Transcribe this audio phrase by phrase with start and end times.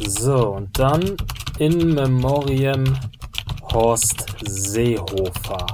[0.00, 1.16] So, und dann
[1.58, 2.84] in Memoriam
[3.72, 5.66] Horst Seehofer.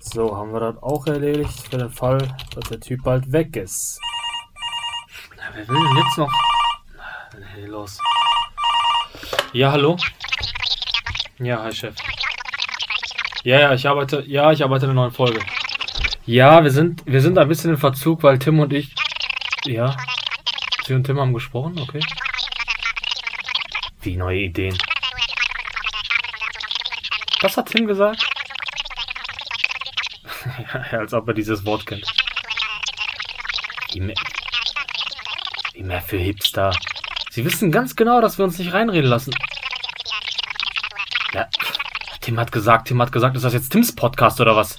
[0.00, 2.18] So, haben wir das auch erledigt für den Fall,
[2.54, 4.00] dass der Typ bald weg ist.
[5.36, 6.32] Na, wer will denn jetzt noch?
[6.96, 7.98] Na, Hey, los.
[9.52, 9.96] Ja, hallo?
[11.38, 11.94] Ja, hi Chef.
[13.44, 15.40] Ja, ja, ich arbeite, ja, ich arbeite in einer neuen Folge.
[16.26, 18.94] Ja, wir sind, wir sind ein bisschen in Verzug, weil Tim und ich,
[19.64, 19.96] ja,
[20.86, 22.00] Sie und Tim haben gesprochen, okay.
[24.00, 24.76] Wie neue Ideen.
[27.40, 28.24] Was hat Tim gesagt?
[30.92, 32.04] ja, als ob er dieses Wort kennt.
[33.92, 34.16] Wie mehr,
[35.72, 36.72] wie mehr für Hipster.
[37.30, 39.34] Sie wissen ganz genau, dass wir uns nicht reinreden lassen.
[41.32, 41.48] Ja,
[42.20, 44.76] Tim hat gesagt, Tim hat gesagt, ist das jetzt Tims Podcast oder was?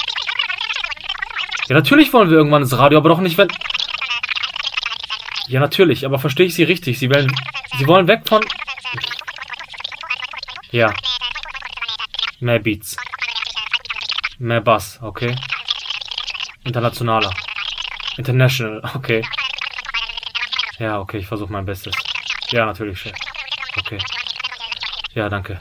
[1.67, 3.47] Ja, natürlich wollen wir irgendwann ins Radio, aber doch nicht, wenn.
[5.47, 6.99] Ja, natürlich, aber verstehe ich Sie richtig?
[6.99, 7.33] Sie wollen,
[7.77, 8.43] Sie wollen weg von.
[10.71, 10.93] Ja.
[12.39, 12.95] Mehr Beats.
[14.37, 15.35] Mehr Bass, okay.
[16.63, 17.33] Internationaler.
[18.17, 19.25] International, okay.
[20.77, 21.93] Ja, okay, ich versuche mein Bestes.
[22.51, 23.13] Ja, natürlich, Chef.
[23.77, 23.97] Okay.
[25.13, 25.59] Ja, danke.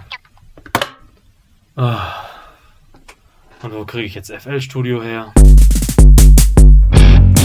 [1.76, 2.24] Ah.
[3.62, 5.32] Und wo kriege ich jetzt FL-Studio her?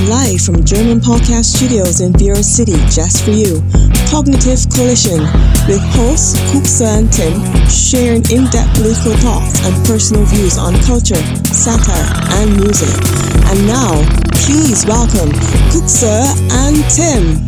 [0.09, 3.63] Live from German Podcast Studios in Bureau City, just for you.
[4.11, 5.23] Cognitive Collision
[5.67, 11.23] with hosts Kuksa and Tim sharing in depth political thoughts and personal views on culture,
[11.55, 12.09] satire,
[12.41, 12.91] and music.
[13.47, 14.03] And now,
[14.43, 15.31] please welcome
[15.71, 17.39] Kuksa and Tim.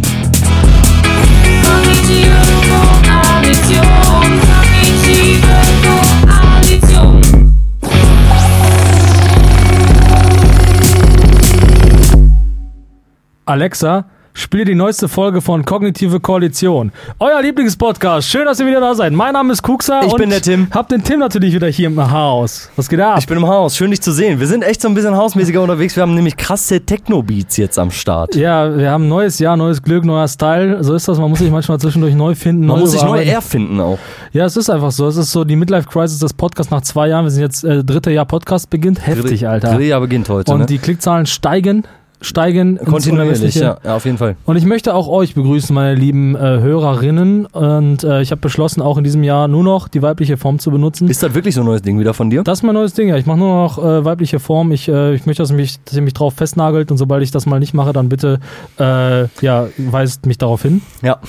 [13.47, 16.91] Alexa, spiele die neueste Folge von Kognitive Koalition.
[17.19, 18.27] Euer Lieblingspodcast.
[18.27, 19.13] Schön, dass ihr wieder da seid.
[19.13, 20.67] Mein Name ist Kuxa Ich bin der Tim.
[20.71, 22.71] Hab den Tim natürlich wieder hier im Haus.
[22.75, 23.17] Was geht ab?
[23.19, 24.39] Ich bin im Haus, schön dich zu sehen.
[24.39, 25.95] Wir sind echt so ein bisschen hausmäßiger unterwegs.
[25.95, 28.35] Wir haben nämlich krasse Techno-Beats jetzt am Start.
[28.35, 30.83] ja, wir haben neues Jahr, neues Glück, neuer Style.
[30.83, 31.19] So ist das.
[31.19, 32.65] Man muss sich manchmal zwischendurch neu finden.
[32.65, 33.99] Man muss sich neu erfinden auch.
[34.33, 35.07] Ja, es ist einfach so.
[35.07, 37.25] Es ist so die Midlife Crisis des Podcasts nach zwei Jahren.
[37.25, 39.05] Wir sind jetzt äh, dritte Jahr Podcast beginnt.
[39.05, 39.69] Heftig, Alter.
[39.69, 40.65] Dritte Jahr beginnt heute, Und ne?
[40.65, 41.83] die Klickzahlen steigen,
[42.21, 44.35] steigen Kontinuierlich, ja, ja, auf jeden Fall.
[44.45, 47.45] Und ich möchte auch euch begrüßen, meine lieben äh, Hörerinnen.
[47.45, 50.71] Und äh, ich habe beschlossen, auch in diesem Jahr nur noch die weibliche Form zu
[50.71, 51.07] benutzen.
[51.07, 52.43] Ist das wirklich so ein neues Ding wieder von dir?
[52.43, 53.17] Das ist mein neues Ding, ja.
[53.17, 54.71] Ich mache nur noch äh, weibliche Form.
[54.71, 57.45] Ich, äh, ich möchte, dass, mich, dass ihr mich drauf festnagelt und sobald ich das
[57.45, 58.39] mal nicht mache, dann bitte
[58.79, 60.81] äh, ja, weist mich darauf hin.
[61.01, 61.19] Ja,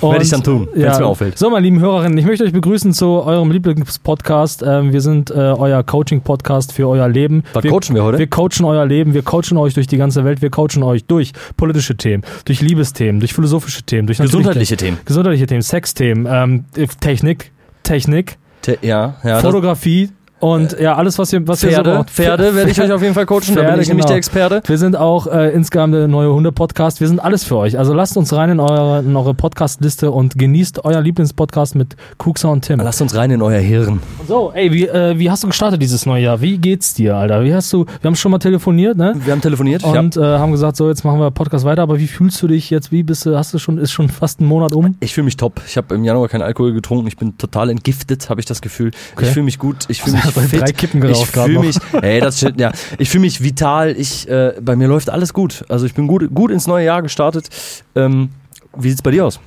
[0.00, 1.38] werde ich dann tun, wenn es mir auffällt.
[1.38, 4.62] So, meine lieben Hörerinnen, ich möchte euch begrüßen zu eurem Lieblingspodcast.
[4.66, 7.44] Ähm, wir sind äh, euer Coaching-Podcast für euer Leben.
[7.52, 8.18] Was wir, coachen wir heute?
[8.18, 11.32] Wir coachen euer Leben, wir coachen euch durch die ganze Welt, wir coachen euch durch
[11.56, 14.98] politische Themen, durch Liebesthemen, durch philosophische Themen, durch Gesundheitliche Themen.
[15.04, 16.64] gesundheitliche Themen, Sexthemen, ähm,
[17.00, 17.52] Technik,
[17.82, 19.40] Technik, Te ja, ja.
[19.40, 22.10] Fotografie und ja, alles, was ihr, was ihr so Pferde, braucht.
[22.10, 24.08] Pferde werde ich euch auf jeden Fall coachen, da bin Pferde, ich nämlich genau.
[24.08, 24.62] der Experte.
[24.66, 27.00] Wir sind auch äh, insgesamt der neue Hunde-Podcast.
[27.00, 27.78] Wir sind alles für euch.
[27.78, 32.48] Also lasst uns rein in eure, in eure Podcast-Liste und genießt euer Lieblingspodcast mit Kuxa
[32.48, 32.80] und Tim.
[32.80, 34.00] Lasst uns rein in euer Hirn.
[34.28, 36.40] So, ey, wie, äh, wie hast du gestartet dieses neue Jahr?
[36.40, 37.42] Wie geht's dir, Alter?
[37.42, 39.14] Wie hast du, wir haben schon mal telefoniert, ne?
[39.24, 39.82] Wir haben telefoniert.
[39.82, 39.98] ja.
[39.98, 41.82] Und äh, haben gesagt, so, jetzt machen wir Podcast weiter.
[41.82, 42.92] Aber wie fühlst du dich jetzt?
[42.92, 44.96] Wie bist du, hast du schon, ist schon fast ein Monat um?
[45.00, 45.62] Ich fühle mich top.
[45.66, 47.06] Ich habe im Januar keinen Alkohol getrunken.
[47.06, 48.90] Ich bin total entgiftet, habe ich das Gefühl.
[49.14, 49.24] Okay.
[49.24, 49.86] Ich fühle mich gut.
[49.88, 50.60] Ich fühle mich Hast fit.
[50.60, 52.72] drei Kippen geraucht ich fühle mich, ey, das shit, ja.
[52.98, 53.94] Ich fühle mich vital.
[53.96, 55.64] Ich, äh, bei mir läuft alles gut.
[55.68, 57.48] Also ich bin gut, gut ins neue Jahr gestartet.
[57.94, 58.30] Ähm,
[58.76, 59.40] wie sieht's bei dir aus?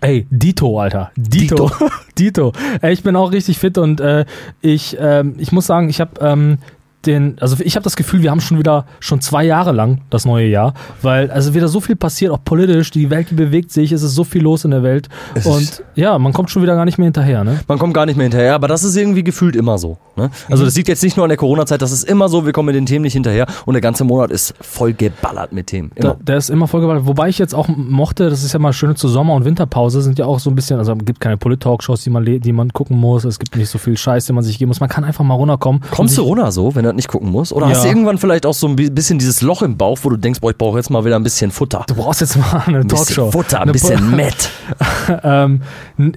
[0.00, 1.10] Ey, Dito, Alter.
[1.16, 1.70] Dito.
[2.18, 2.52] Dito.
[2.80, 4.24] Ey, ich bin auch richtig fit und äh,
[4.62, 6.58] ich, ähm, ich muss sagen, ich habe ähm,
[7.06, 10.24] den, also ich habe das Gefühl, wir haben schon wieder schon zwei Jahre lang das
[10.24, 13.92] neue Jahr, weil also wieder so viel passiert, auch politisch, die Welt die bewegt sich,
[13.92, 16.74] es ist so viel los in der Welt Es und ja, man kommt schon wieder
[16.74, 17.60] gar nicht mehr hinterher, ne?
[17.68, 19.98] Man kommt gar nicht mehr hinterher, aber das ist irgendwie gefühlt immer so.
[20.16, 20.26] Ne?
[20.26, 20.30] Mhm.
[20.50, 22.66] Also das liegt jetzt nicht nur an der Corona-Zeit, das ist immer so, wir kommen
[22.66, 25.90] mit den Themen nicht hinterher und der ganze Monat ist voll geballert mit Themen.
[25.96, 27.06] Da, der ist immer vollgewaltet.
[27.06, 30.18] Wobei ich jetzt auch mochte, das ist ja mal schön zur Sommer- und Winterpause, sind
[30.18, 32.98] ja auch so ein bisschen, also es gibt keine Polit-Talkshows, die man, die man gucken
[32.98, 34.80] muss, es gibt nicht so viel Scheiß, den man sich geben muss.
[34.80, 35.82] Man kann einfach mal runterkommen.
[35.90, 37.52] Kommst du runter so, wenn du das nicht gucken musst?
[37.52, 37.72] Oder Ja.
[37.74, 40.16] hast du irgendwann vielleicht auch so ein bi- bisschen dieses Loch im Bauch, wo du
[40.16, 41.84] denkst, boah, ich brauche jetzt mal wieder ein bisschen Futter?
[41.86, 43.30] Du brauchst jetzt mal eine Ein bisschen Talkshow.
[43.30, 44.50] Futter, ein bisschen Mett.
[45.24, 45.62] ähm,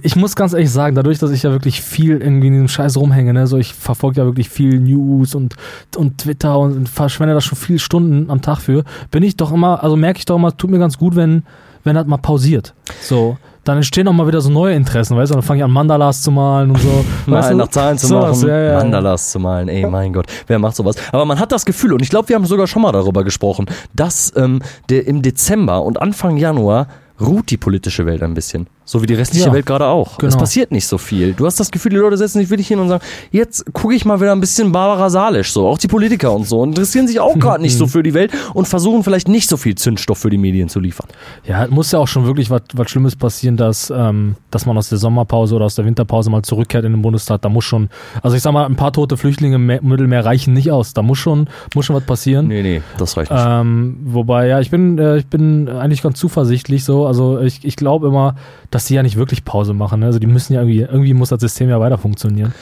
[0.02, 2.96] ich muss ganz ehrlich sagen, dadurch, dass ich ja wirklich viel irgendwie in diesem Scheiß
[2.96, 5.54] rumhänge, ne, so ich verfolge ja wirklich viel News und,
[5.96, 9.82] und Twitter und verschwende da schon viele Stunden am Tag für, bin ich doch immer,
[9.82, 11.42] also merke ich doch immer, es tut mir ganz gut, wenn,
[11.84, 12.74] wenn das mal pausiert.
[13.02, 13.36] So.
[13.64, 15.34] Dann entstehen auch mal wieder so neue Interessen, weißt du?
[15.34, 17.04] Dann fange ich an, Mandalas zu malen und so.
[17.26, 17.56] weißt du?
[17.56, 18.78] nach Zahlen zu Sowas, machen, ja, ja.
[18.78, 20.96] Mandalas zu malen, ey, mein Gott, wer macht sowas?
[21.12, 23.66] Aber man hat das Gefühl, und ich glaube, wir haben sogar schon mal darüber gesprochen,
[23.94, 26.88] dass ähm, der im Dezember und Anfang Januar
[27.20, 28.66] ruht die politische Welt ein bisschen.
[28.86, 30.18] So wie die restliche Ja, Welt gerade auch.
[30.18, 30.28] genau.
[30.28, 31.32] Es passiert nicht so viel.
[31.32, 34.04] Du hast das Gefühl, die Leute setzen sich wirklich hin und sagen, jetzt gucke ich
[34.04, 35.66] mal wieder ein bisschen Barbara Salisch, so.
[35.68, 36.62] Auch die Politiker und so.
[36.62, 39.74] Interessieren sich auch gerade nicht so für die Welt und versuchen vielleicht nicht so viel
[39.74, 41.06] Zündstoff für die Medien zu liefern.
[41.46, 44.90] Ja, es muss ja auch schon wirklich was Schlimmes passieren, dass, ähm, dass man aus
[44.90, 47.40] der Sommerpause oder aus der Winterpause mal zurückkehrt in den Bundestag.
[47.40, 47.88] Da muss schon,
[48.22, 50.92] also ich sag mal, ein paar tote Flüchtlinge im Me- Mittelmeer reichen nicht aus.
[50.92, 52.48] Da muss schon, muss schon was passieren.
[52.48, 53.42] Nee, nee, das reicht nicht.
[53.46, 57.06] Ähm, wobei, ja, ich bin, äh, ich bin eigentlich ganz zuversichtlich so.
[57.06, 58.36] Also ich, ich glaube immer,
[58.74, 60.00] dass die ja nicht wirklich Pause machen.
[60.00, 60.06] Ne?
[60.06, 62.52] Also die müssen ja irgendwie, irgendwie muss das System ja weiter funktionieren.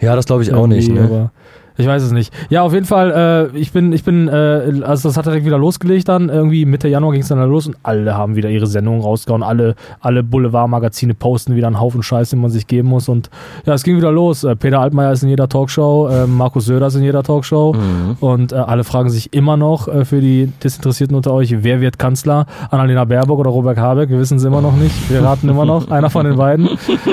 [0.00, 0.88] ja, das glaube ich auch nicht.
[0.88, 1.30] Irgendwie, Ne?
[1.78, 2.32] Ich weiß es nicht.
[2.50, 5.58] Ja, auf jeden Fall, äh, ich bin, ich bin, äh, also das hat direkt wieder
[5.58, 6.28] losgelegt dann.
[6.28, 9.44] Irgendwie Mitte Januar ging es dann los und alle haben wieder ihre Sendungen rausgehauen.
[9.44, 13.08] Alle, alle Boulevardmagazine posten wieder einen Haufen Scheiß, den man sich geben muss.
[13.08, 13.30] Und
[13.64, 14.42] ja, es ging wieder los.
[14.42, 17.74] Äh, Peter Altmaier ist in jeder Talkshow, äh, Markus Söder ist in jeder Talkshow.
[17.74, 18.16] Mhm.
[18.18, 21.96] Und äh, alle fragen sich immer noch äh, für die Desinteressierten unter euch, wer wird
[21.96, 22.46] Kanzler?
[22.70, 24.10] Annalena Baerbock oder Robert Habeck?
[24.10, 25.08] Wir wissen es immer noch nicht.
[25.10, 26.70] Wir raten immer noch, einer von den beiden.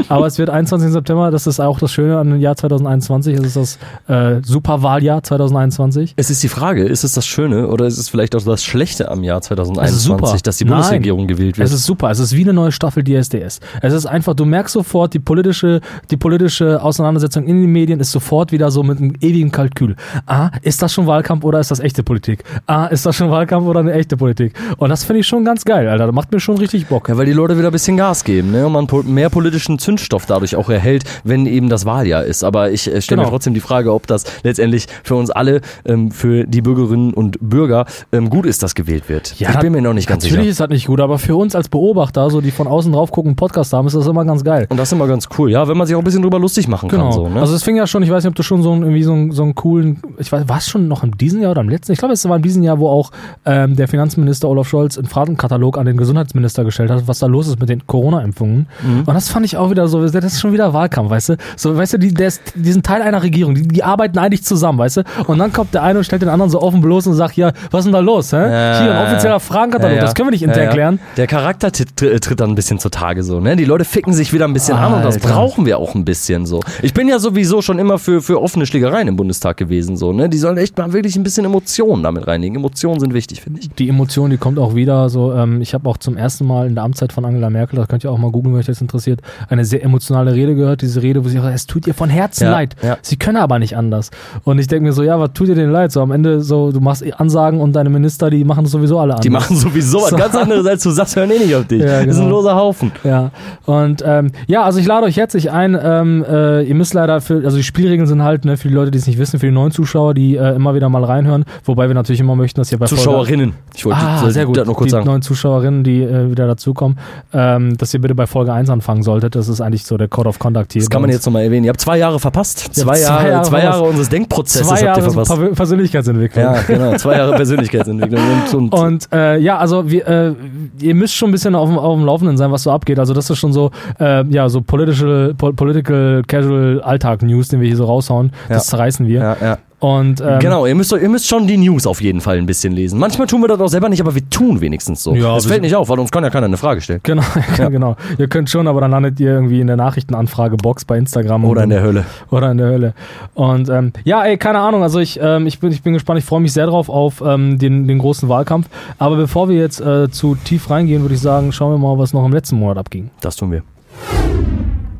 [0.09, 0.91] Aber es wird 21.
[0.91, 3.35] September, das ist auch das Schöne an dem Jahr 2021.
[3.35, 6.13] Es ist das äh, Superwahljahr 2021.
[6.15, 9.11] Es ist die Frage, ist es das Schöne oder ist es vielleicht auch das Schlechte
[9.11, 10.37] am Jahr 2021, super.
[10.41, 10.75] dass die Nein.
[10.75, 11.67] Bundesregierung gewählt wird?
[11.67, 12.09] Es ist super.
[12.09, 13.59] Es ist wie eine neue Staffel DSDS.
[13.81, 18.13] Es ist einfach, du merkst sofort, die politische, die politische Auseinandersetzung in den Medien ist
[18.13, 19.97] sofort wieder so mit einem ewigen Kalkül.
[20.25, 22.45] Ah, ist das schon Wahlkampf oder ist das echte Politik?
[22.65, 24.53] Ah, ist das schon Wahlkampf oder eine echte Politik?
[24.77, 26.05] Und das finde ich schon ganz geil, Alter.
[26.05, 27.09] Das macht mir schon richtig Bock.
[27.09, 28.65] Ja, weil die Leute wieder ein bisschen Gas geben, ne?
[28.65, 32.45] Und man mehr politischen Zündstoff dadurch auch erhält, wenn eben das Wahljahr ist.
[32.45, 33.31] Aber ich äh, stelle mir Genau.
[33.35, 37.85] trotzdem die Frage, ob das letztendlich für uns alle, ähm, für die Bürgerinnen und Bürger,
[38.11, 39.35] ähm, gut ist, dass gewählt wird.
[39.39, 40.51] ich bin mir noch nicht ganz Natürlich sicher.
[40.51, 43.35] ist das nicht gut, aber für uns als Beobachter, so die von außen drauf gucken,
[43.35, 44.67] Podcast haben, ist das immer ganz geil.
[44.69, 46.67] Und das ist immer ganz cool, ja, wenn man sich auch ein bisschen drüber lustig
[46.67, 47.03] machen Genau.
[47.05, 47.13] kann.
[47.13, 47.39] So, ne?
[47.41, 49.13] Also es fing ja schon, ich weiß nicht, ob du schon so einen, irgendwie so
[49.13, 51.69] einen, so einen coolen, ich weiß, war es schon noch in diesem Jahr oder im
[51.69, 51.91] letzten?
[51.93, 53.11] Ich glaube, es war in diesem Jahr, wo auch
[53.45, 57.47] ähm, der Finanzminister Olaf Scholz einen Fragenkatalog an den Gesundheitsminister gestellt hat, was da los
[57.47, 58.67] ist mit den Corona-Impfungen.
[58.83, 58.99] Mhm.
[59.05, 61.37] Und das fand ich auch wieder so, das ist schon wieder Wahlkampf, weißt du?
[61.57, 64.79] So, weißt du, die, ist, die sind Teil einer Regierung, die, die arbeiten eigentlich zusammen,
[64.79, 65.03] weißt du?
[65.27, 67.51] Und dann kommt der eine und stellt den anderen so offen bloß und sagt, ja,
[67.71, 68.37] was ist denn da los, hä?
[68.37, 70.71] Ja, Hier, ein offizieller Fragenkatalog, Ja, das können wir nicht intern Ja, ja.
[70.71, 70.99] klären.
[71.17, 73.55] Der Charakter tritt, tritt dann ein bisschen zutage so, ne?
[73.55, 75.29] Die Leute ficken sich wieder ein bisschen an und das Alter.
[75.29, 76.59] brauchen wir auch ein bisschen so.
[76.81, 80.29] Ich bin ja sowieso schon immer für, für offene Schlägereien im Bundestag gewesen so, ne?
[80.29, 82.55] Die sollen echt mal wirklich ein bisschen Emotionen damit reinlegen.
[82.57, 83.69] Emotionen sind wichtig, finde ich.
[83.69, 85.09] die Emotion, die kommt auch wieder.
[85.09, 87.87] So, ähm, ich habe auch zum ersten Mal in der Amtszeit von Angela Merkel, das
[87.87, 90.81] könnt ihr auch mal googeln, wenn euch das interessiert, eine sehr emotionale Rede gehört.
[90.81, 92.75] Diese Rede, wo sie sagt, es tut ihr von Herzen Ja, leid.
[92.81, 92.97] ja.
[93.01, 94.11] Sie können aber nicht anders.
[94.43, 95.91] Und ich denke mir so, ja, was tut ihr denn leid?
[95.91, 99.13] So am Ende so, du machst Ansagen und deine Minister, die machen das sowieso alle
[99.13, 99.23] anders.
[99.23, 100.15] Die machen sowieso was So.
[100.17, 101.81] ganz anderes, als du sagst, hören eh nicht auf dich.
[101.85, 102.37] Ja, Das ist ein genau.
[102.37, 102.91] loser Haufen.
[103.03, 103.31] Ja,
[103.65, 105.77] und ähm, ja, also ich lade euch herzlich ein.
[105.81, 108.91] Ähm, äh, ihr müsst leider für, also die Spielregeln sind halt, ne, für die Leute,
[108.91, 111.87] die es nicht wissen, für die neuen Zuschauer, die äh, immer wieder mal reinhören, wobei
[111.87, 113.53] wir natürlich immer möchten, dass ihr bei Folge Zuschauerinnen.
[113.75, 114.57] Ich wollte Ah, das sehr gut.
[114.57, 115.05] das noch kurz die sagen.
[115.05, 116.97] neuen Zuschauerinnen, die äh, wieder dazukommen,
[117.33, 119.35] ähm, dass ihr bitte bei Folge 1 anfangen solltet.
[119.35, 120.81] Das ist eigentlich so der Code of Conduct hier.
[120.81, 121.17] Das kann man uns.
[121.17, 121.65] jetzt nochmal erwähnen.
[121.65, 122.59] Ihr habt zwei Jahre verpasst.
[122.75, 123.81] Zwei habt zwei Jahre, Jahre zwei verpasst.
[124.05, 125.39] Jahre unseres Denkprozesses zwei habt ihr Jahre verpasst.
[125.41, 126.43] Per Persönlichkeitsentwicklung.
[126.43, 126.95] Ja, genau.
[126.97, 128.21] Zwei Jahre Persönlichkeitsentwicklung.
[128.53, 130.33] Und, und, Und äh, ja, also wir, äh,
[130.79, 132.99] ihr müsst schon ein bisschen auf dem, auf dem Laufenden sein, was so abgeht.
[132.99, 137.67] Also das ist schon so, äh, ja, so political, po political casual Alltag-News, den wir
[137.67, 138.31] hier so raushauen.
[138.49, 138.71] Das Ja.
[138.71, 139.19] zerreißen wir.
[139.19, 139.57] ja, ja.
[139.79, 142.73] Und ähm, genau, ihr müsst, ihr müsst schon die News auf jeden Fall ein bisschen
[142.73, 142.97] lesen.
[142.97, 145.13] Manchmal tun wir das auch selber nicht, aber wir tun wenigstens so.
[145.13, 147.01] Ja, wir fällt nicht auf, weil uns kann ja keiner eine Frage stellen.
[147.03, 147.23] Genau,
[147.57, 147.97] genau.
[148.17, 151.43] Ihr könnt schon, aber dann landet ihr irgendwie in der Nachrichtenanfrage-Box bei Instagram.
[151.43, 152.05] Oder in der Hölle.
[152.31, 152.93] Oder in der Hölle.
[153.33, 154.81] Und ähm, ja, ey, keine Ahnung.
[154.81, 156.19] Also ich, ähm, ich, bin, ich bin gespannt.
[156.19, 158.69] Ich freue mich sehr drauf auf ähm, den, den großen Wahlkampf.
[158.97, 162.13] Aber bevor wir jetzt äh, zu tief reingehen, würde ich sagen, schauen wir mal, was
[162.13, 163.09] noch im letzten Monat abging.
[163.19, 164.54] Das tun wir.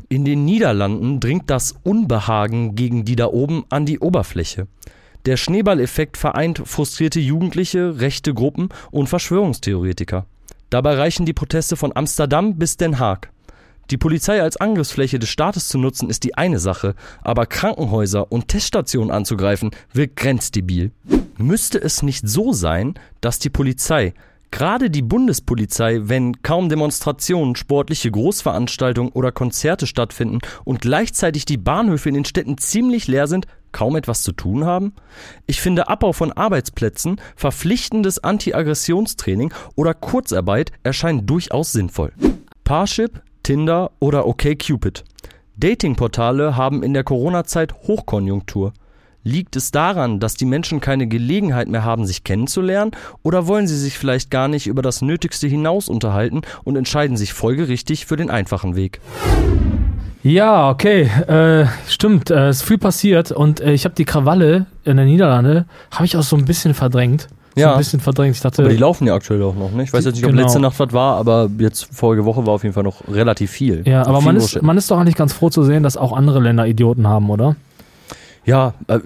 [0.08, 4.68] In den Niederlanden dringt das Unbehagen gegen die da oben an die Oberfläche.
[5.24, 10.26] Der Schneeballeffekt vereint frustrierte Jugendliche, rechte Gruppen und Verschwörungstheoretiker.
[10.70, 13.30] Dabei reichen die Proteste von Amsterdam bis Den Haag.
[13.90, 18.46] Die Polizei als Angriffsfläche des Staates zu nutzen, ist die eine Sache, aber Krankenhäuser und
[18.46, 20.92] Teststationen anzugreifen, wirkt grenzdebil.
[21.36, 24.14] Müsste es nicht so sein, dass die Polizei,
[24.50, 32.08] gerade die Bundespolizei, wenn kaum Demonstrationen, sportliche Großveranstaltungen oder Konzerte stattfinden und gleichzeitig die Bahnhöfe
[32.08, 34.94] in den Städten ziemlich leer sind, kaum etwas zu tun haben?
[35.46, 42.12] Ich finde Abbau von Arbeitsplätzen, verpflichtendes Anti-Aggressionstraining oder Kurzarbeit erscheinen durchaus sinnvoll.
[42.64, 45.04] Parship, Tinder oder OkCupid.
[45.56, 48.72] Datingportale haben in der Corona-Zeit Hochkonjunktur.
[49.26, 52.92] Liegt es daran, dass die Menschen keine Gelegenheit mehr haben, sich kennenzulernen,
[53.24, 57.32] oder wollen sie sich vielleicht gar nicht über das Nötigste hinaus unterhalten und entscheiden sich
[57.32, 59.00] folgerichtig für den einfachen Weg?
[60.22, 64.96] Ja, okay, äh, stimmt, äh, ist viel passiert und äh, ich habe die Krawalle in
[64.96, 67.26] der Niederlande, habe ich auch so ein bisschen verdrängt.
[67.56, 67.72] so Ja.
[67.72, 68.36] ein bisschen verdrängt.
[68.36, 69.82] Ich dachte, Aber die laufen ja aktuell auch noch, ne?
[69.82, 70.42] Ich weiß jetzt nicht, ob Genau.
[70.44, 73.82] letzte Nacht was war, aber jetzt vorige Woche war auf jeden Fall noch relativ viel.
[73.86, 76.12] ja, aber Viel man ist, man ist doch eigentlich ganz froh zu sehen, dass auch
[76.12, 77.56] andere Länder Idioten haben, oder?
[78.46, 79.00] Ja, äh,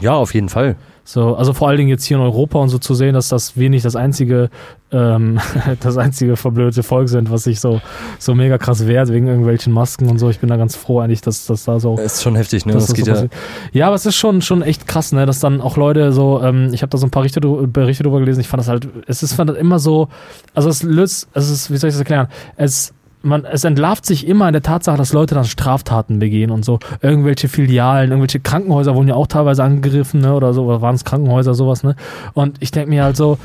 [0.00, 0.76] ja, auf jeden Fall.
[1.06, 3.58] So, also vor allen Dingen jetzt hier in Europa und so zu sehen, dass das
[3.58, 4.48] wir nicht das einzige,
[4.90, 5.38] ähm,
[5.80, 7.82] das einzige verblödete Volk sind, was sich so,
[8.18, 10.30] so mega krass wehrt wegen irgendwelchen Masken und so.
[10.30, 11.96] Ich bin da ganz froh eigentlich, dass das da so.
[11.98, 12.72] Ist schon heftig, ne?
[12.72, 13.14] Das das geht so ja.
[13.16, 13.32] passiert.
[13.72, 16.70] ja, aber es ist schon, schon echt krass, ne, dass dann auch Leute so, ähm,
[16.72, 19.22] ich habe da so ein paar Berichte, Berichte drüber gelesen, ich fand das halt, es
[19.22, 20.08] ist fand das immer so,
[20.54, 24.26] also es löst, es ist, wie soll ich das erklären, es, man, es entlarvt sich
[24.26, 26.78] immer in der Tatsache, dass Leute dann Straftaten begehen und so.
[27.00, 31.04] Irgendwelche Filialen, irgendwelche Krankenhäuser wurden ja auch teilweise angegriffen, ne, oder so, oder waren es
[31.04, 31.96] Krankenhäuser, sowas, ne.
[32.34, 33.38] Und ich denke mir halt so,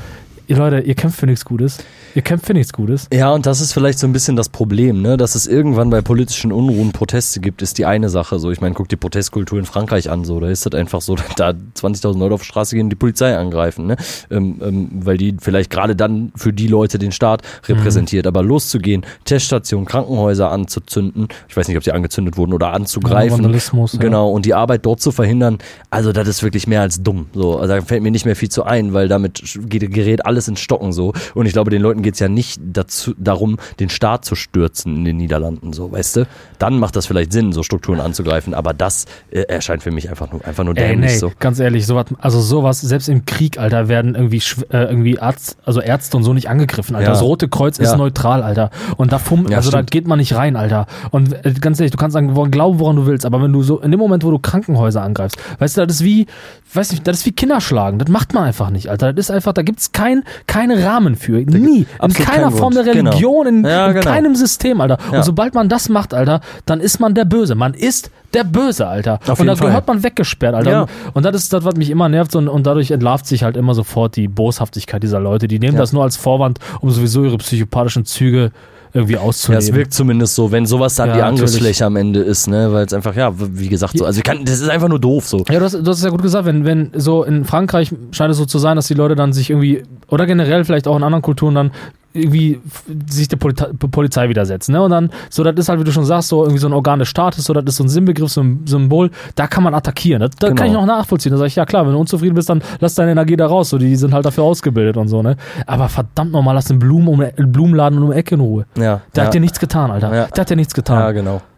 [0.50, 1.78] ihr Leute, ihr kämpft für nichts Gutes.
[2.14, 3.06] Ihr kämpft für nichts Gutes.
[3.12, 5.16] Ja, und das ist vielleicht so ein bisschen das Problem, ne?
[5.16, 8.40] Dass es irgendwann bei politischen Unruhen Proteste gibt, ist die eine Sache.
[8.40, 11.14] So, ich meine, guck die Protestkultur in Frankreich an, so, da ist das einfach so,
[11.36, 13.96] da 20.000 Leute auf die Straße gehen und die Polizei angreifen, ne?
[14.28, 18.26] Ähm, ähm, weil die vielleicht gerade dann für die Leute den Staat repräsentiert.
[18.26, 23.38] Aber loszugehen, Teststationen, Krankenhäuser anzuzünden, ich weiß nicht, ob sie angezündet wurden oder anzugreifen.
[23.38, 23.92] Vandalismus.
[23.92, 24.00] ja.
[24.00, 25.58] Genau, und die Arbeit dort zu verhindern,
[25.90, 27.26] also das ist wirklich mehr als dumm.
[27.34, 30.60] So, also da fällt mir nicht mehr viel zu ein, weil damit gerät alles ins
[30.60, 31.12] Stocken so.
[31.34, 35.04] Und ich glaube, den Leuten geht's ja nicht dazu, darum, den Staat zu stürzen in
[35.04, 36.26] den Niederlanden, so, weißt du?
[36.58, 40.30] Dann macht das vielleicht Sinn, so Strukturen anzugreifen, aber das äh, erscheint für mich einfach
[40.32, 41.32] nur, einfach nur Ey, dämlich nee, so.
[41.38, 45.80] ganz ehrlich, sowas, also sowas, selbst im Krieg, Alter, werden irgendwie, äh, irgendwie Arzt, also
[45.80, 47.08] Ärzte und so nicht angegriffen, Alter.
[47.08, 47.12] Ja.
[47.14, 47.96] Das Rote Kreuz ist Ja.
[47.96, 48.70] neutral, Alter.
[48.96, 49.90] Und da fumm, Ja, also da stimmt.
[49.90, 50.86] geht man nicht rein, Alter.
[51.10, 53.80] Und äh, ganz ehrlich, du kannst sagen, glauben, woran du willst, aber wenn du so,
[53.80, 56.26] in dem Moment, wo du Krankenhäuser angreifst, weißt du, das ist wie,
[56.74, 57.98] weiß nicht, das ist wie Kinderschlagen.
[57.98, 59.12] Das macht man einfach nicht, Alter.
[59.12, 61.32] Das ist einfach, da gibt's kein, keinen Rahmen für.
[61.40, 61.86] Nie.
[62.02, 62.84] In keiner Form der.
[62.84, 63.10] Genau.
[63.10, 64.10] Religion, in, Ja, in genau.
[64.10, 64.98] keinem System, Alter.
[65.10, 65.18] Ja.
[65.18, 67.54] Und sobald man das macht, Alter, dann ist man der Böse.
[67.54, 69.18] Man ist der Böse, Alter.
[69.26, 70.70] Auf und da gehört man weggesperrt, Alter.
[70.70, 70.86] Ja.
[71.12, 73.74] Und das ist das, was mich immer nervt und, und dadurch entlarvt sich halt immer
[73.74, 75.48] sofort die Boshaftigkeit dieser Leute.
[75.48, 78.52] Die nehmen das nur als Vorwand, um sowieso ihre psychopathischen Züge
[78.92, 79.64] irgendwie Ja, auszuleben.
[79.64, 81.22] es wirkt zumindest so, wenn sowas dann Ja, die.
[81.22, 84.44] Angriffsfläche am Ende ist, ne, weil es einfach, ja, wie gesagt, so, also ich kann,
[84.44, 85.44] das ist einfach nur doof so.
[85.50, 88.30] Ja, du hast, du hast es ja gut gesagt, wenn, wenn so in Frankreich scheint
[88.32, 91.02] es so zu sein, dass die Leute dann sich irgendwie, oder generell vielleicht auch in
[91.02, 91.70] anderen Kulturen dann
[92.12, 92.60] irgendwie
[93.08, 94.72] sich der Polita Polizei widersetzen.
[94.72, 94.82] Ne?
[94.82, 96.98] Und dann, so, das ist halt, wie du schon sagst, so irgendwie so ein Organ
[96.98, 100.20] des Staates, so, das ist so ein Sinnbegriff, so ein Symbol, da kann man attackieren.
[100.20, 100.58] Das, da Genau.
[100.58, 101.32] kann ich noch nachvollziehen.
[101.32, 103.70] Da sage ich, ja klar, wenn du unzufrieden bist, dann lass deine Energie da raus.
[103.70, 105.36] So, die sind halt dafür ausgebildet und so, ne?
[105.66, 108.66] Aber verdammt nochmal, lass den Blumen um, Blumenladen um die Ecke in Ruhe.
[108.76, 109.00] Ja.
[109.14, 109.26] Der ja.
[109.26, 110.14] hat dir nichts getan, Alter.
[110.14, 110.26] Ja.
[110.26, 111.00] Der hat dir nichts getan.
[111.00, 111.12] Ja,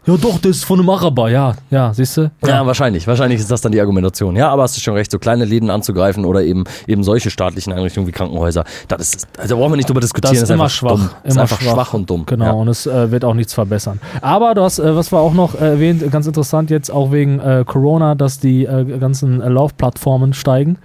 [0.05, 1.55] Ja, doch, das ist von einem Araber, ja.
[1.71, 2.31] Ja, siehst du?
[2.45, 3.07] Ja, wahrscheinlich.
[3.07, 4.35] Wahrscheinlich ist das dann die Argumentation.
[4.35, 7.73] Ja, aber hast du schon recht, so kleine Läden anzugreifen oder eben eben solche staatlichen
[7.73, 10.65] Einrichtungen wie Krankenhäuser, das ist, also da brauchen wir nicht drüber diskutieren, Das ist immer
[10.65, 10.91] einfach schwach.
[10.91, 11.11] dumm.
[11.23, 11.73] Das ist Immer einfach schwach.
[11.75, 11.95] schwach.
[11.95, 12.27] und dumm.
[12.27, 12.51] Genau, Ja.
[12.53, 14.01] und es äh, wird auch nichts verbessern.
[14.21, 17.39] Aber du hast, äh, was war auch noch äh, erwähnt, ganz interessant jetzt auch wegen
[17.39, 20.79] äh, Corona, dass die äh, ganzen äh, Laufplattformen steigen.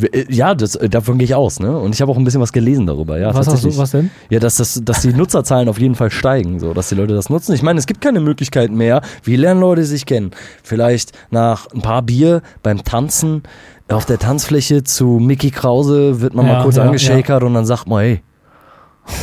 [0.00, 1.76] Äh, Ja, das, äh, davon gehe ich aus, ne?
[1.76, 3.34] Und ich habe auch ein bisschen was gelesen darüber, ja.
[3.34, 4.10] was hast du, was denn?
[4.30, 7.30] Ja, dass, das, dass die Nutzerzahlen auf jeden Fall steigen, so, dass die Leute das
[7.30, 7.54] nutzen.
[7.54, 9.00] Ich meine, es gibt keine Möglichkeit mehr.
[9.22, 10.30] Wie lernen Leute sich kennen?
[10.62, 13.42] Vielleicht nach ein paar Bier beim Tanzen
[13.88, 17.64] auf der Tanzfläche zu Mickey Krause wird man Ja, mal kurz ja, angeschäkert und dann
[17.64, 18.22] sagt man, hey,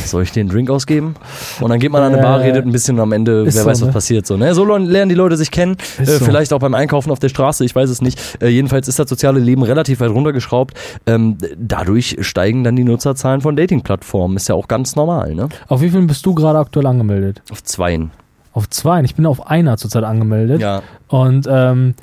[0.04, 1.14] soll ich den Drink ausgeben?
[1.60, 3.60] Und dann geht man an eine Bar, redet ein bisschen und am Ende, wer so,
[3.60, 3.92] weiß, was ne?
[3.92, 4.26] passiert.
[4.26, 4.54] So, ne?
[4.54, 5.76] so lernen die Leute sich kennen.
[5.98, 6.24] Äh, so.
[6.24, 8.20] Vielleicht auch beim Einkaufen auf der Straße, ich weiß es nicht.
[8.42, 10.76] Äh, jedenfalls ist das soziale Leben relativ weit runtergeschraubt.
[11.06, 14.36] Ähm, dadurch steigen dann die Nutzerzahlen von Dating-Plattformen.
[14.36, 15.48] Ist ja auch ganz normal, ne?
[15.68, 17.42] Auf wie vielen bist du gerade aktuell angemeldet?
[17.50, 18.10] Auf zweien.
[18.52, 19.02] Auf zwei.
[19.02, 20.60] Ich bin auf einer zurzeit angemeldet.
[20.60, 20.82] Ja.
[21.08, 21.94] Und ähm,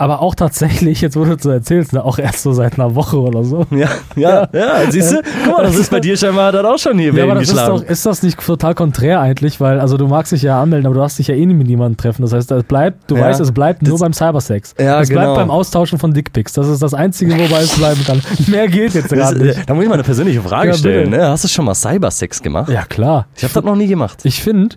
[0.00, 3.20] aber auch tatsächlich, jetzt wo du so erzählst, ne, auch erst so seit einer Woche
[3.20, 3.66] oder so.
[3.70, 5.22] Ja, ja, ja, siehst du?
[5.44, 7.56] Guck mal, das ist bei dir scheinbar dann auch schon hier Ja, aber das ist
[7.58, 9.60] doch, ist das nicht total konträr eigentlich?
[9.60, 11.66] Weil, also du magst dich ja anmelden, aber du hast dich ja eh nie mit
[11.66, 12.22] niemandem treffen.
[12.22, 14.74] Das heißt, es bleibt, du Ja, weißt, es bleibt nur das- beim Cybersex.
[14.78, 15.20] Ja, es genau.
[15.20, 16.54] bleibt beim Austauschen von Dickpics.
[16.54, 18.22] Das ist das Einzige, wobei es bleiben kann.
[18.46, 19.68] Mehr geht jetzt gerade äh, nicht.
[19.68, 21.10] da muss ich mal eine persönliche Frage Ja, stellen.
[21.10, 21.28] Ne?
[21.28, 22.70] Hast du schon mal Cybersex gemacht?
[22.70, 23.26] Ja, klar.
[23.36, 24.20] Ich habe das noch nie gemacht.
[24.24, 24.76] Ich finde,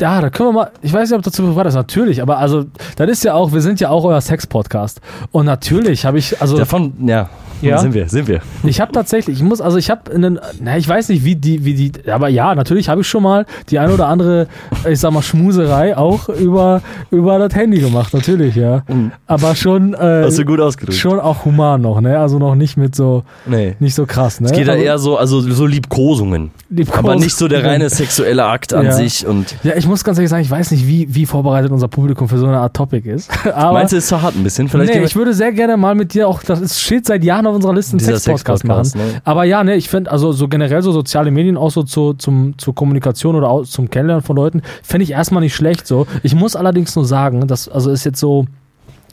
[0.00, 2.64] ja, da können wir mal, ich weiß nicht, ob dazu privat ist, natürlich, aber also,
[2.96, 5.00] das ist ja auch, wir sind ja auch euer Sex-Podcast.
[5.32, 7.28] Und natürlich habe ich, also, Davon, ja,
[7.62, 7.78] Ja.
[7.78, 8.40] sind wir, sind wir.
[8.64, 11.64] ich habe tatsächlich, ich muss, also ich habe einen, na, ich weiß nicht, wie die,
[11.64, 14.46] wie die, aber ja, natürlich habe ich schon mal die eine oder andere,
[14.86, 18.82] ich sag mal, Schmuserei auch über, über das Handy gemacht, natürlich, ja.
[18.88, 19.12] Mhm.
[19.26, 20.98] Aber schon, äh, Hast du gut ausgedrückt.
[20.98, 22.18] schon auch human noch, ne?
[22.18, 23.74] Also noch nicht mit so, Nee.
[23.80, 24.48] nicht so krass, ne?
[24.48, 26.50] Es geht da eher so, also so Liebkosungen.
[26.68, 27.10] Liebkosungen.
[27.10, 28.92] Aber nicht so der reine sexuelle Akt an Ja.
[28.92, 29.26] sich.
[29.26, 32.28] Und Ja, ich muss ganz ehrlich sagen, ich weiß nicht, wie, wie vorbereitet unser Publikum
[32.28, 33.30] für so eine Art Topic ist.
[33.54, 34.68] Aber meinst du, ist zu hart ein bisschen?
[34.68, 37.46] Vielleicht nee, ich würde sehr gerne mal mit dir auch, das ist, steht seit Jahren
[37.46, 38.90] auf unserer Liste, einen Sex-Podcast machen.
[38.94, 39.20] Ne?
[39.24, 42.58] Aber ja, ne, ich finde, also so generell so soziale Medien auch so zu, zum,
[42.58, 46.06] zur Kommunikation oder auch zum Kennenlernen von Leuten, fände ich erstmal nicht schlecht so.
[46.22, 48.46] Ich muss allerdings nur sagen, das also ist jetzt so,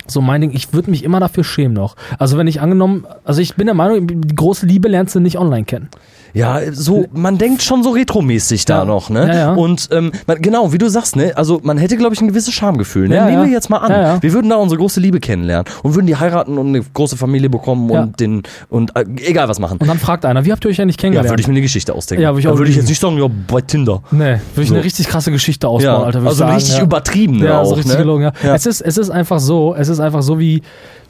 [0.08, 1.96] so mein Ding, ich würde mich immer dafür schämen noch.
[2.20, 5.38] Also wenn ich angenommen, also ich bin der Meinung, die große Liebe lernst du nicht
[5.38, 5.90] online kennen.
[6.34, 8.86] Ja, so, man denkt schon so retromäßig da Ja.
[8.86, 9.28] noch, ne?
[9.28, 9.54] Ja, ja.
[9.54, 11.34] Und ähm, man, genau, wie du sagst, ne?
[11.36, 13.08] Also man hätte, glaube ich, ein gewisses Schamgefühl.
[13.08, 13.16] Ne?
[13.16, 13.46] Ja, Nehmen ja.
[13.46, 14.22] wir jetzt mal an, Ja, ja.
[14.24, 17.50] wir würden da unsere große Liebe kennenlernen und würden die heiraten und eine große Familie
[17.50, 18.02] bekommen Ja.
[18.04, 19.78] und den und äh, egal was machen.
[19.80, 21.30] Und dann fragt einer, wie habt ihr euch eigentlich Ja, kennengelernt?
[21.30, 22.24] würde ich mir eine Geschichte ausdenken.
[22.24, 24.02] Ja, würde ich auch würde ich jetzt nicht sagen, ja, bei Tinder.
[24.12, 24.74] nee, würde ich So.
[24.76, 26.20] eine richtig krasse Geschichte ausbauen, Ja, Alter.
[26.20, 26.84] also sagen, richtig ja.
[26.84, 27.98] übertrieben Ja, auch, so richtig ne?
[28.00, 28.34] gelogen, ja.
[28.44, 28.56] Ja.
[28.56, 30.64] Es, ist, es ist einfach so, es ist einfach so wie,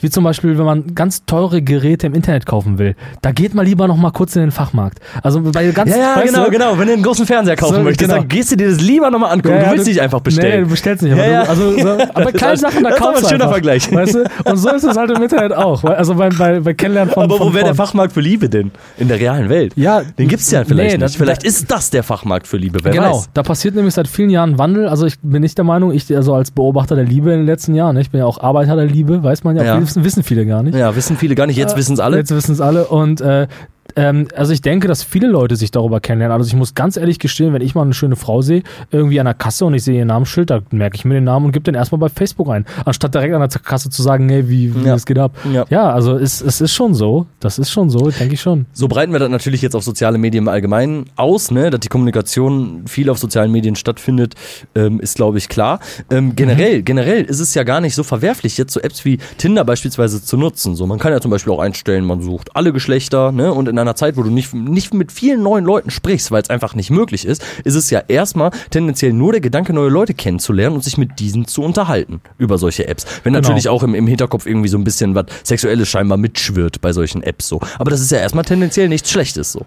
[0.04, 2.96] wie zum Beispiel, wenn man ganz teure Geräte im Internet kaufen will.
[3.22, 5.00] Da geht man lieber noch mal kurz in den Fachmarkt.
[5.24, 6.78] Also bei ganz, Ja, ja, genau, du, genau.
[6.78, 8.20] Wenn du einen großen Fernseher kaufen So, möchtest, genau.
[8.22, 9.56] dann gehst du dir das lieber nochmal angucken.
[9.56, 10.64] Ja, ja, du willst nicht einfach Nee, bestellen.
[10.66, 11.14] du bestellst nicht.
[11.14, 11.44] Aber, Ja.
[11.44, 13.44] Du, also, so, aber bei kleinen Sachen, da Das ist aber kaufst ein du schöner
[13.46, 13.92] einfach, Vergleich.
[13.92, 14.24] Weißt du?
[14.52, 15.84] Und so ist es halt im Internet auch.
[15.84, 17.76] Also bei, bei, bei Kennenlernen von aber wo wäre der.
[17.76, 18.72] Fachmarkt für Liebe denn?
[18.98, 19.74] In der realen Welt?
[19.76, 21.02] Ja, Den gibt's ja vielleicht nee, nicht.
[21.04, 23.30] das- vielleicht ist das der Fachmarkt für Liebe, wer genau, weiß.
[23.34, 24.88] da passiert nämlich seit vielen Jahren Wandel.
[24.88, 27.74] Also ich bin nicht der Meinung, ich also als Beobachter der Liebe in den letzten
[27.76, 29.76] Jahren, ne, ich bin ja auch Arbeiter der Liebe, weiß man ja, Ja.
[29.96, 30.76] Wissen, wissen viele gar nicht.
[30.76, 31.58] Ja, wissen viele gar nicht.
[31.58, 32.18] Jetzt wissen's alle.
[32.18, 32.88] Jetzt wissen es alle.
[32.88, 33.48] Und äh,
[33.96, 36.36] ähm, also ich denke, dass viele Leute sich darüber kennenlernen.
[36.38, 39.26] Also ich muss ganz ehrlich gestehen, wenn ich mal eine schöne Frau sehe, irgendwie an
[39.26, 41.64] der Kasse und ich sehe ihr Namensschild, da merke ich mir den Namen und gebe
[41.64, 42.66] den erstmal bei Facebook ein.
[42.86, 44.94] Anstatt direkt an der Kasse zu sagen, hey, wie, wie Ja.
[44.94, 45.36] das geht ab.
[45.52, 45.66] Ja.
[45.70, 47.28] Ja, also es, es ist schon so.
[47.40, 48.66] Das ist schon so, denke ich schon.
[48.74, 51.70] So breiten wir das natürlich jetzt auf soziale Medien im Allgemeinen aus, ne?
[51.70, 54.36] dass die Kommunikation viel auf sozialen Medien stattfindet,
[54.76, 55.80] ähm, ist glaube ich klar.
[56.10, 56.86] Ähm, generell, Mhm.
[56.86, 60.38] generell ist es ja gar nicht so verwerflich, jetzt so Apps wie Tinder beispielsweise zu
[60.38, 60.76] nutzen.
[60.76, 63.52] So, man kann ja zum Beispiel auch einstellen, man sucht alle Geschlechter, ne?
[63.54, 66.50] Und in einer Zeit, wo du nicht, nicht mit vielen neuen Leuten sprichst, weil es
[66.50, 70.76] einfach nicht möglich ist, ist es ja erstmal tendenziell nur der Gedanke, neue Leute kennenzulernen
[70.76, 73.06] und sich mit diesen zu unterhalten über solche Apps.
[73.24, 73.48] Wenn Genau.
[73.48, 77.24] natürlich auch im, im Hinterkopf irgendwie so ein bisschen was Sexuelles scheinbar mitschwirrt bei solchen
[77.24, 77.60] Apps so.
[77.80, 79.66] Aber das ist ja erstmal tendenziell nichts Schlechtes so.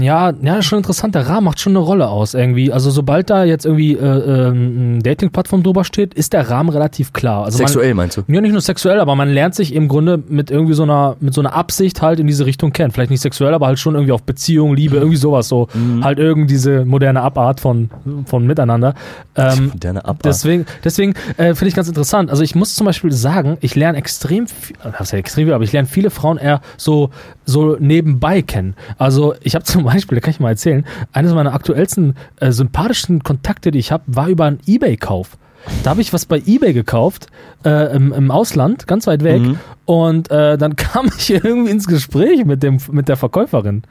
[0.00, 1.14] Ja, ja, ist schon interessant.
[1.14, 2.70] Der Rahmen macht schon eine Rolle aus irgendwie.
[2.72, 7.12] Also sobald da jetzt irgendwie äh, ähm, eine Dating-Plattform drüber steht, ist der Rahmen relativ
[7.14, 7.44] klar.
[7.44, 8.22] Also man, Sexuell meinst du?
[8.28, 11.32] Ja, nicht nur sexuell, aber man lernt sich im Grunde mit irgendwie so einer, mit
[11.32, 12.90] so einer Absicht halt in diese Richtung kennen.
[12.90, 15.68] Vielleicht nicht sexuell, aber halt schon irgendwie auf Beziehung, Liebe, irgendwie sowas so.
[16.02, 17.90] Halt irgendwie diese moderne Abart von,
[18.26, 18.94] von Miteinander.
[19.36, 20.24] Ähm, Moderne Abart.
[20.24, 22.30] Deswegen, deswegen äh, finde ich ganz interessant.
[22.30, 25.54] Also ich muss zum Beispiel sagen, ich lerne extrem viel, äh, was ja extrem viel,
[25.54, 27.10] aber ich lerne viele Frauen eher so,
[27.44, 28.74] so nebenbei kennen.
[28.98, 33.22] Also ich habe zum Beispiel, da kann ich mal erzählen, eines meiner aktuellsten äh, sympathischen
[33.22, 35.38] Kontakte, die ich habe, war über einen Ebay-Kauf.
[35.82, 37.28] Da habe ich was bei Ebay gekauft,
[37.64, 39.42] äh, im, im Ausland, ganz weit weg.
[39.84, 43.82] Und äh, dann kam ich irgendwie ins Gespräch mit, dem, mit der Verkäuferin.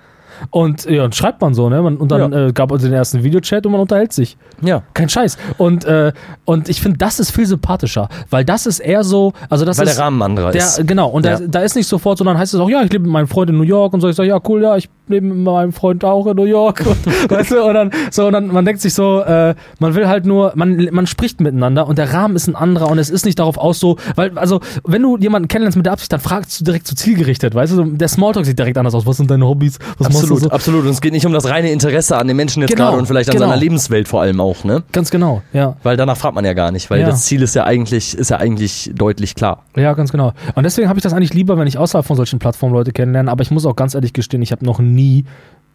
[0.49, 1.82] Und ja, und schreibt man so, ne?
[1.82, 2.47] Man, und dann Ja.
[2.47, 4.38] äh, gab es den ersten Videochat und man unterhält sich.
[4.62, 4.84] ja.
[4.93, 5.38] Kein Scheiß.
[5.58, 6.12] Und, äh,
[6.45, 9.88] und ich finde, das ist viel sympathischer, weil das ist eher so, also das Weil
[9.88, 9.97] ist.
[9.97, 10.86] der Rahmen anderer der, ist.
[10.88, 11.38] Genau, und Ja.
[11.39, 13.49] da, da ist nicht sofort, sondern heißt es auch, ja, ich lebe mit meinem Freund
[13.49, 14.10] in New York und so.
[14.10, 16.84] Ich sage, ja, cool, ja, ich lebe mit meinem Freund auch in New York.
[16.86, 20.08] Und, weißt du, und dann, so, und dann, man denkt sich so, äh, man will
[20.08, 23.25] halt nur, man, man spricht miteinander und der Rahmen ist ein anderer und es ist
[23.25, 26.60] nicht darauf aus, so, weil, also, wenn du jemanden kennenlernst mit der Absicht, dann fragst
[26.60, 29.06] du direkt so zielgerichtet, weißt du, der Smalltalk sieht direkt anders aus.
[29.06, 29.80] Was sind deine Hobbys?
[29.97, 30.52] Was machst Absolut, du so?
[30.52, 30.84] absolut.
[30.86, 33.06] Und es geht nicht um das reine Interesse an den Menschen jetzt Genau, gerade und
[33.08, 33.48] vielleicht an genau.
[33.48, 34.84] seiner Lebenswelt vor allem auch, ne?
[34.91, 35.76] Ganz genau, ja.
[35.84, 37.08] Weil danach fragt man ja gar nicht, weil Ja.
[37.08, 39.63] das Ziel ist ja eigentlich, ist ja eigentlich deutlich klar.
[39.76, 40.34] Ja, ganz genau.
[40.56, 43.30] Und deswegen habe ich das eigentlich lieber, wenn ich außerhalb von solchen Plattformen Leute kennenlerne.
[43.32, 45.26] Aber ich muss auch ganz ehrlich gestehen, ich habe noch nie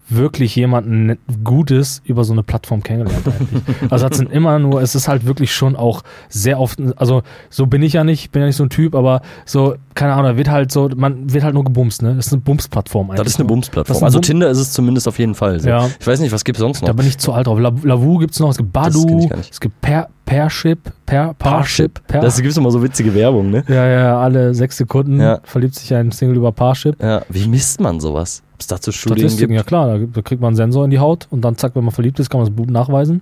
[0.08, 3.26] wirklich jemanden Gutes über so eine Plattform kennengelernt.
[3.26, 3.92] Eigentlich.
[3.92, 7.66] Also das sind immer nur, es ist halt wirklich schon auch sehr oft, also so
[7.66, 10.36] bin ich ja nicht, bin ja nicht so ein Typ, aber so, keine Ahnung, da
[10.36, 12.14] wird halt so, man wird halt nur gebumst, ne?
[12.14, 13.18] Das ist eine Bumsplattform eigentlich.
[13.24, 13.46] Das ist eine.
[13.48, 14.04] Bumsplattform.
[14.04, 15.58] Also Bum- Tinder ist es zumindest auf jeden Fall.
[15.60, 15.68] So.
[15.68, 15.88] Ja.
[15.98, 16.86] Ich weiß nicht, was gibt es sonst noch?
[16.88, 17.58] Da bin ich zu alt drauf.
[17.58, 22.40] La- Lavu gibt's noch, es gibt Badu, es gibt Per, Pership, Per, Parship, Per, Das
[22.42, 23.64] gibt immer so witzige Werbung, ne?
[23.68, 25.38] ja, ja, alle sechs Sekunden Ja.
[25.44, 27.00] verliebt sich ein Single über Parship.
[27.02, 27.22] Ja.
[27.28, 28.42] Wie misst man sowas?
[28.56, 29.58] Ob es dazu Studien Statistiken, gibt?
[29.58, 31.92] ja klar, da, kriegt man einen Sensor in die Haut und dann zack, wenn man
[31.92, 33.20] verliebt ist, kann man das Blut nachweisen.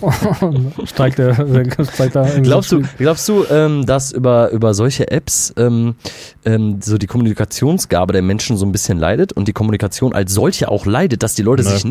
[0.84, 5.52] steigt der, der steigt irgendwie Glaubst du, glaubst du ähm, dass über, über solche Apps
[5.56, 5.96] ähm,
[6.44, 10.68] ähm, so die Kommunikationsgabe der Menschen so ein bisschen leidet und die Kommunikation als solche
[10.68, 11.70] auch leidet, dass die Leute Nö.
[11.70, 11.84] sich.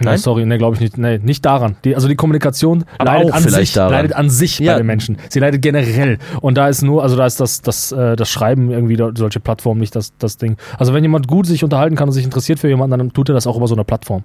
[0.00, 0.18] Nein?
[0.18, 0.98] sorry, nee, glaube ich nicht.
[0.98, 1.76] Nee, nicht daran.
[1.84, 3.92] Die, also die Kommunikation Aber leidet an sich, daran.
[3.92, 4.72] leidet an sich Ja.
[4.72, 5.18] bei den Menschen.
[5.28, 6.18] Sie leidet generell.
[6.40, 9.80] Und da ist nur, also da ist das, das, äh, das Schreiben irgendwie solche Plattformen
[9.80, 10.56] nicht das, das Ding.
[10.78, 13.34] Also wenn jemand gut sich unterhalten kann und sich interessiert für jemanden, dann tut er
[13.34, 14.24] das auch über so eine Plattform.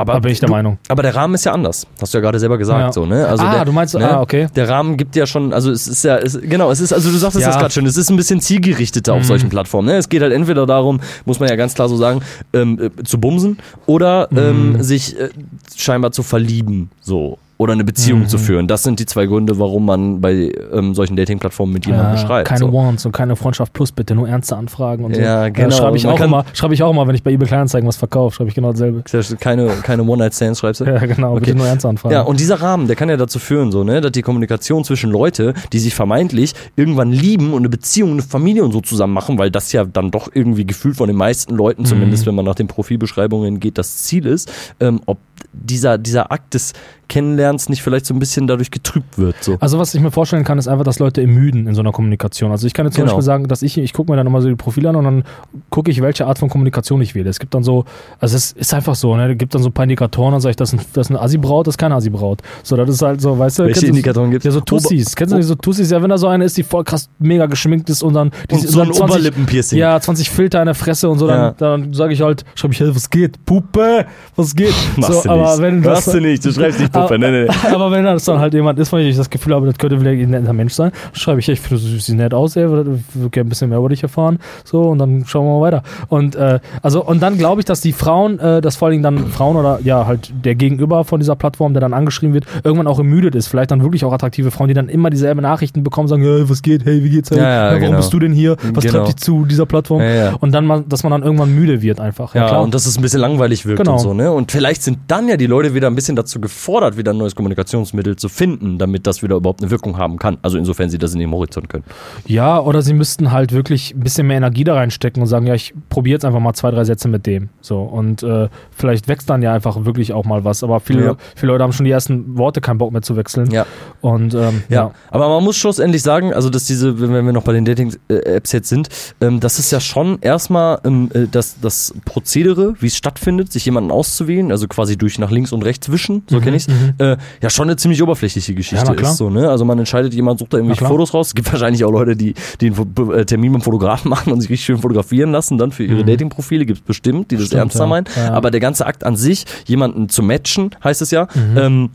[0.00, 0.78] Aber, Da bin ich der du, Meinung.
[0.88, 1.86] aber der Rahmen ist ja anders.
[2.00, 2.90] Hast du ja gerade selber gesagt, Ja.
[2.92, 3.26] so, ne?
[3.28, 4.10] Also ah, der, du meinst, ne?
[4.10, 4.46] ah, okay.
[4.56, 7.16] Der Rahmen gibt ja schon, also es ist ja, es, genau, es ist, also du
[7.18, 7.48] sagst es Ja.
[7.50, 9.24] jetzt gerade schon, es ist ein bisschen zielgerichteter auf Mhm.
[9.24, 9.88] solchen Plattformen.
[9.88, 9.96] Ne?
[9.96, 12.22] Es geht halt entweder darum, muss man ja ganz klar so sagen,
[12.54, 14.38] ähm, äh, zu bumsen oder Mhm.
[14.38, 15.28] ähm, sich äh,
[15.76, 17.36] scheinbar zu verlieben, so.
[17.60, 18.28] Oder eine Beziehung Mhm.
[18.28, 18.66] zu führen.
[18.68, 22.48] Das sind die zwei Gründe, warum man bei ähm, solchen Dating-Plattformen mit jemandem Ja, schreibt.
[22.48, 22.72] keine so.
[22.72, 25.20] Wants und keine Freundschaft plus bitte, nur ernste Anfragen und so.
[25.20, 25.70] Ja, genau.
[25.70, 28.34] schreibe ich, auch immer, schreibe ich auch immer, wenn ich bei eBay Kleinanzeigen was verkaufe,
[28.34, 29.04] schreibe ich genau dasselbe.
[29.40, 30.86] Keine, keine One-Night-Stands schreibst du?
[30.86, 31.40] Ja, genau, Okay.
[31.46, 32.14] bitte nur ernste Anfragen.
[32.14, 35.10] Ja, und dieser Rahmen, der kann ja dazu führen, so, ne, dass die Kommunikation zwischen
[35.10, 39.36] Leute, die sich vermeintlich irgendwann lieben und eine Beziehung, eine Familie und so zusammen machen,
[39.38, 42.54] weil das ja dann doch irgendwie gefühlt von den meisten Leuten, zumindest wenn man nach
[42.54, 45.18] den Profilbeschreibungen geht, das Ziel ist, ähm, ob
[45.52, 46.72] dieser, dieser Akt des
[47.10, 49.36] Kennenlernens nicht vielleicht so ein bisschen dadurch getrübt wird.
[49.42, 49.58] So.
[49.60, 52.50] Also was ich mir vorstellen kann, ist einfach, dass Leute ermüden in so einer Kommunikation.
[52.52, 53.16] Also ich kann jetzt zum Genau.
[53.16, 55.24] Beispiel sagen, dass ich, ich gucke mir dann immer so die Profile an und dann
[55.68, 57.28] gucke ich, welche Art von Kommunikation ich wähle.
[57.28, 57.84] Es gibt dann so,
[58.18, 59.32] also es ist einfach so, ne?
[59.32, 61.10] Es gibt dann so ein paar Indikatoren, dann sage ich, das ist, ein, das ist
[61.10, 62.40] eine Assi-Braut, das ist keine Assi-Braut.
[62.62, 64.44] So, das ist halt so, weißt du, Welche du- Indikatoren gibt's?
[64.46, 65.14] Ja, so Tussis.
[65.16, 65.90] Kennst du nicht so Tussis?
[65.90, 68.54] Ja, wenn da so eine ist, die voll krass mega geschminkt ist und dann die,
[68.54, 69.78] Und so ein Oberlippenpiercing.
[69.78, 71.50] Ja, 20 Filter in der Fresse und so, dann, Ja.
[71.58, 73.44] dann sage ich halt, schreibe ich, hey, was geht?
[73.44, 74.72] Puppe, was geht?
[74.96, 75.62] Machst so, du aber nicht.
[75.62, 77.48] wenn das, Machst du nicht, du schreibst nicht Puppe, ne, ne.
[77.74, 79.98] aber wenn das dann halt jemand ist, von dem ich das Gefühl habe, das könnte
[79.98, 82.98] vielleicht ein netter Mensch sein, schreibe ich, ich finde, du siehst nett aus, ey, würde
[83.30, 84.38] gerne ein bisschen mehr über dich erfahren.
[84.64, 85.82] So, und dann schauen wir mal weiter.
[86.08, 89.02] Und äh, also, und dann glaube ich, dass die Frauen, äh, dass vor allen Dingen
[89.04, 92.86] dann Frauen oder ja, halt der Gegenüber von dieser Plattform, der dann angeschrieben wird, irgendwann
[92.86, 93.46] auch ermüdet ist.
[93.48, 96.62] Vielleicht dann wirklich auch attraktive Frauen, die dann immer dieselben Nachrichten bekommen, sagen, hey, was
[96.62, 97.96] geht, hey, wie geht's, hey, Ja, ja, warum genau.
[97.96, 98.56] bist du denn hier?
[98.74, 98.94] Was Genau.
[99.04, 100.00] treibt dich zu dieser Plattform?
[100.00, 100.34] Ja, ja.
[100.40, 102.34] Und dann, mal, dass man dann irgendwann müde wird einfach.
[102.34, 102.62] Ja, klar.
[102.62, 103.92] und dass es ein bisschen langweilig wirkt Genau.
[103.92, 104.32] und so, ne?
[104.32, 107.34] Und vielleicht sind dann ja die Leute wieder ein bisschen dazu gefordert, wieder ein neues
[107.34, 110.38] Kommunikationsmittel zu finden, damit das wieder überhaupt eine Wirkung haben kann.
[110.42, 111.84] Also insofern sie das in ihrem Horizont können.
[112.26, 115.54] Ja, oder sie müssten halt wirklich ein bisschen mehr Energie da reinstecken und sagen, ja,
[115.54, 117.48] ich probiere jetzt einfach mal zwei, drei Sätze mit dem.
[117.60, 117.80] So.
[117.82, 120.62] Und äh, vielleicht wächst dann ja einfach wirklich auch mal was.
[120.62, 121.16] Aber viele, Ja.
[121.36, 123.50] viele Leute haben schon die ersten Worte keinen Bock mehr zu wechseln.
[123.50, 123.66] Ja.
[124.00, 124.76] Und ähm, Ja.
[124.76, 124.90] ja.
[125.10, 128.68] aber man muss schlussendlich sagen, also dass diese, wenn wir noch bei den Dating-Apps jetzt
[128.68, 128.88] sind,
[129.20, 133.64] ähm, das ist ja schon erstmal ähm, äh, das, das Prozedere, wie es stattfindet, sich
[133.64, 137.50] jemanden auszuwählen, also quasi durch nach links und rechts wischen, so kenne ich's, äh, ja
[137.50, 139.16] schon eine ziemlich oberflächliche Geschichte Ja, ist.
[139.16, 139.48] So, ne?
[139.48, 140.84] Also man entscheidet, jemand sucht da irgendwelche.
[140.86, 141.28] Fotos raus.
[141.28, 144.50] Es gibt wahrscheinlich auch Leute, die, die einen äh, Termin beim Fotografen machen und sich
[144.50, 147.46] richtig schön fotografieren lassen, dann für ihre Dating-Profile, gibt es bestimmt, die das Mhm.
[147.46, 147.86] Stimmt, ernster ja.
[147.86, 148.06] meinen.
[148.16, 148.32] Ja.
[148.32, 151.56] Aber der ganze Akt an sich, jemanden zu matchen, heißt es ja, Mhm.
[151.58, 151.90] ähm,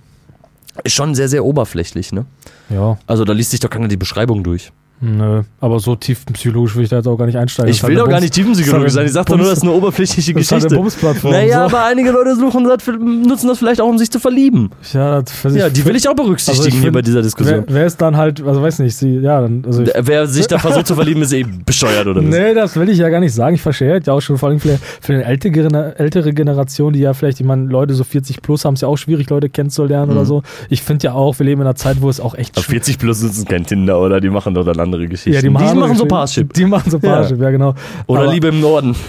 [0.83, 2.25] ist schon sehr, sehr oberflächlich, ne?
[2.69, 4.71] ja, Also da liest sich doch keiner die Beschreibung durch.
[5.01, 5.41] Nö.
[5.59, 7.71] Aber so tief psychologisch will ich da jetzt auch gar nicht einsteigen.
[7.71, 9.05] Ich Das will doch gar nicht tiefenpsychologisch sein.
[9.05, 10.81] Ich sag doch nur, das ist eine oberflächliche das ist halt eine Geschichte.
[10.81, 11.31] Bumsplattform.
[11.31, 11.75] Naja, so.
[11.75, 14.69] aber einige Leute suchen das, nutzen das vielleicht auch, um sich zu verlieben.
[14.93, 15.21] ja,
[15.53, 17.63] Ja, die will ich auch berücksichtigen Also ich hier find, bei dieser Diskussion.
[17.67, 20.57] Wer, wer ist dann halt, also weiß nicht, sie, ja, dann, also Wer, sich da
[20.59, 22.29] versucht zu verlieben, ist eben bescheuert oder was?
[22.29, 23.55] Nee, das will ich ja gar nicht sagen.
[23.55, 27.13] Ich verstehe ja auch schon vor allem für, für eine ältere, ältere Generation, die ja
[27.13, 30.11] vielleicht, ich meine, Leute so 40 plus haben es ja auch schwierig, Leute kennenzulernen Mhm.
[30.17, 30.43] oder so.
[30.69, 32.97] Ich finde ja auch, wir leben in einer Zeit, wo es auch echt Aber 40
[32.99, 34.19] plus nutzen kein Tinder, oder?
[34.21, 35.33] Die machen doch dann andere Geschichten.
[35.33, 36.05] Ja, die machen, andere machen so.
[36.05, 36.53] Parship.
[36.53, 37.15] Die machen so Ja.
[37.17, 37.73] Parship, ja, genau.
[38.07, 38.95] Oder Aber Liebe im Norden.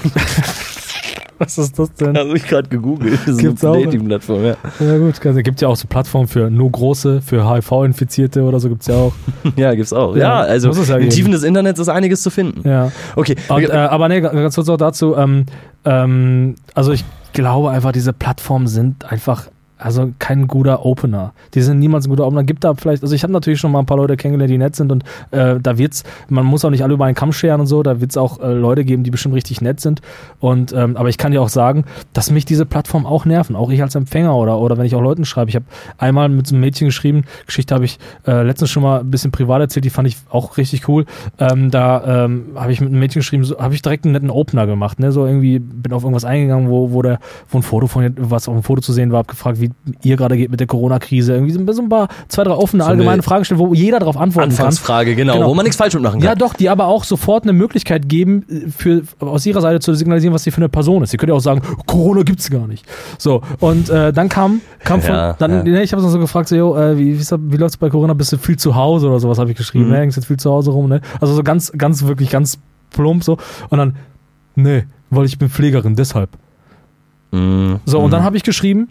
[1.38, 2.16] Was ist das denn?
[2.16, 3.12] Habe ich gerade gegoogelt.
[3.12, 3.84] Das ist Gibt's eine auch.
[3.84, 4.56] Dating-Plattform, ja.
[4.80, 5.22] Ja, gut.
[5.22, 8.88] Es gibt ja auch so Plattformen für nur große, für HIV-Infizierte oder so gibt es
[8.88, 9.12] ja auch.
[9.56, 10.16] Ja, gibt's auch.
[10.16, 11.10] Ja, Ja, also ja in den geben.
[11.10, 12.66] Tiefen des Internets ist einiges zu finden.
[12.66, 12.90] Ja.
[13.16, 13.36] Okay.
[13.48, 15.14] Und, äh, aber nee, ganz kurz auch dazu.
[15.14, 15.44] Ähm,
[15.84, 21.32] ähm, also ich glaube einfach, diese Plattformen sind einfach also kein guter Opener.
[21.54, 22.44] Die sind niemals ein guter Opener.
[22.44, 24.76] Gibt da vielleicht, also ich habe natürlich schon mal ein paar Leute kennengelernt, die nett
[24.76, 27.66] sind und äh, da wird's, man muss auch nicht alle über einen Kamm scheren und
[27.66, 30.00] so, da wird's auch äh, Leute geben, die bestimmt richtig nett sind.
[30.40, 33.70] Und ähm, aber ich kann dir auch sagen, dass mich diese Plattformen auch nerven, auch
[33.70, 35.50] ich als Empfänger oder oder wenn ich auch Leuten schreibe.
[35.50, 35.66] Ich habe
[35.98, 39.30] einmal mit so einem Mädchen geschrieben, Geschichte habe ich äh, letztens schon mal ein bisschen
[39.30, 41.04] privat erzählt, die fand ich auch richtig cool.
[41.38, 44.30] Ähm, da ähm, habe ich mit einem Mädchen geschrieben, so, habe ich direkt einen netten
[44.30, 45.12] Opener gemacht, ne?
[45.12, 47.18] So irgendwie bin auf irgendwas eingegangen, wo, wo der,
[47.50, 49.65] wo ein Foto von was auf dem Foto zu sehen war, hab gefragt, wie
[50.02, 51.32] ihr gerade geht mit der Corona-Krise.
[51.34, 54.16] Irgendwie so ein paar, zwei, drei offene, So eine allgemeine Fragen stellen, wo jeder darauf
[54.16, 54.58] antworten kann.
[54.58, 55.48] Anfangsfrage, genau, Genau.
[55.48, 56.28] wo man nichts falsch mitmachen kann.
[56.28, 59.94] Ja, doch, die aber auch sofort eine Möglichkeit geben, äh, für, aus ihrer Seite zu
[59.94, 61.10] signalisieren, was sie für eine Person ist.
[61.10, 62.86] Sie könnte ja auch sagen, Corona gibt's gar nicht.
[63.18, 65.80] So, und äh, dann kam, kam von, Ja, dann, ja.
[65.80, 68.14] ich habe so gefragt, so, yo, äh, wie, wie, wie läuft's bei Corona?
[68.14, 69.86] Bist du viel zu Hause oder sowas, habe ich geschrieben.
[69.86, 69.90] Mhm.
[69.92, 71.00] Ne, hängst jetzt viel zu Hause rum, ne?
[71.20, 72.58] Also so ganz, ganz, wirklich ganz
[72.90, 73.36] plump so.
[73.70, 73.96] Und dann,
[74.54, 76.30] nee, weil ich bin Pflegerin, deshalb.
[77.32, 78.88] Mm, So, und dann habe ich geschrieben,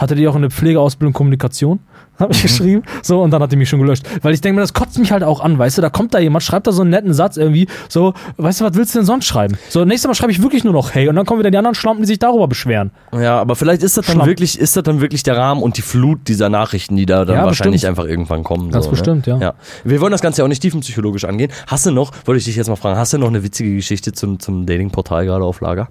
[0.00, 1.80] hatte die auch eine Pflegeausbildung Kommunikation?
[2.20, 2.36] Habe Mhm.
[2.36, 2.82] ich geschrieben.
[3.02, 4.04] So, und dann hat die mich schon gelöscht.
[4.22, 5.82] Weil ich denke mir, das kotzt mich halt auch an, weißt du?
[5.82, 8.74] Da kommt da jemand, schreibt da so einen netten Satz irgendwie, so, weißt du, was
[8.74, 9.56] willst du denn sonst schreiben?
[9.68, 11.08] So, nächstes Mal schreibe ich wirklich nur noch hey.
[11.08, 12.90] Und dann kommen wieder die anderen Schlampen, die sich darüber beschweren.
[13.12, 15.82] Ja, aber vielleicht ist das dann wirklich, ist das dann wirklich der Rahmen und die
[15.82, 17.98] Flut dieser Nachrichten, die da dann Ja, wahrscheinlich bestimmt.
[17.98, 18.70] einfach irgendwann kommen.
[18.70, 19.32] Ganz so, bestimmt, ne?
[19.34, 19.38] ja.
[19.40, 19.54] ja.
[19.84, 21.50] Wir wollen das Ganze ja auch nicht tiefenpsychologisch angehen.
[21.66, 24.12] Hast du noch, wollte ich dich jetzt mal fragen, hast du noch eine witzige Geschichte
[24.12, 25.88] zum, zum Dating-Portal gerade auf Lager?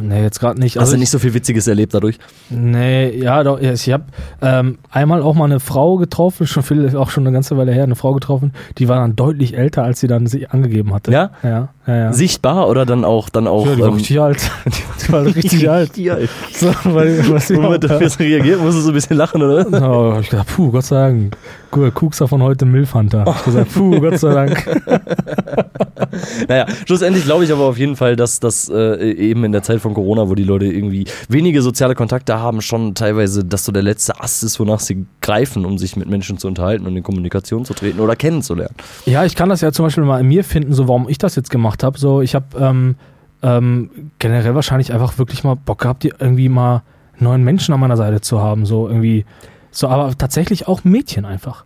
[0.00, 0.76] Nee, jetzt gerade nicht.
[0.76, 2.18] Hast Also du ich- nicht so viel Witziges erlebt dadurch?
[2.50, 4.04] Nee, ja, doch, ich habe
[4.42, 7.84] ähm, einmal auch mal eine Frau getroffen, schon viel, auch schon eine ganze Weile her,
[7.84, 11.10] eine Frau getroffen, die war dann deutlich älter, als sie dann sich angegeben hatte.
[11.10, 11.30] Ja?
[11.42, 12.12] Ja, ja, ja.
[12.12, 13.66] Sichtbar oder dann auch, dann auch.
[13.66, 14.50] ja, die war ähm, richtig alt.
[15.06, 15.90] Die war richtig alt.
[15.90, 16.30] richtig alt.
[16.52, 19.64] So, weil, was Womit du jetzt reagiert, musst du so ein bisschen lachen, oder?
[19.80, 21.36] Hab ich gedacht, puh, Gott sei Dank.
[21.70, 23.24] Kuxer von heute Milfhunter.
[23.38, 24.80] Ich gesagt, puh, Gott sei Dank.
[26.48, 29.80] Naja, schlussendlich glaube ich aber auf jeden Fall, dass das äh, eben in der Zeit
[29.80, 33.82] von Corona, wo die Leute irgendwie wenige soziale Kontakte haben, schon teilweise das so der
[33.82, 37.64] letzte Ast ist, wonach sie greifen, um sich mit Menschen zu unterhalten und in Kommunikation
[37.64, 38.74] zu treten oder kennenzulernen.
[39.06, 41.36] Ja, ich kann das ja zum Beispiel mal in mir finden, so warum ich das
[41.36, 41.98] jetzt gemacht habe.
[41.98, 42.96] So, ich habe ähm,
[43.42, 46.82] ähm, generell wahrscheinlich einfach wirklich mal Bock gehabt, irgendwie mal
[47.18, 48.66] neuen Menschen an meiner Seite zu haben.
[48.66, 49.24] So irgendwie,
[49.70, 51.64] so, aber tatsächlich auch Mädchen einfach.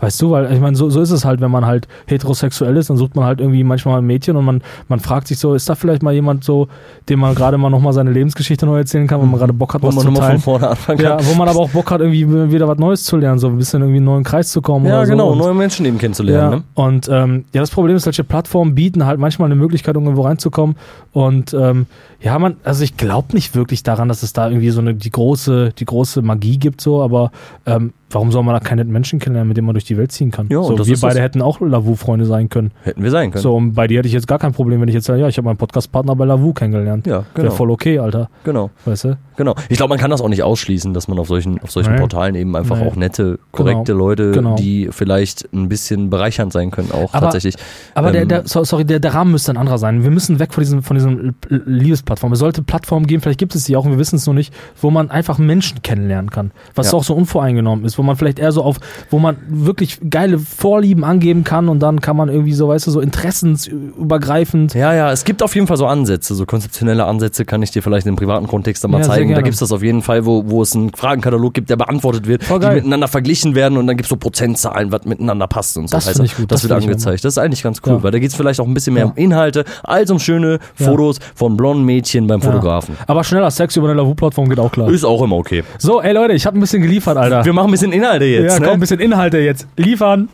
[0.00, 2.88] Weißt du, weil ich meine, so, so ist es halt, wenn man halt heterosexuell ist,
[2.90, 5.68] dann sucht man halt irgendwie manchmal ein Mädchen und man, man fragt sich so, ist
[5.68, 6.68] da vielleicht mal jemand so,
[7.08, 9.82] dem man gerade mal nochmal seine Lebensgeschichte neu erzählen kann, wo man gerade Bock hat,
[9.82, 10.40] Wo was man zu nochmal von teilen.
[10.40, 11.18] vorne anfangen kann.
[11.18, 13.56] Ja, wo man aber auch Bock hat, irgendwie wieder was Neues zu lernen, so ein
[13.58, 15.12] bisschen irgendwie in einen neuen Kreis zu kommen Ja, oder so.
[15.12, 16.50] genau, Und- neue Menschen eben kennenzulernen.
[16.52, 16.62] ja, Ne?
[16.74, 20.22] und ähm, ja, das Problem ist, solche Plattformen bieten halt manchmal eine Möglichkeit, um irgendwo
[20.22, 20.76] reinzukommen.
[21.12, 21.86] Und ähm,
[22.20, 25.10] ja, man, also ich glaube nicht wirklich daran, dass es da irgendwie so eine die
[25.10, 27.30] große, die große Magie gibt, so, aber
[27.66, 30.30] ähm, warum soll man da keine Menschen kennenlernen, mit denen man durch die Welt ziehen
[30.30, 30.46] kann?
[30.46, 32.70] Und so, wir beide das- hätten auch Lavu-Freunde sein können.
[32.82, 33.42] Hätten wir sein können.
[33.42, 35.28] So, und bei dir hätte ich jetzt gar kein Problem, wenn ich jetzt sage, ja,
[35.28, 37.06] ich habe meinen Podcast-Partner bei Lavu kennengelernt.
[37.06, 37.50] Ja, Wäre genau.
[37.50, 38.28] voll okay, Alter.
[38.44, 38.70] genau.
[38.84, 39.18] Weißt du?
[39.36, 39.54] Genau.
[39.68, 41.98] Ich glaube, man kann das auch nicht ausschließen, dass man auf solchen, auf solchen Nee.
[42.00, 42.86] Portalen eben einfach Nee.
[42.88, 44.04] auch nette, korrekte Genau.
[44.06, 44.56] Leute, Genau.
[44.56, 47.54] die vielleicht ein bisschen bereichernd sein können, auch Aber- tatsächlich.
[47.94, 50.02] Aber der, Ähm, der, so- sorry, der, der Rahmen müsste ein anderer sein.
[50.02, 51.34] Wir müssen weg von diesem, von diesem
[51.66, 52.32] Liebesplattform.
[52.32, 54.52] Es sollte Plattformen geben, vielleicht gibt es sie auch und wir wissen es noch nicht,
[54.80, 56.50] wo man einfach Menschen kennenlernen kann.
[56.74, 56.98] Was Ja.
[56.98, 58.76] auch so unvoreingenommen ist, wo man vielleicht eher so auf,
[59.10, 62.90] wo man wirklich geile Vorlieben angeben kann und dann kann man irgendwie so, weißt du,
[62.90, 64.74] so interessensübergreifend.
[64.74, 67.82] Ja, ja, es gibt auf jeden Fall so Ansätze, so konzeptionelle Ansätze kann ich dir
[67.82, 69.34] vielleicht im privaten Kontext dann mal Ja, zeigen.
[69.34, 72.26] Da gibt es das auf jeden Fall, wo, wo es einen Fragenkatalog gibt, der beantwortet
[72.26, 72.76] wird, Voll die geil.
[72.76, 75.96] miteinander verglichen werden und dann gibt es so Prozentzahlen, was miteinander passt und so.
[75.96, 77.24] Das ich gut, Das, das wird angezeigt.
[77.24, 78.02] Das ist eigentlich ganz cool, Ja.
[78.02, 80.58] weil da geht es vielleicht auch ein bisschen mehr um Inhalte als um schöne.
[80.74, 82.40] Fotos von blonden Mädchen beim.
[82.40, 82.96] Fotografen.
[83.06, 84.88] Aber schneller Sex über eine Lavu-Plattform geht auch klar.
[84.90, 85.64] Ist auch immer okay.
[85.78, 87.44] So, ey Leute, ich habe ein bisschen geliefert, Alter.
[87.44, 88.54] Wir machen ein bisschen Inhalte jetzt.
[88.54, 88.66] ja, ne?
[88.66, 89.66] komm, ein bisschen Inhalte jetzt.
[89.76, 90.28] Liefern.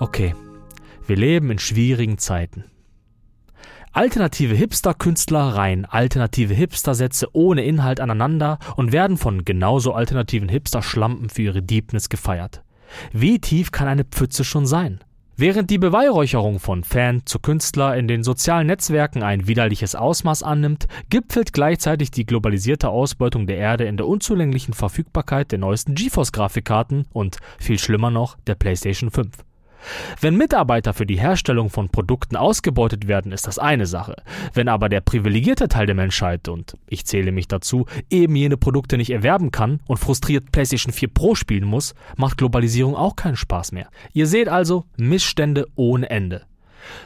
[0.00, 0.34] Okay,
[1.06, 2.64] wir leben in schwierigen Zeiten.
[3.92, 11.42] Alternative Hipster-Künstler reihen alternative Hipster-Sätze ohne Inhalt aneinander und werden von genauso alternativen Hipster-Schlampen für
[11.42, 12.64] ihre Deepness gefeiert.
[13.12, 14.98] Wie tief kann eine Pfütze schon sein?
[15.36, 20.86] Während die Beweihräucherung von Fan zu Künstler in den sozialen Netzwerken ein widerliches Ausmaß annimmt,
[21.10, 27.38] gipfelt gleichzeitig die globalisierte Ausbeutung der Erde in der unzulänglichen Verfügbarkeit der neuesten GeForce-Grafikkarten und,
[27.58, 29.30] viel schlimmer noch, der PlayStation 5.
[30.20, 34.16] Wenn Mitarbeiter für die Herstellung von Produkten ausgebeutet werden, ist das eine Sache.
[34.52, 38.96] Wenn aber der privilegierte Teil der Menschheit, und ich zähle mich dazu, eben jene Produkte
[38.96, 43.72] nicht erwerben kann und frustriert PlayStation 4 Pro spielen muss, macht Globalisierung auch keinen Spaß
[43.72, 43.88] mehr.
[44.12, 46.42] Ihr seht also Missstände ohne Ende.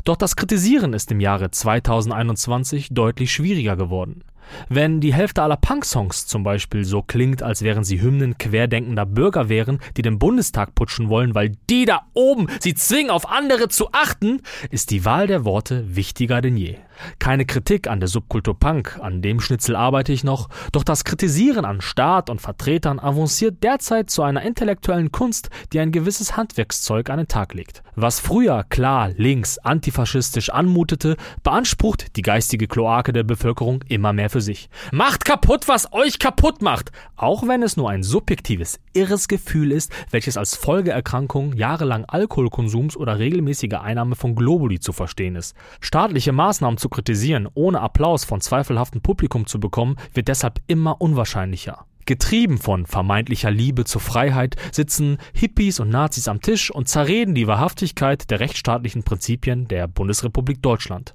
[0.05, 4.25] Doch das Kritisieren ist im Jahre 2021 deutlich schwieriger geworden.
[4.69, 9.49] Wenn die Hälfte aller Punk-Songs zum Beispiel so klingt, als wären sie Hymnen querdenkender Bürger
[9.49, 13.93] wären, die den Bundestag putschen wollen, weil die da oben sie zwingen, auf andere zu
[13.93, 16.77] achten, ist die Wahl der Worte wichtiger denn je.
[17.19, 21.65] Keine Kritik an der Subkultur Punk, an dem Schnitzel arbeite ich noch, doch das Kritisieren
[21.65, 27.19] an Staat und Vertretern avanciert derzeit zu einer intellektuellen Kunst, die ein gewisses Handwerkszeug an
[27.19, 27.83] den Tag legt.
[27.95, 34.38] Was früher klar links antifaschistisch anmutete, beansprucht die geistige Kloake der Bevölkerung immer mehr für
[34.41, 34.69] sich.
[34.93, 39.93] Macht kaputt, was euch kaputt macht, auch wenn es nur ein subjektives, irres Gefühl ist,
[40.11, 45.55] welches als Folgeerkrankung jahrelang Alkoholkonsums oder regelmäßige Einnahme von Globuli zu verstehen ist.
[45.81, 51.85] Staatliche Maßnahmen zu kritisieren, ohne Applaus von zweifelhaftem Publikum zu bekommen, wird deshalb immer unwahrscheinlicher.
[52.09, 57.47] Getrieben von vermeintlicher Liebe zur Freiheit sitzen Hippies und Nazis am Tisch und zerreden die
[57.47, 61.15] Wahrhaftigkeit der rechtsstaatlichen Prinzipien der Bundesrepublik Deutschland.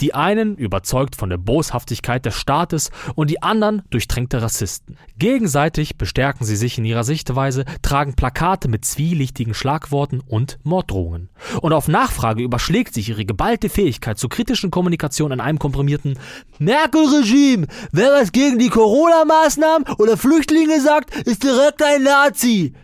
[0.00, 4.96] Die einen überzeugt von der Boshaftigkeit des Staates und die anderen durchtränkte Rassisten.
[5.18, 11.30] Gegenseitig bestärken sie sich in ihrer Sichtweise, tragen Plakate mit zwielichtigen Schlagworten und Morddrohungen.
[11.60, 16.18] Und auf Nachfrage überschlägt sich ihre geballte Fähigkeit zur kritischen Kommunikation in einem komprimierten
[16.58, 17.66] Merkel-Regime.
[17.92, 22.74] Wer was gegen die Corona-Maßnahmen oder Flüchtlinge sagt, ist direkt ein Nazi.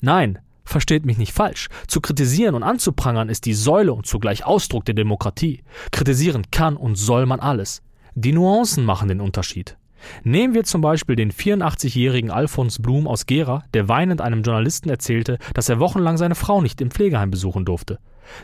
[0.00, 0.38] Nein,
[0.70, 1.66] Versteht mich nicht falsch.
[1.88, 5.64] Zu kritisieren und anzuprangern ist die Säule und zugleich Ausdruck der Demokratie.
[5.90, 7.82] Kritisieren kann und soll man alles.
[8.14, 9.76] Die Nuancen machen den Unterschied.
[10.22, 15.38] Nehmen wir zum Beispiel den 84-jährigen Alfons Blum aus Gera, der weinend einem Journalisten erzählte,
[15.54, 17.98] dass er wochenlang seine Frau nicht im Pflegeheim besuchen durfte.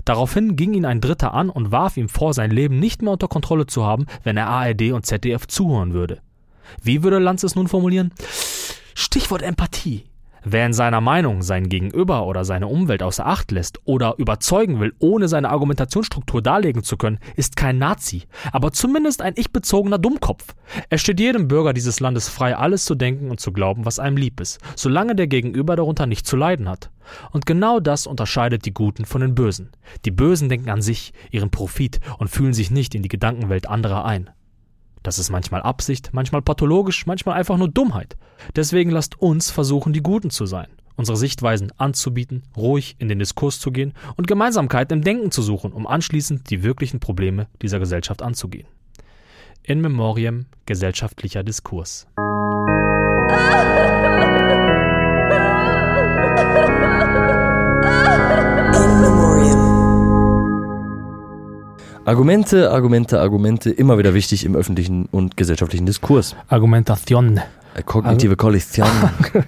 [0.04, 3.28] Daraufhin ging ihn ein Dritter an und warf ihm vor, sein Leben nicht mehr unter
[3.28, 6.22] Kontrolle zu haben, wenn er ARD und ZDF zuhören würde.
[6.82, 8.12] Wie würde Lanz es nun formulieren?
[8.96, 10.06] Stichwort Empathie.
[10.48, 14.94] Wer in seiner Meinung sein Gegenüber oder seine Umwelt außer Acht lässt oder überzeugen will,
[15.00, 20.54] ohne seine Argumentationsstruktur darlegen zu können, ist kein Nazi, aber zumindest ein ich-bezogener Dummkopf.
[20.88, 24.16] Es steht jedem Bürger dieses Landes frei, alles zu denken und zu glauben, was einem
[24.16, 26.92] lieb ist, solange der Gegenüber darunter nicht zu leiden hat.
[27.32, 29.70] Und genau das unterscheidet die Guten von den Bösen.
[30.04, 34.04] Die Bösen denken an sich, ihren Profit und fühlen sich nicht in die Gedankenwelt anderer
[34.04, 34.30] ein.
[35.06, 38.16] Das ist manchmal Absicht, manchmal pathologisch, manchmal einfach nur Dummheit.
[38.56, 40.66] Deswegen lasst uns versuchen, die Guten zu sein,
[40.96, 45.70] unsere Sichtweisen anzubieten, ruhig in den Diskurs zu gehen und Gemeinsamkeit im Denken zu suchen,
[45.70, 48.66] um anschließend die wirklichen Probleme dieser Gesellschaft anzugehen.
[49.62, 52.08] In Memoriam gesellschaftlicher Diskurs.
[62.06, 66.36] Argumente, Argumente, Argumente, immer wieder wichtig im öffentlichen und gesellschaftlichen Diskurs.
[66.46, 67.40] Argumentation.
[67.76, 68.86] Äh, Kognitive Koalition.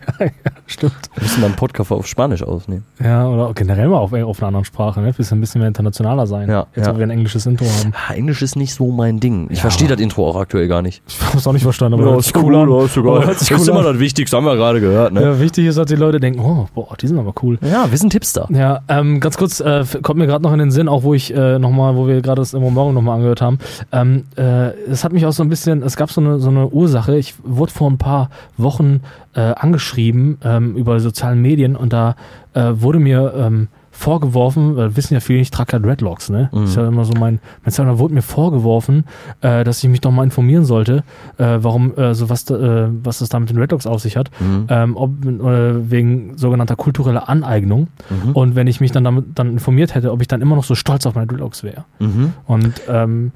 [0.67, 0.93] Stimmt.
[1.15, 2.85] Wir müssen mal einen Podcast auf Spanisch aufnehmen.
[3.03, 5.15] Ja, oder generell mal auf, auf einer anderen Sprache, ne?
[5.17, 6.49] Wir ein bisschen mehr internationaler sein.
[6.49, 6.95] Ja, Jetzt, ja.
[6.95, 7.93] wo wir ein englisches Intro haben.
[7.95, 9.47] Ah, Englisch ist nicht so mein Ding.
[9.51, 11.03] Ich Ja, verstehe das Intro auch aktuell gar nicht.
[11.07, 12.85] Ich hab's auch nicht verstanden, aber hört sich cool an.
[12.85, 13.17] ist sogar.
[13.17, 13.85] Aber hört sich cool an.
[13.85, 15.23] das Wichtigste, haben wir gerade gehört, ne?
[15.23, 17.59] Ja, wichtig ist, dass die Leute denken, oh, boah, die sind aber cool.
[17.63, 18.47] Ja, wir sind Tipster.
[18.51, 21.35] Ja, ähm, ganz kurz, äh, kommt mir gerade noch in den Sinn, auch wo ich
[21.35, 23.59] äh, nochmal, wo wir gerade das immer morgen nochmal angehört haben.
[23.91, 26.69] Ähm, äh, es hat mich auch so ein bisschen, es gab so eine, so eine
[26.69, 27.17] Ursache.
[27.17, 28.18] Ich wurde vor ein paar
[28.57, 29.01] Wochen
[29.35, 32.17] äh, angeschrieben ähm, über sozialen Medien und da
[32.55, 36.51] äh, wurde mir ähm, vorgeworfen, weil wissen ja viele, ich trage ja Dreadlocks, ne?
[36.53, 39.05] Das ist ja immer so mein, mein da wurde mir vorgeworfen,
[39.41, 41.03] äh, dass ich mich doch mal informieren sollte,
[41.37, 44.17] äh, warum, äh, so was, da, äh, was es da mit den Dreadlocks auf sich
[44.17, 44.31] hat,
[44.69, 47.89] ähm, ob, äh, wegen sogenannter kultureller Aneignung.
[48.35, 50.77] Und wenn ich mich dann damit dann informiert hätte, ob ich dann immer noch so
[50.77, 51.85] stolz auf meine Dreadlocks wäre.
[51.99, 52.35] Mhm.
[52.47, 53.33] Und ähm,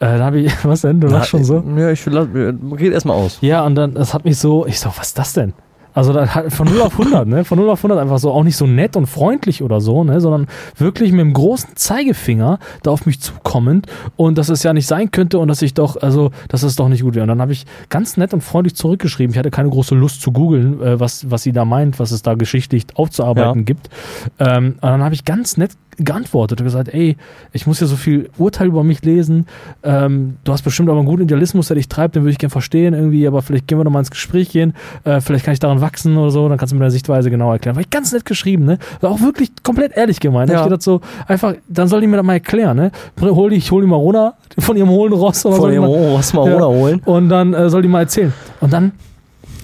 [0.00, 1.00] äh, da habe ich, was denn?
[1.00, 1.62] Du lachst schon so?
[1.76, 3.38] Ja, ich will, red erstmal aus.
[3.40, 5.52] Ja, und dann, das hat mich so, ich so, was ist das denn?
[5.94, 7.42] Also da hat von 0 auf 100, ne?
[7.46, 10.20] Von 0 auf 100 einfach so, auch nicht so nett und freundlich oder so, ne?
[10.20, 14.86] Sondern wirklich mit dem großen Zeigefinger da auf mich zukommend und dass es ja nicht
[14.86, 17.22] sein könnte und dass ich doch, also, dass es doch nicht gut wäre.
[17.22, 19.32] Und dann habe ich ganz nett und freundlich zurückgeschrieben.
[19.32, 22.20] Ich hatte keine große Lust zu googeln, äh, was, was sie da meint, was es
[22.20, 23.64] da geschichtlich aufzuarbeiten Ja.
[23.64, 23.88] gibt.
[24.38, 27.16] Ähm, und dann habe ich ganz nett geantwortet und gesagt, ey,
[27.52, 29.46] ich muss ja so viel Urteil über mich lesen.
[29.82, 32.50] Ähm, du hast bestimmt aber einen guten Idealismus, der dich treibt, den würde ich gerne
[32.50, 34.74] verstehen irgendwie, aber vielleicht können wir noch mal ins Gespräch gehen.
[35.04, 37.52] Äh, vielleicht kann ich daran wachsen oder so, dann kannst du mir deine Sichtweise genau
[37.52, 37.76] erklären.
[37.76, 38.78] War ich ganz nett geschrieben, ne?
[39.00, 40.50] War auch wirklich komplett ehrlich gemeint.
[40.50, 40.56] Ja.
[40.56, 40.60] Ja.
[40.62, 42.90] Ich gedacht so, einfach, dann soll die mir das mal erklären, ne?
[43.20, 46.14] Hol die, ich hol die mal runter von ihrem hohlen Ross oder Von mal, Oh,
[46.18, 46.52] was mal Ja.
[46.54, 47.00] runterholen.
[47.04, 48.32] und dann äh, soll die mal erzählen.
[48.60, 48.92] Und dann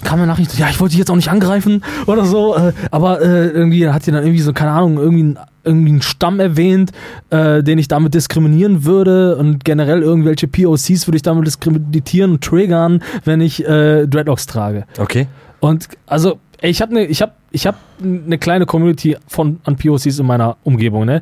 [0.03, 3.21] kam eine Nachricht, ja, ich wollte dich jetzt auch nicht angreifen oder so, äh, aber
[3.21, 6.91] äh, irgendwie hat sie dann irgendwie so, keine Ahnung, irgendwie, irgendwie einen Stamm erwähnt,
[7.29, 12.43] äh, den ich damit diskriminieren würde und generell irgendwelche POCs würde ich damit diskreditieren und
[12.43, 14.85] triggern, wenn ich äh, Dreadlocks trage.
[14.97, 15.27] Okay.
[15.59, 19.77] Und also, ey, ich habe eine ich hab, ich hab eine kleine Community von an
[19.77, 21.21] POCs in meiner Umgebung, ne?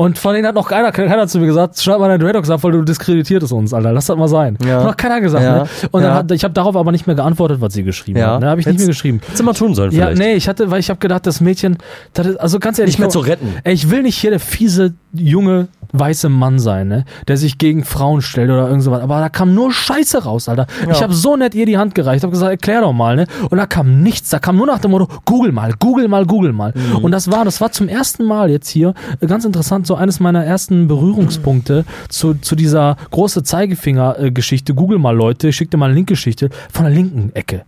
[0.00, 2.62] Und von denen hat noch keiner, keiner zu mir gesagt, schreib mal deine Dreadlocks ab,
[2.62, 3.92] weil du diskreditierst uns, Alter.
[3.92, 4.56] Lass das mal sein.
[4.64, 4.78] Ja.
[4.78, 5.64] Hat noch keiner gesagt, Ja.
[5.64, 5.68] ne?
[5.90, 6.14] Und dann Ja.
[6.18, 8.34] hat, ich habe darauf aber nicht mehr geantwortet, was sie geschrieben Ja.
[8.34, 8.40] hat.
[8.42, 8.48] Ne?
[8.48, 9.20] Habe ich nicht Hättest- mehr geschrieben.
[9.24, 10.18] Hättest du mal tun sollen Ja, vielleicht.
[10.22, 11.78] nee, ich hatte, weil ich habe gedacht, das Mädchen,
[12.14, 13.48] das ist, also ganz ehrlich, Nicht mehr guck zu retten.
[13.64, 17.04] Ey, ich will nicht hier der fiese, junge, weiße Mann sein, ne?
[17.26, 19.02] Der sich gegen Frauen stellt oder irgend sowas.
[19.02, 20.66] Aber da kam nur Scheiße raus, Alter.
[20.90, 23.26] Ich habe so nett ihr die Hand gereicht, habe gesagt, erklär doch mal, ne?
[23.50, 24.30] Und da kam nichts.
[24.30, 26.72] Da kam nur nach dem Motto, google mal, google mal, google mal.
[26.74, 27.04] Mhm.
[27.04, 30.20] Und das war, das war zum ersten Mal jetzt hier, äh, ganz interessant, so eines
[30.20, 34.74] meiner ersten Berührungspunkte zu, zu dieser große Zeigefinger-Geschichte.
[34.74, 37.64] Google mal, Leute, ich schick dir mal eine Linkgeschichte von der linken Ecke.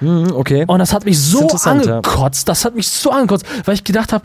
[0.00, 0.64] Mhm, okay.
[0.66, 1.70] Und das hat mich so ja.
[1.70, 4.24] angekotzt, das hat mich so angekotzt, weil ich gedacht habe,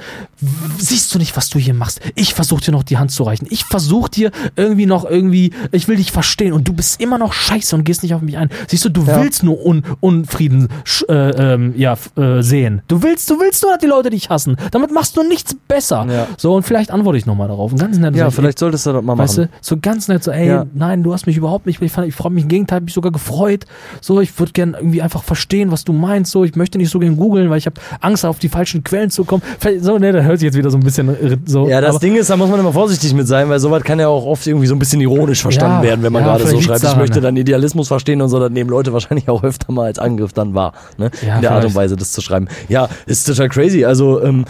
[0.77, 1.99] siehst du nicht, was du hier machst?
[2.15, 3.47] Ich versuche dir noch die Hand zu reichen.
[3.49, 7.33] Ich versuche dir irgendwie noch irgendwie, ich will dich verstehen und du bist immer noch
[7.33, 8.49] scheiße und gehst nicht auf mich ein.
[8.67, 9.21] Siehst du, du Ja.
[9.21, 10.69] willst nur Un Unfrieden
[11.07, 12.81] äh, ähm, ja, äh, sehen.
[12.87, 14.55] Du willst, du willst nur, dass die Leute dich hassen.
[14.71, 16.05] Damit machst du nichts besser.
[16.09, 16.27] Ja.
[16.37, 17.71] So, und vielleicht antworte ich nochmal darauf.
[17.71, 18.15] Und ganz nett.
[18.15, 19.49] Ja, ich, vielleicht solltest du das mal Weißt machen.
[19.51, 22.15] du, so ganz nett, so, ey, nein, du hast mich überhaupt nicht, ich, fand- ich
[22.15, 23.65] freue mich im Gegenteil, mich sogar gefreut.
[24.01, 26.31] So, ich würde gerne irgendwie einfach verstehen, was du meinst.
[26.31, 29.09] So, ich möchte nicht so gern googeln, weil ich habe Angst, auf die falschen Quellen
[29.09, 29.43] zu kommen.
[29.59, 31.67] Vielleicht, so, ne, da hört sich jetzt wieder so ein bisschen äh, so.
[31.67, 34.07] Ja, das Ding ist, da muss man immer vorsichtig mit sein, weil sowas kann ja
[34.07, 36.59] auch oft irgendwie so ein bisschen ironisch verstanden Ja, werden, wenn man ja, gerade so
[36.59, 37.21] vielleicht schreibt, ich möchte ne?
[37.21, 40.53] dann Idealismus verstehen und so, das nehmen Leute wahrscheinlich auch öfter mal als Angriff dann
[40.53, 41.11] wahr, ne?
[41.25, 41.75] Ja, In der Art und vielleicht.
[41.75, 42.47] Weise, das zu schreiben.
[42.67, 43.85] Ja, ist total crazy.
[43.85, 44.45] Also, ähm,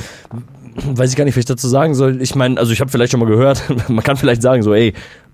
[0.85, 2.21] weiß ich gar nicht, was ich dazu sagen soll.
[2.21, 4.93] Ich meine, also ich habe vielleicht schon mal gehört, man kann vielleicht sagen so, ey,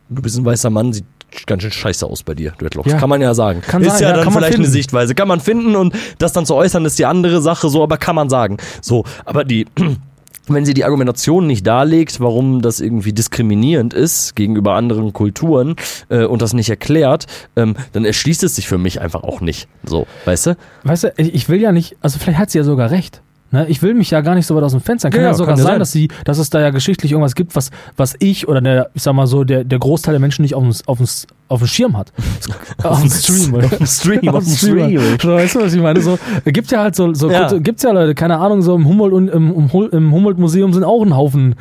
[0.09, 1.05] du bist ein weißer Mann, sieht
[1.45, 2.91] ganz schön scheiße aus bei dir, Dreadlocks.
[2.91, 2.97] Ja.
[2.97, 3.61] Kann man ja sagen.
[3.61, 4.67] Kann ist sein, ja, ja, dann vielleicht eine.
[4.67, 5.15] Sichtweise.
[5.15, 8.15] Kann man finden und das dann zu äußern, ist die andere Sache so, aber kann
[8.15, 8.57] man sagen.
[8.81, 9.65] So, aber die
[10.47, 15.75] wenn sie die Argumentation nicht darlegt, warum das irgendwie diskriminierend ist gegenüber anderen Kulturen
[16.09, 19.67] äh, und das nicht erklärt, ähm, dann erschließt es sich für mich einfach auch nicht.
[19.83, 20.57] So, weißt du?
[20.83, 23.21] Weißt du, ich will ja nicht, also vielleicht hat sie ja sogar recht.
[23.51, 23.67] Ne?
[23.69, 25.09] Ich will mich ja gar nicht so weit aus dem Fenster.
[25.09, 25.79] Kann Ja, ja, sogar kann sein, sein.
[25.79, 29.03] dass sie, dass es da ja geschichtlich irgendwas gibt, was, was ich oder der, ich
[29.03, 31.07] sag mal so, der, der Großteil der Menschen nicht auf dem, auf dem,
[31.47, 32.11] auf dem Schirm hat.
[32.83, 33.65] auf dem Stream, oder?
[33.65, 34.97] Auf dem Stream, auf dem Stream.
[34.97, 36.01] Weißt du, was ich meine?
[36.01, 37.51] So, gibt ja halt so, so Ja.
[37.59, 41.03] gibt's ja Leute, keine Ahnung, so im Humboldt und im, im, im Humboldt-Museum sind auch
[41.03, 41.55] ein Haufen.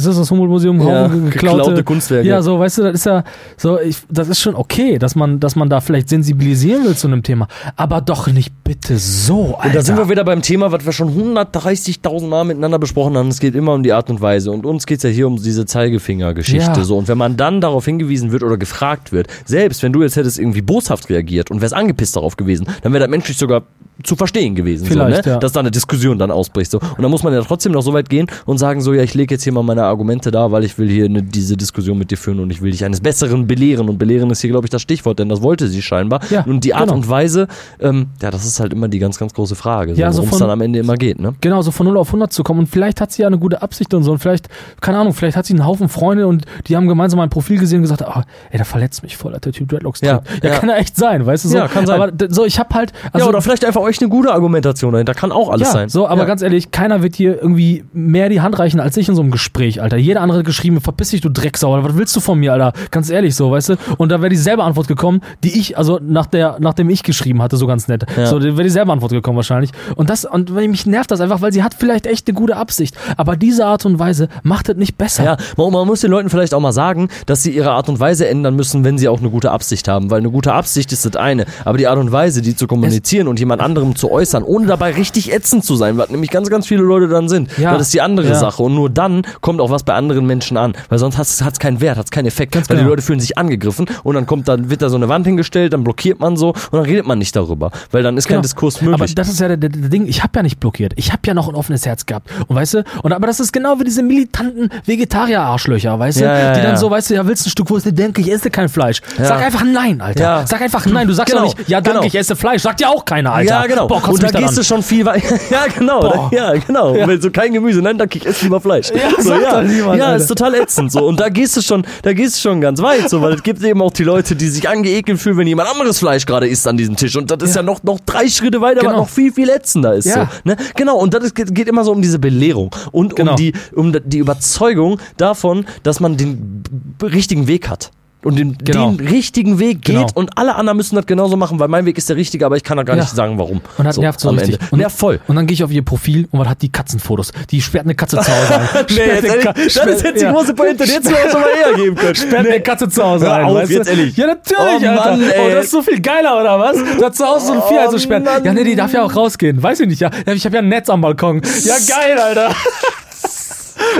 [0.00, 0.80] Ist das das Humboldt-Museum?
[0.80, 2.26] Ja, Haufen geklaute Kunstwerke.
[2.26, 3.24] Ja, so, weißt du, das ist ja,
[3.56, 7.06] so, ich, das ist schon okay, dass man, dass man da vielleicht sensibilisieren will zu
[7.06, 7.48] einem Thema.
[7.76, 9.66] Aber doch nicht bitte so, Alter.
[9.66, 13.28] Und da sind wir wieder beim Thema, was wir schon 130.000 Mal miteinander besprochen haben.
[13.28, 14.50] Es geht immer um die Art und Weise.
[14.50, 16.80] Und uns geht es ja hier um diese Zeigefinger-Geschichte.
[16.80, 16.84] Ja.
[16.84, 16.96] So.
[16.96, 20.38] Und wenn man dann darauf hingewiesen wird oder gefragt wird, selbst wenn du jetzt hättest
[20.38, 23.62] irgendwie boshaft reagiert und wärst angepisst darauf gewesen, dann wäre das menschlich sogar
[24.02, 24.86] zu verstehen gewesen.
[24.86, 25.34] Vielleicht, so, ne?
[25.34, 25.38] ja.
[25.38, 26.70] Dass da eine Diskussion dann ausbricht.
[26.70, 26.78] So.
[26.78, 29.14] Und dann muss man ja trotzdem noch so weit gehen und sagen so, ja, ich
[29.14, 32.10] lege jetzt hier mal meine Argumente da, weil ich will hier eine, diese Diskussion mit
[32.10, 33.88] dir führen und ich will dich eines Besseren belehren.
[33.88, 36.20] Und belehren ist hier, glaube ich, das Stichwort, denn das wollte sie scheinbar.
[36.30, 36.94] Ja, und die Art genau.
[36.94, 37.48] und Weise,
[37.80, 40.32] ähm, ja, das ist halt immer die ganz, ganz große Frage, so, Ja, so worum
[40.32, 41.34] es dann am Ende immer geht, ne?
[41.40, 42.60] Genau, so von 0 auf 100 zu kommen.
[42.60, 44.12] Und vielleicht hat sie ja eine gute Absicht und so.
[44.12, 44.48] Und vielleicht,
[44.80, 47.78] keine Ahnung, vielleicht hat sie einen Haufen Freunde und die haben gemeinsam ein Profil gesehen
[47.78, 50.22] und gesagt, ah, ey, der verletzt mich voll, der Typ Dreadlocks Ja.
[50.42, 50.58] Ja, ja.
[50.58, 51.56] kann ja echt sein, weißt du so.
[51.58, 52.00] Ja, kann sein.
[52.00, 55.14] Aber so, ich hab halt, also, ja, oder vielleicht einfach euch eine gute Argumentation dahinter,
[55.14, 55.88] kann auch alles ja, sein.
[55.88, 59.14] so, aber ganz ehrlich, keiner wird hier irgendwie mehr die Hand reichen als ich in
[59.14, 59.96] so einem Gespräch, Alter.
[59.96, 61.88] Jeder andere hat geschrieben, verpiss dich, du Drecksau, Alter.
[61.88, 62.72] was willst du von mir, Alter?
[62.90, 63.76] Ganz ehrlich, so, weißt du?
[63.98, 67.56] Und da wäre dieselbe Antwort gekommen, die ich, also nach der, nachdem ich geschrieben hatte,
[67.56, 68.04] so ganz nett.
[68.16, 68.26] Ja.
[68.26, 69.70] So, wäre dieselbe Antwort gekommen wahrscheinlich.
[69.96, 72.96] Und das, und mich nervt das einfach, weil sie hat vielleicht echt eine gute Absicht.
[73.16, 75.24] Aber diese Art und Weise macht es nicht besser.
[75.24, 77.98] Ja, man, man muss den Leuten vielleicht auch mal sagen, dass sie ihre Art und
[78.00, 80.10] Weise ändern müssen, wenn sie auch eine gute Absicht haben.
[80.10, 81.46] Weil eine gute Absicht ist das eine.
[81.64, 84.92] Aber die Art und Weise, die zu kommunizieren und jemand anderem zu äußern, ohne dabei
[84.92, 87.72] richtig ätzend zu sein, was nämlich ganz, ganz viele Leute dann sind, Ja.
[87.72, 88.34] das ist die andere Ja.
[88.34, 88.62] Sache.
[88.62, 90.72] Und nur dann kommt auch was bei anderen Menschen an.
[90.88, 92.54] Weil sonst hat es keinen Wert, hat es keinen Effekt.
[92.56, 92.88] weil die genau.
[92.88, 95.84] Leute fühlen sich angegriffen und dann kommt dann, wird da so eine Wand hingestellt, dann
[95.84, 97.70] blockiert man so und dann redet man nicht darüber.
[97.90, 98.42] Weil dann ist kein Genau.
[98.42, 99.14] Diskurs Aber möglich.
[99.14, 100.92] das ist ja der, der, der Ding, ich habe ja nicht blockiert.
[100.96, 102.30] Ich habe ja noch ein offenes Herz gehabt.
[102.46, 106.24] Und weißt du, und aber das ist genau wie diese militanten Vegetarier-Arschlöcher, weißt du?
[106.24, 106.76] Ja, ja, die dann ja.
[106.76, 107.86] so, weißt du, ja, willst ein Stück Wurst?
[107.86, 109.00] Ich denke, ich esse kein Fleisch.
[109.18, 109.24] Ja.
[109.26, 110.22] Sag einfach nein, Alter.
[110.22, 110.46] Ja.
[110.46, 111.06] Sag einfach nein.
[111.06, 111.46] Du sagst Genau.
[111.46, 112.06] doch nicht, ja, danke, Genau.
[112.06, 112.62] ich esse Fleisch.
[112.62, 113.50] Sagt ja auch keiner, Alter.
[113.50, 113.86] Ja, genau.
[113.86, 115.36] Boah, und da gehst du schon viel weiter.
[115.50, 116.30] ja, genau.
[116.32, 116.94] Ja, genau.
[116.94, 118.90] Wenn so kein Gemüse, nein, danke, ich esse lieber Fleisch.
[118.90, 119.62] Ja, so, sagt ja.
[119.62, 121.04] niemand, ja ist total ätzend so.
[121.06, 123.62] Und da gehst du schon, da gehst du schon ganz weit, so, weil es gibt
[123.62, 126.76] eben auch die Leute, die sich angeekelt fühlen, wenn jemand anderes Fleisch gerade isst an
[126.76, 127.16] diesem Tisch.
[127.16, 128.92] Und das ist ja noch, noch drei Schritte weiter, Genau.
[128.92, 130.06] was noch viel, viel ätzender ist.
[130.06, 130.30] Ja.
[130.32, 130.56] So, ne?
[130.76, 130.96] Genau.
[130.96, 133.32] Und das geht geht immer so um diese Belehrung und Genau.
[133.32, 136.62] um die, um die Überzeugung davon, dass man den
[137.02, 137.90] richtigen Weg hat.
[138.22, 138.90] Und den, Genau.
[138.90, 140.06] den richtigen Weg geht Genau.
[140.14, 142.62] und alle anderen müssen das genauso machen, weil mein Weg ist der richtige, aber ich
[142.64, 143.02] kann da gar Ja.
[143.02, 143.62] nicht sagen, warum.
[143.78, 144.56] Und das nervt so am richtig.
[144.60, 144.66] Ende.
[144.72, 145.20] Und, nervt voll.
[145.26, 147.32] Und dann gehe ich auf ihr Profil und was hat die Katzenfotos?
[147.50, 148.68] Die sperrt eine Katze zu Hause ein.
[148.90, 150.32] Nee, Sperrt jetzt Ka- das ist jetzt die ja.
[150.32, 152.14] große Pointe, die hättest du auch schon mal eher geben können.
[152.14, 153.90] Sperrt eine Katze zu Hause Hör ein, auf, weißt jetzt du?
[153.92, 154.16] ehrlich.
[154.16, 154.94] Ja, natürlich, Oh Alter.
[154.94, 155.54] Mann, oh, ey.
[155.54, 156.76] das ist so viel geiler, oder was?
[156.76, 158.26] Du hast zu Hause so ein Vieh also sperren.
[158.44, 159.62] Ja, nee, die darf ja auch rausgehen.
[159.62, 160.00] Weiß ich nicht.
[160.00, 161.40] Ja, Ich habe ja ein Netz am Balkon.
[161.64, 162.54] Ja, geil, Alter.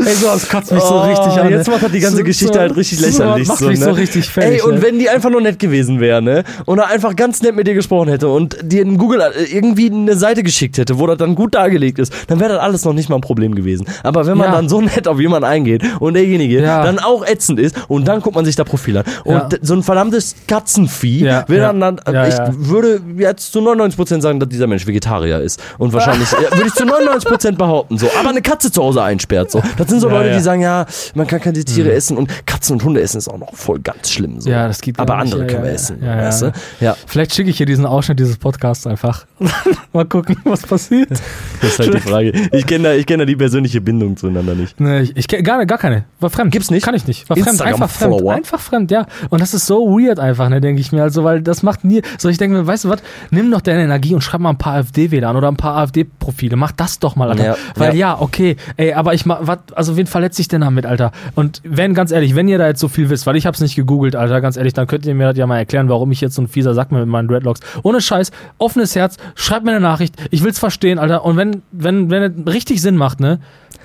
[0.04, 1.50] Ey, so, das kotzt mich so Oh, richtig an.
[1.50, 3.48] Jetzt macht das die ganze So- Geschichte so- halt richtig so, lächerlich.
[3.48, 3.84] macht so, mich ne?
[3.86, 4.60] so richtig fertig.
[4.60, 4.82] Ey, und ne?
[4.82, 6.44] wenn die einfach nur nett gewesen wäre, ne?
[6.66, 9.90] Und er einfach ganz nett mit dir gesprochen hätte und dir in Google äh, irgendwie
[9.90, 12.92] eine Seite geschickt hätte, wo das dann gut dargelegt ist, dann wäre das alles noch
[12.92, 13.86] nicht mal ein Problem gewesen.
[14.02, 14.54] Aber wenn man Ja.
[14.56, 16.82] dann so nett auf jemanden eingeht und derjenige Ja.
[16.84, 19.04] dann auch ätzend ist und dann guckt man sich da Profil an.
[19.24, 19.48] Und Ja.
[19.62, 24.48] so ein verdammtes Katzenvieh will dann, dann Ja, ich würde jetzt zu 99% sagen, dass
[24.48, 25.60] dieser Mensch Vegetarier ist.
[25.78, 28.08] Und wahrscheinlich, ja, würde ich zu 99% behaupten, so.
[28.18, 29.62] Aber eine Katze zu Hause einsperrt, so.
[29.76, 30.36] Das sind so Ja, Leute, ja.
[30.36, 33.38] die sagen, ja, man kann keine Tiere essen und Katzen und Hunde essen ist auch
[33.38, 34.50] noch voll ganz schlimm, so.
[34.50, 35.32] Ja, das geht Aber nicht.
[35.32, 36.52] andere Ja, können wir essen, weißt du?
[36.80, 36.96] Ja.
[37.06, 39.26] Vielleicht schicke ich hier diesen Ausschnitt dieses Podcasts einfach.
[39.92, 41.10] Mal gucken, was passiert.
[41.10, 41.20] Das
[41.62, 42.32] ist halt die Frage.
[42.52, 44.78] Ich kenne da, ich kenn da die persönliche Bindung zueinander nicht.
[44.80, 46.04] Nee, ich, ich kenn gar, gar keine.
[46.20, 46.52] War fremd.
[46.52, 46.84] Gibt's nicht?
[46.84, 47.28] Kann ich nicht.
[47.28, 47.60] War fremd.
[47.62, 48.28] Einfach fremd.
[48.28, 49.06] Einfach fremd, ja.
[49.30, 51.02] Und das ist so weird einfach, ne, denke ich mir.
[51.02, 52.02] Also, weil das macht nie.
[52.18, 53.00] So, ich denke mir, weißt du was?
[53.30, 56.56] Nimm doch deine Energie und schreib mal ein paar AfD-Wähler an oder ein paar AfD-Profile.
[56.56, 57.44] Mach das doch mal, Alter.
[57.44, 58.14] Ja, weil ja.
[58.14, 58.20] ja.
[58.20, 61.12] okay, ey, aber ich mach, was, also wen verletze ich denn damit, Alter?
[61.34, 63.76] Und wenn, ganz ehrlich, wenn ihr da jetzt so viel wisst, weil ich hab's nicht
[63.76, 66.34] gegoogelt, Alter, ganz ehrlich, dann könnt ihr mir das ja mal erklären, warum ich jetzt
[66.34, 67.60] so ein fieser Sack mit meinen Dreadlocks.
[67.82, 70.16] Ohne Scheiß, offenes Herz, schreibt mir eine Nachricht.
[70.30, 71.24] Ich will's verstehen, Alter.
[71.24, 73.40] Und wenn, wenn, wenn es richtig Sinn macht, ne,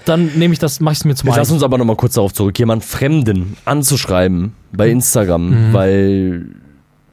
[0.05, 2.34] dann nehme ich das, mach ich's mir zum Jetzt lass uns aber nochmal kurz darauf
[2.34, 5.73] zurück, jemand Fremden anzuschreiben bei Instagram, Mhm.
[5.73, 6.45] weil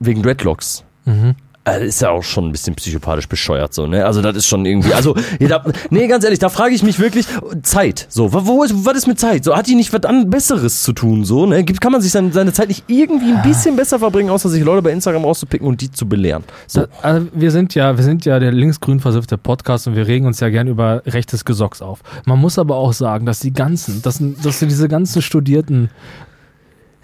[0.01, 0.85] wegen Dreadlocks.
[1.05, 1.35] Mhm.
[1.65, 4.05] Also ist ja auch schon ein bisschen psychopathisch bescheuert so, ne?
[4.05, 7.27] Also das ist schon irgendwie, also, da, nee, ganz ehrlich, da frage ich mich wirklich,
[7.63, 9.45] Zeit, so, wo, ist, was ist mit Zeit?
[9.45, 11.65] So, hat die nicht was an Besseres zu tun, so, ne?
[11.65, 14.83] Kann man sich seine, seine Zeit nicht irgendwie ein bisschen besser verbringen, außer sich Leute
[14.83, 16.43] bei Instagram rauszupicken und die zu belehren?
[16.67, 16.81] So.
[16.81, 20.27] Da, also wir sind ja, wir sind ja der linksgrün versiffte Podcast und wir regen
[20.27, 22.01] uns ja gern über rechtes Gesocks auf.
[22.25, 25.91] Man muss aber auch sagen, dass die ganzen, dass, dass diese ganzen studierten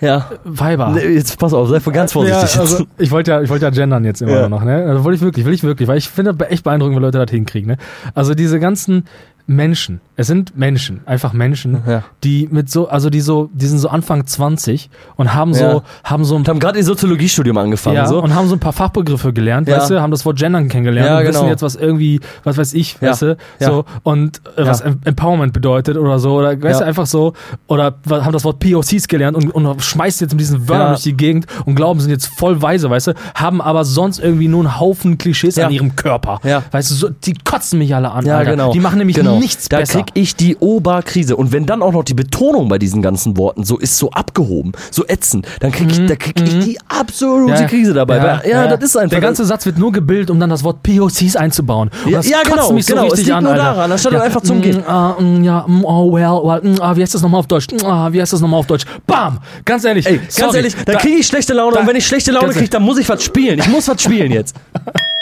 [0.01, 0.31] Ja.
[0.45, 0.91] Weiber.
[0.91, 3.71] Nee, jetzt pass auf, sei ganz vorsichtig Ja, also ich wollte ja, ich wollte ja
[3.71, 4.49] gendern jetzt immer Ja.
[4.49, 4.85] noch, ne?
[4.85, 7.31] Also wollte ich wirklich, will ich wirklich, weil ich finde echt beeindruckend, wie Leute das
[7.31, 7.77] hinkriegen, ne?
[8.15, 9.05] Also diese ganzen
[9.51, 12.03] Menschen, es sind Menschen, einfach Menschen, Ja.
[12.23, 15.83] die mit so, also die so, die sind so Anfang 20 und haben so, Ja.
[16.05, 18.23] haben so ein Und haben gerade ihr Soziologiestudium angefangen, ja, so.
[18.23, 19.79] und haben so ein paar Fachbegriffe gelernt, Ja.
[19.79, 21.51] weißt du, haben das Wort Gendern kennengelernt Ja, und wissen genau.
[21.51, 26.19] jetzt, was irgendwie, was weiß ich, weißt du, so, und äh, was Empowerment bedeutet oder
[26.19, 27.33] so, oder weißt du, einfach so,
[27.67, 31.17] oder haben das Wort POCs gelernt und, und schmeißt jetzt mit diesen Wörtern durch die
[31.17, 34.79] Gegend und glauben, sind jetzt voll weise, weißt du, haben aber sonst irgendwie nur einen
[34.79, 36.39] Haufen Klischees an ihrem Körper.
[36.71, 38.51] Weißt du, so, die kotzen mich alle an, Ja, Alter.
[38.51, 38.73] genau.
[38.73, 39.38] Die machen nämlich genau.
[39.39, 40.03] Nichts da besser.
[40.03, 41.37] krieg ich die Oberkrise.
[41.37, 44.73] Und wenn dann auch noch die Betonung bei diesen ganzen Worten so ist, so abgehoben,
[44.91, 48.23] so ätzend, dann krieg ich, da krieg ich die absolute Krise dabei.
[48.23, 49.11] Weil, ja, das ist einfach.
[49.11, 51.91] Der ganze Satz wird nur gebildet, um dann das Wort POCs einzubauen.
[52.05, 53.07] Und Ja, das ja, genau, mich so genau.
[53.07, 53.65] Es richtig liegt an, nur Alter.
[53.65, 54.85] daran, anstatt einfach zum mm, Gehen.
[54.87, 57.67] ah, mm, ja, mm, oh, well, well, mm, ah, wie heißt das nochmal auf Deutsch?
[57.85, 58.85] Ah, wie heißt das nochmal auf Deutsch?
[59.07, 59.39] Bam!
[59.65, 62.07] Ganz ehrlich, Ey, ganz sorry, ehrlich, da kriege ich schlechte Laune da- und wenn ich
[62.07, 63.59] schlechte Laune kriege, dann muss ich was spielen.
[63.59, 64.55] Ich muss was spielen jetzt.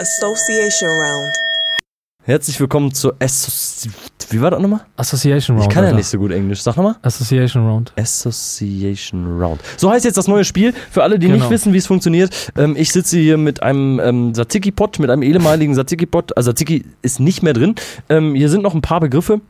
[0.00, 1.30] Association round.
[2.22, 3.90] Herzlich willkommen zur Associ
[4.30, 4.80] Wie war das nochmal?
[4.96, 5.68] Association Round.
[5.68, 5.98] Ich kann ja Alter.
[5.98, 6.62] nicht so gut Englisch.
[6.62, 6.94] Sag nochmal.
[7.02, 7.92] Association Round.
[7.98, 9.60] Association Round.
[9.76, 10.72] So heißt jetzt das neue Spiel.
[10.90, 11.40] Für alle, die Genau.
[11.40, 12.30] nicht wissen, wie es funktioniert.
[12.56, 16.34] Ähm, ich sitze hier mit einem ähm, Tzatziki-Pot, mit einem ehemaligen Tzatziki-Pot.
[16.34, 17.74] Also Tzatziki ist nicht mehr drin.
[18.08, 19.42] Ähm, hier sind noch ein paar Begriffe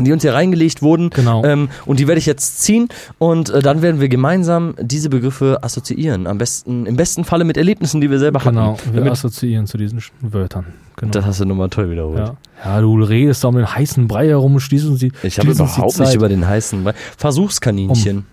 [0.00, 1.10] die uns hier reingelegt wurden.
[1.10, 1.44] Genau.
[1.44, 2.88] Ähm, und die werde ich jetzt ziehen
[3.18, 6.26] und äh, dann werden wir gemeinsam diese Begriffe assoziieren.
[6.26, 8.92] Am besten, im besten Falle mit Erlebnissen, die wir selber Genau, hatten.
[8.92, 10.66] wir Damit, assoziieren zu diesen Wörtern.
[10.96, 11.10] Genau.
[11.12, 12.18] das hast du nochmal toll wiederholt.
[12.18, 12.36] ja.
[12.64, 15.48] ja, du redest da um den heißen Brei herum und schließt uns die Ich habe
[15.48, 16.92] uns die überhaupt nicht über den heißen Brei.
[17.16, 18.24] Versuchskaninchen.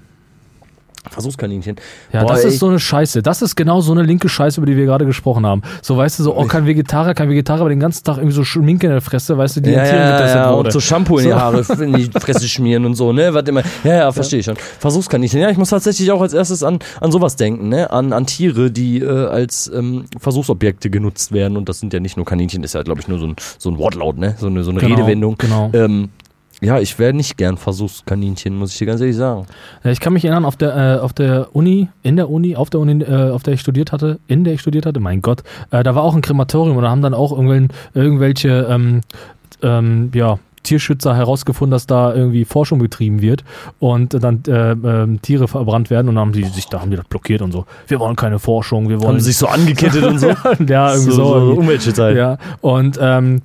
[1.10, 1.78] Versuchskaninchen.
[2.14, 3.22] Ja, Boah, das ist so eine Scheiße.
[3.22, 5.62] Das ist genau so eine linke Scheiße, über die wir gerade gesprochen haben.
[5.82, 8.43] So, weißt du, so, oh, kein Vegetarier, kein Vegetarier, aber den ganzen Tag irgendwie so
[8.43, 11.18] Schminke in der Fresse, weißt du, die ja, Tieren ja, getestet ja, und so Shampoo
[11.20, 11.34] in die.
[11.34, 13.34] Haare in die Fresse schmieren und so, ne?
[13.34, 13.64] Was immer.
[13.84, 14.55] Ja, ja, verstehe ich schon.
[14.80, 15.39] Versuchskaninchen.
[15.39, 17.91] Ja, ich muss tatsächlich auch als erstes an, an sowas denken, ne?
[17.91, 21.57] An, an Tiere, die äh, als ähm, Versuchsobjekte genutzt werden.
[21.57, 23.70] Und das sind ja nicht nur Kaninchen, ist ja, glaube ich, nur so ein, so
[23.70, 24.36] ein Wortlaut, ne?
[24.38, 25.36] So eine, so eine Genau, Redewendung.
[25.38, 25.70] genau.
[25.74, 26.10] Ähm,
[26.62, 29.45] ja, ich wäre nicht gern Versuchskaninchen, muss ich dir ganz ehrlich sagen.
[29.84, 32.70] Ja, ich kann mich erinnern, auf der, äh, auf der Uni, in der Uni, auf
[32.70, 35.43] der Uni, äh, auf der ich studiert hatte, in der ich studiert hatte, mein Gott,
[35.72, 39.01] äh, da war auch ein Krematorium und da haben dann auch irgendwelche, irgendwelche ähm,
[39.62, 43.43] ähm, ja, Tierschützer herausgefunden, dass da irgendwie Forschung betrieben wird
[43.80, 46.97] und dann äh, ähm, Tiere verbrannt werden und dann haben die sich, da haben die
[46.97, 47.66] das blockiert und so.
[47.88, 50.28] Wir wollen keine Forschung, wir wollen Haben sich so angekettet und so.
[50.68, 51.36] ja, irgendwie so.
[51.36, 51.60] irgendwie.
[51.60, 52.18] Umweltschutz halt.
[52.18, 53.41] Ja, und ähm,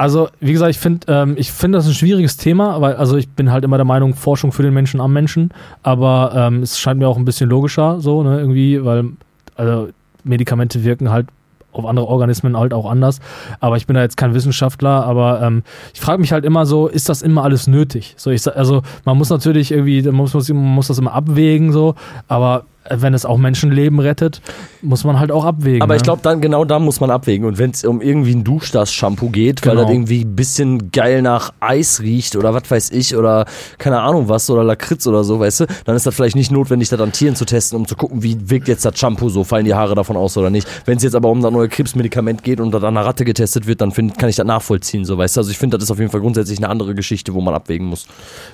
[0.00, 3.28] also, wie gesagt, ich finde ähm, ich finde das ein schwieriges Thema, weil also ich
[3.28, 5.50] bin halt immer der Meinung, Forschung für den Menschen am Menschen,
[5.82, 9.10] aber ähm, es scheint mir auch ein bisschen logischer, so, ne, irgendwie, weil
[9.56, 9.90] also
[10.24, 11.26] Medikamente wirken halt
[11.72, 13.20] auf andere Organismen halt auch anders.
[13.60, 16.88] Aber ich bin da jetzt kein Wissenschaftler, aber ähm, ich frage mich halt immer so,
[16.88, 18.14] ist das immer alles nötig?
[18.16, 21.94] So, ich, also man muss natürlich irgendwie, man muss, man muss das immer abwägen, so,
[22.26, 24.40] aber wenn es auch Menschenleben rettet,
[24.82, 25.82] muss man halt auch abwägen.
[25.82, 26.04] Aber ich ne?
[26.04, 27.46] glaube, dann genau da muss man abwägen.
[27.46, 29.82] Und wenn es um irgendwie ein Duschdas-Shampoo geht, weil Genau.
[29.82, 33.44] das irgendwie ein bisschen geil nach Eis riecht oder was weiß ich oder
[33.78, 36.88] keine Ahnung was oder Lakritz oder so, weißt du, dann ist das vielleicht nicht notwendig,
[36.88, 39.64] das an Tieren zu testen, um zu gucken, wie wirkt jetzt das Shampoo so, fallen
[39.64, 40.66] die Haare davon aus oder nicht.
[40.86, 43.66] Wenn es jetzt aber um das neue Krebsmedikament geht und das an einer Ratte getestet
[43.66, 45.40] wird, dann find, kann ich das nachvollziehen, so, weißt du.
[45.40, 47.86] Also ich finde, das ist auf jeden Fall grundsätzlich eine andere Geschichte, wo man abwägen
[47.86, 48.06] muss.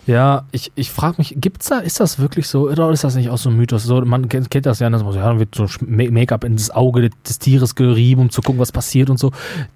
[0.07, 3.31] Ja, ich, ich frage mich, gibt's da, ist das wirklich so, oder ist das nicht
[3.31, 3.85] auch so ein Mythos?
[3.85, 6.71] So, man kennt, kennt das ja, dass man so, ja, dann wird so Make-up ins
[6.71, 9.31] Auge des, Tieres gerieben, um zu gucken, was passiert und so.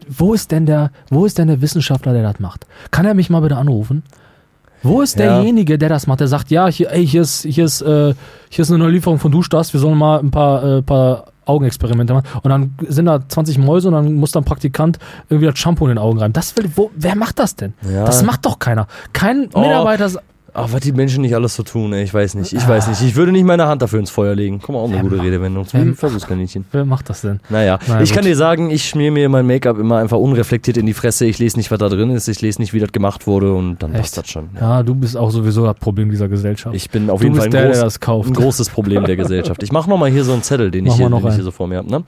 [0.08, 2.66] Wo ist denn der, wo ist denn der Wissenschaftler, der das macht?
[2.90, 4.02] Kann er mich mal bitte anrufen?
[4.82, 5.26] Wo ist Ja.
[5.36, 6.20] derjenige, der das macht?
[6.20, 8.14] Der sagt, ja, hier, ey, hier ist, hier ist, äh,
[8.48, 12.14] hier ist eine neue Lieferung von Duschdas, wir sollen mal ein paar, äh, paar Augenexperimente
[12.14, 12.26] machen.
[12.42, 15.90] Und dann sind da 20 Mäuse und dann muss dann Praktikant irgendwie das Shampoo in
[15.90, 16.32] den Augen rein.
[16.32, 17.74] Das will, wo, wer macht das denn?
[17.82, 18.04] Ja.
[18.04, 18.86] Das macht doch keiner.
[19.12, 19.60] Kein Oh.
[19.60, 20.10] Mitarbeiter.
[20.54, 22.52] Ach, was die Menschen nicht alles so tun, ey, ich weiß nicht.
[22.52, 23.02] Ich weiß nicht.
[23.02, 24.60] Ich würde nicht meine Hand dafür ins Feuer legen.
[24.62, 25.66] Komm mal, auch eine Ähm, gute Redewendung.
[25.74, 26.64] ähm, Versuchskaninchen.
[26.72, 27.40] Wer macht das denn?
[27.48, 28.30] Naja, Na ich kann gut.
[28.30, 31.26] dir sagen, ich schmier mir mein Make-up immer einfach unreflektiert in die Fresse.
[31.26, 32.28] Ich lese nicht, was da drin ist.
[32.28, 34.00] Ich lese nicht, wie das gemacht wurde und dann Echt?
[34.02, 34.50] passt das schon.
[34.60, 36.74] Ja, du bist auch sowieso das Problem dieser Gesellschaft.
[36.74, 39.62] Ich bin auf du jeden Fall ein, der, groß, ein großes Problem der Gesellschaft.
[39.62, 41.50] Ich mache nochmal hier so einen Zettel, den Mach ich hier, den ich hier so
[41.50, 41.90] vor mir habe.
[41.90, 42.04] Ne?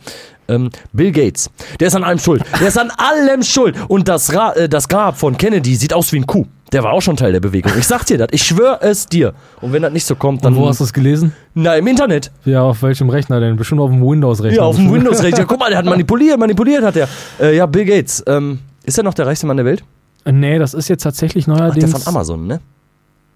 [0.49, 2.43] Ähm, Bill Gates, der ist an allem schuld.
[2.61, 3.77] Der ist an allem schuld.
[3.89, 6.47] Und das, Ra äh, das Grab von Kennedy sieht aus wie ein Kuh.
[6.73, 7.71] Der war auch schon Teil der Bewegung.
[7.79, 9.35] Ich sag dir das, ich schwöre es dir.
[9.61, 10.55] Und wenn das nicht so kommt, dann.
[10.55, 11.33] Und wo hast du es gelesen?
[11.55, 12.31] Na, im Internet.
[12.47, 13.57] Ja, auf welchem Rechner denn?
[13.57, 14.57] Bestimmt auf dem Windows-Rechner.
[14.57, 15.45] Ja, auf dem Windows-Rechner.
[15.45, 17.09] Guck mal, der hat manipuliert, manipuliert hat er.
[17.39, 18.25] Äh, ja, Bill Gates.
[18.27, 19.85] Ähm, ist er noch der reichste Mann der Welt?
[20.25, 21.93] Nee, das ist jetzt tatsächlich Ach, der neuerdings.
[21.93, 22.61] von Amazon, ne?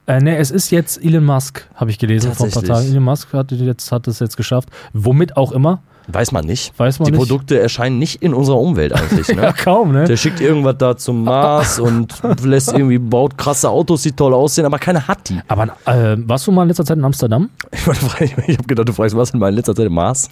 [0.06, 2.62] Äh, nee, es ist jetzt Elon Musk, habe ich gelesen vor ein paar.
[2.62, 2.88] Tagen.
[2.88, 4.68] Elon Musk hat, jetzt, hat es jetzt geschafft.
[4.92, 5.82] Womit auch immer.
[6.08, 6.78] Weiß man nicht.
[6.78, 7.18] Weiß man Die nicht.
[7.20, 9.52] Produkte erscheinen nicht in unserer Umwelt eigentlich, Ja, ne?
[9.52, 10.04] kaum, ne?
[10.04, 14.66] Der schickt irgendwas da zum Mars und lässt irgendwie, baut krasse Autos, die toll aussehen,
[14.66, 15.40] aber keiner hat die.
[15.48, 17.50] Aber äh, warst du mal in letzter Zeit in Amsterdam?
[17.72, 17.86] Ich,
[18.20, 20.28] ich habe gedacht, du fragst, was in meiner letzter Zeit im Mars?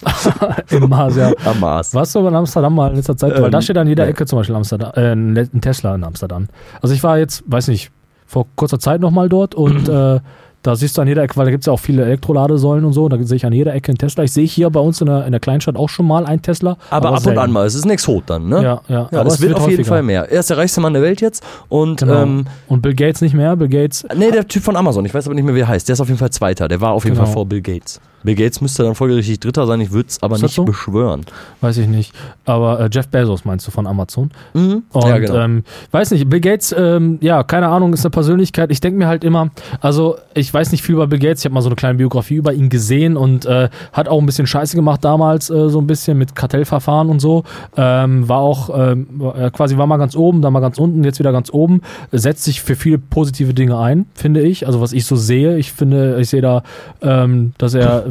[0.69, 1.31] Im Mars, ja.
[1.45, 1.93] Am Mars.
[1.93, 3.33] Warst du aber in Amsterdam mal in letzter Zeit?
[3.33, 4.11] Weil Ähm, da steht an jeder nee.
[4.11, 6.47] Ecke zum Beispiel Amsterdam, äh, ein ein Tesla in Amsterdam.
[6.81, 7.91] Also ich war jetzt, weiß nicht,
[8.25, 10.19] vor kurzer Zeit nochmal dort und äh,
[10.65, 12.93] da siehst du an jeder Ecke, weil da gibt es ja auch viele Elektroladesäulen und
[12.93, 14.23] so, da sehe ich an jeder Ecke einen Tesla.
[14.23, 16.77] Ich sehe hier bei uns in der, in der Kleinstadt auch schon mal einen Tesla.
[16.89, 18.63] Aber, ab und an mal, es ist ein Exot dann, ne?
[18.63, 19.07] Ja, ja.
[19.11, 19.85] Ja, aber es wird auf jeden.
[19.85, 20.29] Fall mehr.
[20.31, 22.23] Er ist der reichste Mann der Welt jetzt und Genau.
[22.23, 23.55] ähm, und Bill Gates nicht mehr.
[23.55, 25.87] Bill Gates, nee, der Typ von Amazon, ich weiß aber nicht mehr, wie er heißt.
[25.87, 26.67] Der ist auf jeden Fall Zweiter.
[26.67, 27.25] Der war auf jeden Genau.
[27.25, 27.99] Fall vor Bill Gates.
[28.25, 30.65] Bill Gates müsste dann folgerichtig Dritter sein, ich würde es aber nicht so?
[30.65, 31.25] beschwören.
[31.61, 32.13] weiß ich nicht.
[32.45, 34.31] Aber äh, Jeff Bezos meinst du von Amazon?
[34.53, 34.83] Mhm.
[34.91, 35.35] Und ja, genau.
[35.35, 38.71] ähm, weiß nicht, Bill Gates, ähm, ja, keine Ahnung, ist eine Persönlichkeit.
[38.71, 39.49] Ich denke mir halt immer,
[39.79, 42.35] also ich weiß nicht viel über Bill Gates, ich habe mal so eine kleine Biografie
[42.35, 45.87] über ihn gesehen und äh, hat auch ein bisschen Scheiße gemacht damals, äh, so ein
[45.87, 47.43] bisschen mit Kartellverfahren und so.
[47.77, 51.19] Ähm, war auch ähm, äh, quasi war mal ganz oben, dann mal ganz unten, jetzt
[51.19, 51.81] wieder ganz oben.
[52.11, 54.65] Setzt sich für viele positive Dinge ein, finde ich.
[54.67, 56.63] Also was ich so sehe, ich finde, ich sehe da,
[57.01, 58.05] ähm, dass er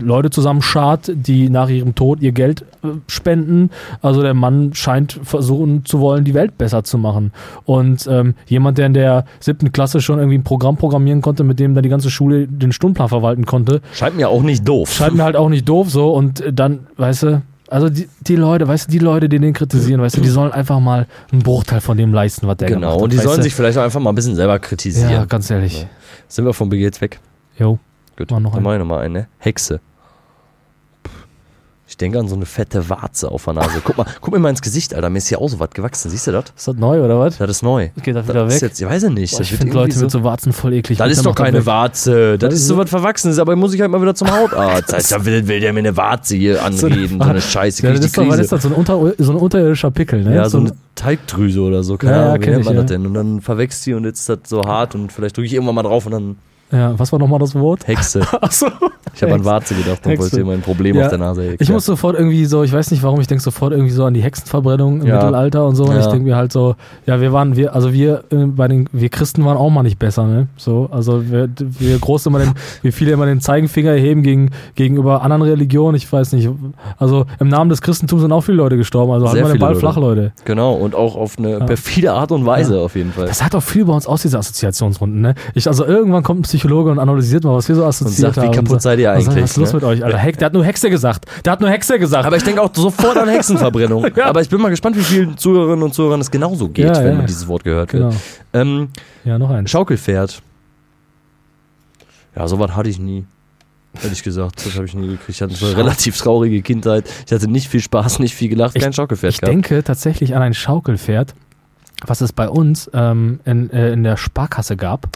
[0.00, 3.70] Leute zusammenschart, die nach ihrem Tod ihr Geld äh, spenden.
[4.02, 7.32] Also der Mann scheint versuchen zu wollen, die Welt besser zu machen.
[7.64, 11.58] Und ähm, jemand, der in der siebten Klasse schon irgendwie ein Programm programmieren konnte, mit
[11.60, 14.92] dem dann die ganze Schule den Stundenplan verwalten konnte, Scheint mir auch nicht doof.
[14.92, 16.10] scheint mir halt auch nicht doof so.
[16.12, 19.52] Und äh, dann, weißt du, also die, die Leute, weißt du, die Leute, die den
[19.52, 22.82] kritisieren, weißt du, die sollen einfach mal einen Bruchteil von dem leisten, was der gemacht
[22.82, 23.02] Genau, hat.
[23.02, 23.42] und die sollen du?
[23.44, 25.10] sich vielleicht auch einfach mal ein bisschen selber kritisieren.
[25.12, 25.86] Ja, ganz ehrlich.
[26.26, 27.20] Sind wir von Bill Gates weg?
[27.58, 27.78] Jo.
[28.20, 28.64] Gut, Mach noch dann einen.
[28.64, 29.28] mach ich nochmal eine.
[29.38, 29.80] Hexe.
[31.88, 33.80] Ich denke an so eine fette Warze auf der Nase.
[33.82, 35.10] Guck mal, guck mir mal ins Gesicht, Alter.
[35.10, 36.08] Mir ist hier auch so was gewachsen.
[36.08, 36.44] Siehst du das?
[36.56, 37.38] Ist das neu oder was?
[37.38, 37.88] Das ist neu.
[38.02, 38.60] Geht das Das wieder weg?
[38.62, 39.32] jetzt, ich weiß ja nicht.
[39.32, 40.98] Boah, Das ich finde Leute mit so Warzen voll eklig.
[40.98, 41.66] Das ist doch das keine.
[41.66, 42.38] Warze.
[42.38, 42.84] Das Was ist so das?
[42.84, 44.90] was Verwachsenes, aber muss ich halt mal wieder zum Hautarzt.
[44.90, 47.18] Das heißt, da will, will der mir eine Warze hier anreden.
[47.20, 47.82] So eine Scheiße.
[47.82, 48.42] Ja, das ist doch, was Krise.
[48.42, 48.62] ist das?
[48.62, 50.36] So ein, unter, so ein unterirdischer Pickel, ne?
[50.36, 51.96] Ja, so ein- eine Teigdrüse oder so.
[51.96, 53.04] Keine Ja, Ahnung, wie nennt man das denn?
[53.06, 55.74] Und dann verwächst die und jetzt ist das so hart und vielleicht drücke ich irgendwann
[55.74, 56.36] mal drauf und dann
[56.72, 57.86] ja, was war nochmal das Wort?
[57.86, 58.20] Hexe.
[58.40, 58.66] Achso.
[59.14, 61.02] Ich habe an Warze gedacht und wollte dir mein Problem Ja.
[61.04, 61.58] auf der Nase erklären.
[61.60, 64.14] Ich muss sofort irgendwie so, ich weiß nicht warum, ich denke sofort irgendwie so an
[64.14, 65.16] die Hexenverbrennung im Ja.
[65.16, 65.84] Mittelalter und so.
[65.84, 66.00] Und Ja.
[66.00, 69.08] ich denke mir halt so, ja, wir waren, wir, also wir äh, bei den, wir
[69.08, 70.46] Christen waren auch mal nicht besser, ne?
[70.56, 72.52] So, also wir, wir groß immer den,
[72.82, 76.48] wie viele immer den Zeigenfinger erheben gegen, gegenüber anderen Religionen, ich weiß nicht.
[76.98, 79.60] Also im Namen des Christentums sind auch viele Leute gestorben, also Sehr halten wir den
[79.60, 79.80] Ball Leute.
[79.80, 80.32] flach, Leute.
[80.44, 83.26] Genau, und auch auf eine perfide Art und Weise auf jeden Fall.
[83.26, 85.34] Das hat auch viel bei uns aus, diese Assoziationsrunden, ne?
[85.54, 88.40] Ich, also irgendwann kommt ein Psychologe und analysiert mal, was wir so assoziiert sagt, wie
[88.48, 88.54] haben.
[88.54, 89.74] kaputt und seid ihr und sagt, eigentlich, Was ist los ne?
[89.76, 90.32] mit euch, Alter?
[90.32, 91.24] Der hat nur Hexe gesagt.
[91.44, 92.24] Der hat nur Hexe gesagt.
[92.26, 94.06] Aber ich denke auch sofort an Hexenverbrennung.
[94.16, 94.26] Ja.
[94.26, 97.16] Aber ich bin mal gespannt, wie vielen Zuhörerinnen und Zuhörern es genauso geht, Ja, wenn
[97.16, 98.06] man dieses Wort gehört genau.
[98.10, 98.16] wird.
[98.52, 98.88] Ähm,
[99.24, 99.70] Ja, noch eins.
[99.70, 100.42] Schaukelpferd.
[102.36, 103.24] Ja, sowas hatte ich nie.
[104.02, 105.30] Ehrlich gesagt, das habe ich nie gekriegt.
[105.30, 107.04] Ich hatte eine relativ traurige Kindheit.
[107.26, 109.52] Ich hatte nicht viel Spaß, nicht viel gelacht, Ich- kein Schaukelpferd Ich gehabt.
[109.52, 111.34] denke tatsächlich an ein Schaukelpferd,
[112.06, 115.08] was es bei uns ähm, in, äh, in der Sparkasse gab.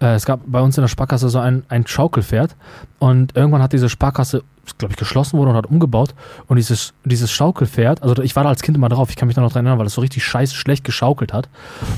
[0.00, 2.56] Äh, es gab bei uns in der Sparkasse so ein, ein Schaukelpferd
[2.98, 4.42] und irgendwann hat diese Sparkasse,
[4.76, 6.14] glaube ich, geschlossen wurde und hat umgebaut
[6.48, 9.34] und dieses, dieses Schaukelpferd, also ich war da als Kind immer drauf, ich kann mich
[9.36, 11.48] da noch dran erinnern, weil es so richtig scheiße schlecht geschaukelt hat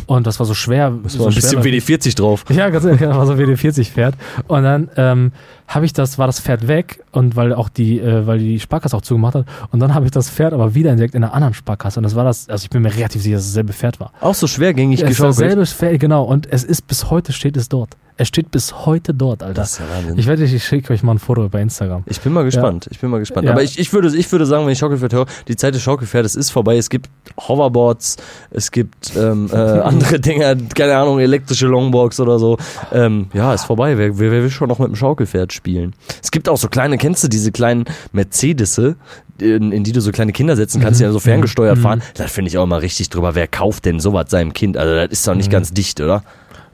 [0.07, 0.93] und das war so schwer.
[1.03, 2.45] Das so war ein bisschen schwer- WD-40 drauf.
[2.51, 4.15] ja, ganz ehrlich, das war so wie WD-40-Pferd.
[4.47, 5.33] Und dann ähm,
[5.67, 8.97] habe ich das, war das Pferd weg und weil auch die, äh, weil die Sparkasse
[8.97, 9.47] auch zugemacht hat.
[9.71, 12.01] Und dann habe ich das Pferd aber wieder entdeckt in einer anderen Sparkasse.
[12.01, 14.13] Und das war das, also ich bin mir relativ sicher, dass es dasselbe Pferd war.
[14.21, 15.39] Auch so schwergängig geschaukelt.
[15.41, 16.25] dasselbe Pferd, genau.
[16.25, 17.97] Und es ist bis heute steht es dort.
[18.23, 19.55] Es steht bis heute dort, Alter.
[19.63, 20.19] Das ist ja Wahnsinn.
[20.19, 22.03] Ich werde, ich schicke euch mal ein Foto bei Instagram.
[22.05, 22.87] Ich bin mal gespannt.
[22.91, 23.47] Ich bin mal gespannt.
[23.47, 23.53] Ja.
[23.53, 26.35] Aber ich, ich, würde, ich würde sagen, wenn ich Schaukelpferd höre, die Zeit des Schaukelpferdes
[26.35, 26.77] ist vorbei.
[26.77, 27.09] Es gibt
[27.49, 28.19] Hoverboards,
[28.51, 32.59] es gibt ähm, äh, andere Dinger, keine Ahnung, elektrische Longboards oder so.
[32.93, 33.97] Ähm, ja, ist vorbei.
[33.97, 35.95] Wer, wer, wer will schon noch mit dem Schaukelpferd spielen?
[36.23, 38.97] Es gibt auch so kleine, kennst du diese kleinen Mercedese,
[39.41, 41.83] in, in die du so kleine Kinder setzen kannst, die dann so ferngesteuert Mhm.
[41.83, 42.03] fahren?
[42.19, 43.35] Da finde ich auch mal richtig drüber.
[43.35, 44.77] Wer kauft denn sowas seinem Kind?
[44.77, 45.53] Also das ist doch nicht Mhm.
[45.53, 46.23] ganz dicht, oder?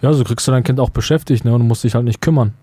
[0.02, 1.52] Ja, so kriegst du dein Kind auch beschäftigt, ne?
[1.52, 2.54] Und du musst dich halt nicht kümmern.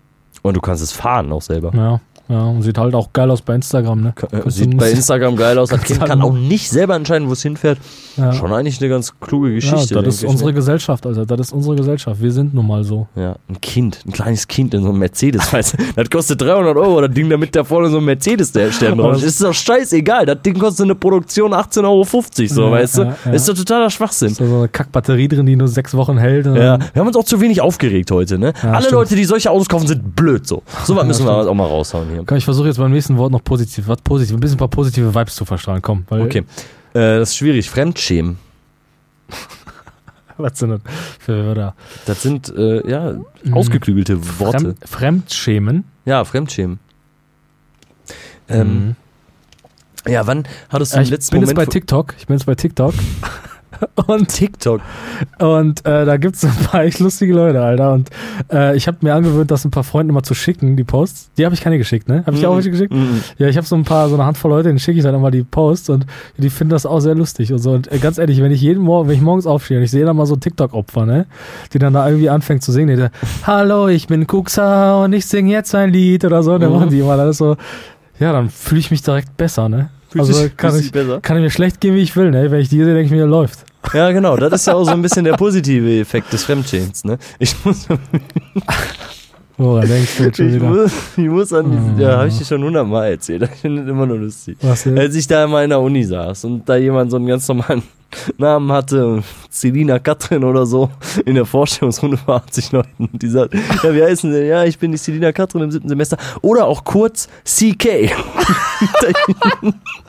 [0.42, 1.72] Und du kannst es fahren auch selber.
[1.74, 2.00] Ja.
[2.28, 4.14] Ja, und sieht halt auch geil aus bei Instagram, ne?
[4.32, 5.68] Äh, Sieht bei Instagram geil aus.
[5.68, 7.78] Das Kind kann auch nicht selber entscheiden, wo es hinfährt.
[8.16, 8.32] Ja.
[8.32, 10.00] Schon eigentlich eine ganz kluge Ja, Geschichte.
[10.02, 10.54] das ist unsere mir.
[10.54, 11.26] Gesellschaft, Alter.
[11.26, 12.22] Das ist unsere Gesellschaft.
[12.22, 13.08] Wir sind nun mal so.
[13.14, 16.76] Ja, ein Kind, ein kleines Kind in so einem Mercedes, weißt du, das kostet 300
[16.76, 19.24] Euro, das Ding, damit da vorne so ein Mercedes-Stern drauf ist.
[19.24, 22.04] Ist doch scheißegal, das Ding kostet eine Produktion 18,50 Euro,
[22.48, 23.02] so, Ja, weißt du?
[23.02, 23.32] ja, ja.
[23.32, 24.28] Ist doch totaler Schwachsinn.
[24.28, 26.46] Ist da so eine Kackbatterie drin, die nur sechs Wochen hält.
[26.46, 28.52] Ja, wir haben uns auch zu wenig aufgeregt heute, ne?
[28.62, 28.92] Ja, Alle stimmt.
[28.92, 30.62] Leute, die solche Autos kaufen, sind blöd so.
[30.84, 31.48] So was Ja, müssen wir stimmt.
[31.48, 32.24] auch mal raushauen hier.
[32.26, 34.68] Komm, ich versuche jetzt beim nächsten Wort noch positiv, was positiv, ein bisschen ein paar
[34.68, 35.82] positive Vibes zu verstrahlen.
[35.82, 36.44] Komm, Okay.
[36.94, 37.68] Äh, das ist schwierig.
[37.68, 38.38] Fremdschämen.
[40.36, 40.80] was sind das
[41.18, 41.74] für Wörter?
[42.06, 43.16] Das sind, äh, ja,
[43.52, 44.58] ausgeklügelte Worte.
[44.58, 45.84] Fremd, Fremdschämen.
[46.04, 46.78] Ja, Fremdschämen.
[48.48, 48.96] Ähm, Mhm.
[50.06, 52.14] Ja, wann hattest du im ich letzten bin jetzt Moment bei TikTok.
[52.18, 52.92] Ich bin jetzt bei TikTok.
[54.06, 54.80] Und, TikTok?
[55.38, 57.92] und äh, da gibt es ein paar echt lustige Leute, Alter.
[57.92, 58.10] Und
[58.52, 61.30] äh, ich habe mir angewöhnt, das ein paar Freunden immer zu schicken, die Posts.
[61.38, 62.22] Die habe ich keine geschickt, ne?
[62.26, 62.92] Habe ich dir auch welche geschickt?
[62.92, 63.20] Mhm.
[63.38, 65.30] Ja, ich habe so ein paar, so eine Handvoll Leute, denen schicke ich dann immer
[65.30, 66.06] die Posts und
[66.36, 67.72] die finden das auch sehr lustig und so.
[67.72, 70.04] Und äh, ganz ehrlich, wenn ich jeden Morgen, wenn ich morgens aufstehe und ich sehe
[70.04, 71.26] dann mal so ein TikTok-Opfer, ne,
[71.72, 73.10] die dann da irgendwie anfängt zu singen, die da,
[73.46, 76.76] Hallo, ich bin Kuxa und ich singe jetzt ein Lied oder so, und dann Mhm.
[76.76, 77.56] machen die immer das so,
[78.20, 79.90] ja, dann fühle ich mich direkt besser, ne?
[80.14, 81.20] Fühlst also dich- kann ich, besser?
[81.20, 82.50] kann ich mir schlecht gehen, wie ich will, ne?
[82.50, 83.64] Wenn ich die sehe, denke ich mir, läuft.
[83.92, 84.36] Ja, genau.
[84.36, 87.18] Das ist ja auch so ein bisschen der positive Effekt des Fremdschämens, ne?
[87.38, 87.86] Ich muss,
[89.56, 90.66] Woran denkst du jetzt schon ich wieder?
[90.68, 93.42] muss, ich muss an diese, ja, habe ich dir schon hundertmal erzählt.
[93.54, 94.56] Ich finde das immer nur lustig.
[94.62, 94.98] Was denn?
[94.98, 97.82] Als ich da mal in der Uni saß und da jemand so einen ganz normalen
[98.38, 100.90] Namen hatte, Selina Katrin oder so,
[101.24, 103.08] in der Vorstellungsrunde vor 80 Leuten.
[103.12, 104.44] Die sagt, ja, wie heißen Sie?
[104.46, 106.16] Ja, ich bin die Selina Katrin im siebten Semester.
[106.42, 108.12] Oder auch kurz CK.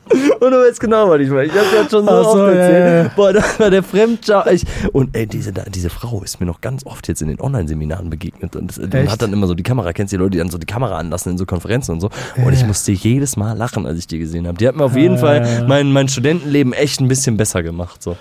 [0.40, 1.46] Und du weißt genau, was ich meine.
[1.46, 2.86] Ich hab's ja schon so Ach so, oft erzählt.
[2.86, 3.12] ja, ja.
[3.16, 4.46] Boah, das war der Fremdschau.
[4.52, 8.10] Ich, und ey, diese, diese Frau ist mir noch ganz oft jetzt in den Online-Seminaren
[8.10, 8.56] begegnet.
[8.56, 9.12] Und das, man Echt?
[9.12, 10.98] hat dann immer so die Kamera, kennst du die Leute, die dann so die Kamera
[10.98, 12.10] anlassen in so Konferenzen und so.
[12.44, 14.58] Und ich musste jedes Mal lachen, als ich die gesehen habe.
[14.58, 15.68] Die hat mir auf jeden Fall ja, ja.
[15.68, 18.04] mein, mein Studentenleben echt ein bisschen besser gemacht.
[18.04, 18.16] So.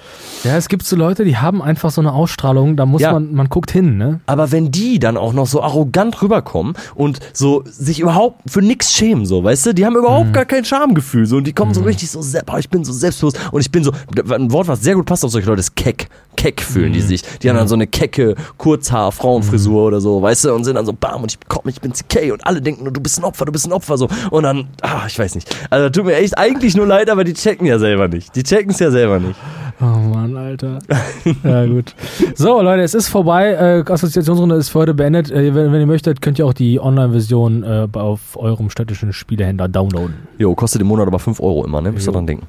[0.45, 3.49] Ja, es gibt so Leute, die haben einfach so eine Ausstrahlung, da muss man, man
[3.49, 4.21] guckt hin, ne?
[4.27, 8.93] Aber wenn die dann auch noch so arrogant rüberkommen und so sich überhaupt für nix
[8.93, 11.83] schämen, so, weißt du, die haben überhaupt gar kein Schamgefühl, so, und die kommen so
[11.83, 13.93] richtig so, boah, ich bin so selbstbewusst und ich bin so,
[14.31, 16.09] ein Wort, was sehr gut passt auf solche Leute, ist keck.
[16.37, 17.23] Keck fühlen die sich.
[17.43, 20.93] Die haben dann so eine kecke Kurzhaar-Frauenfrisur oder so, weißt du, und sind dann so,
[20.93, 23.45] bam, und ich komm, ich bin CK und alle denken nur, du bist ein Opfer,
[23.45, 24.09] du bist ein Opfer, so.
[24.31, 25.55] Und dann, ah, ich weiß nicht.
[25.71, 28.35] Also, tut mir echt eigentlich nur leid, aber die checken ja selber nicht.
[28.35, 29.37] Die checken es ja selber nicht.
[29.81, 30.79] Oh Mann, Alter.
[31.45, 31.95] ja, gut.
[32.37, 33.53] So, Leute, es ist vorbei.
[33.53, 35.31] Äh, Assoziationsrunde ist für heute beendet.
[35.31, 39.69] Äh, wenn, wenn ihr möchtet, könnt ihr auch die Online-Version äh, auf eurem städtischen Spielehändler
[39.69, 40.15] downloaden.
[40.39, 41.91] Jo, kostet im Monat aber 5 Euro immer, ne?
[41.93, 42.47] Müsst ihr dran denken.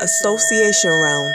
[0.00, 1.34] Association Round.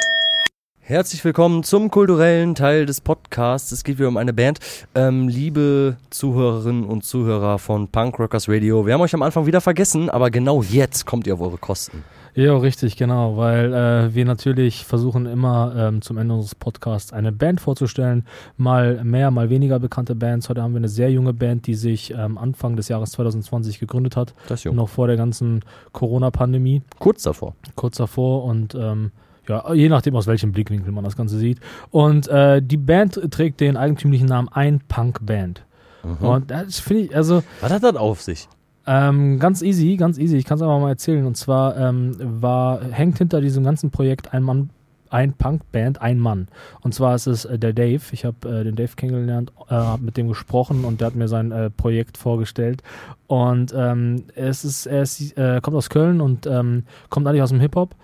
[0.86, 3.72] Herzlich willkommen zum kulturellen Teil des Podcasts.
[3.72, 4.60] Es geht wieder um eine Band.
[4.94, 9.62] Ähm, liebe Zuhörerinnen und Zuhörer von Punk Rockers Radio, wir haben euch am Anfang wieder
[9.62, 12.04] vergessen, aber genau jetzt kommt ihr auf eure Kosten.
[12.36, 17.32] Ja, richtig, genau, weil äh, wir natürlich versuchen immer ähm, zum Ende unseres Podcasts eine
[17.32, 18.26] Band vorzustellen.
[18.58, 20.50] Mal mehr, mal weniger bekannte Bands.
[20.50, 24.18] Heute haben wir eine sehr junge Band, die sich ähm, Anfang des Jahres 2020 gegründet
[24.18, 24.34] hat.
[24.48, 24.76] Das ist jung.
[24.76, 25.62] Noch vor der ganzen
[25.92, 26.82] Corona-Pandemie.
[26.98, 27.56] Kurz davor.
[27.76, 29.12] kurz davor und ähm,
[29.48, 31.60] ja, je nachdem aus welchem Blickwinkel man das Ganze sieht.
[31.92, 35.66] Und äh, die Band trägt den eigentümlichen Namen Ein Punk Band.
[36.04, 36.26] Mhm.
[36.26, 38.48] Und das finde ich, also Was hat das auf sich?
[38.86, 40.38] Ähm, ganz easy, ganz easy.
[40.38, 41.26] Ich kann es einfach mal erzählen.
[41.26, 44.70] Und zwar ähm, war, hängt hinter diesem ganzen Projekt ein Mann,
[45.10, 46.48] ein Punk-Band, ein Mann.
[46.82, 48.02] Und zwar ist es äh, der Dave.
[48.12, 51.28] Ich habe äh, den Dave kennengelernt, äh, habe mit dem gesprochen und der hat mir
[51.28, 52.84] sein äh, Projekt vorgestellt.
[53.28, 57.50] Und ähm, es ist, er ist, äh, kommt aus Köln und ähm, kommt eigentlich aus
[57.50, 57.96] dem Hip-Hop.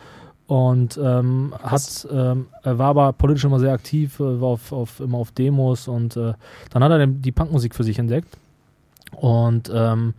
[0.47, 5.19] Und ähm, hat, ähm, war aber politisch immer sehr aktiv, äh, war auf, auf, immer
[5.19, 6.33] auf Demos und äh,
[6.71, 8.35] dann hat er die Punkmusik für sich entdeckt.
[9.15, 10.15] Und ähm,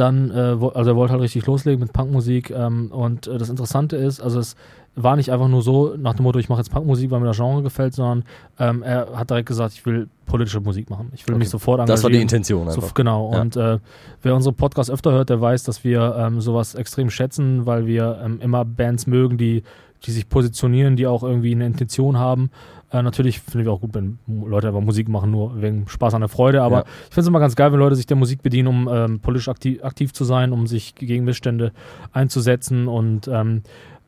[0.00, 2.50] dann, äh, also er wollte halt richtig loslegen mit Punkmusik.
[2.50, 4.56] Ähm, und äh, das Interessante ist, also es
[4.94, 7.36] war nicht einfach nur so nach dem Motto, ich mache jetzt Punkmusik, weil mir das
[7.36, 8.24] Genre gefällt, sondern
[8.58, 11.10] ähm, er hat direkt gesagt, ich will politische Musik machen.
[11.14, 11.38] Ich will Okay.
[11.40, 11.96] mich sofort engagieren.
[11.96, 13.32] Das war die Intention So, genau.
[13.32, 13.40] Ja.
[13.40, 13.78] Und äh,
[14.22, 18.20] wer unsere Podcasts öfter hört, der weiß, dass wir ähm, sowas extrem schätzen, weil wir
[18.24, 19.62] ähm, immer Bands mögen, die,
[20.04, 22.50] die sich positionieren, die auch irgendwie eine Intention haben.
[22.90, 26.22] Äh, natürlich finden wir auch gut, wenn Leute einfach Musik machen, nur wegen Spaß an
[26.22, 26.62] der Freude.
[26.62, 26.84] Aber Ja.
[27.08, 29.48] ich finde es immer ganz geil, wenn Leute sich der Musik bedienen, um ähm, politisch
[29.48, 31.72] aktiv, aktiv zu sein, um sich gegen Missstände
[32.12, 32.88] einzusetzen.
[32.88, 33.62] Und ähm,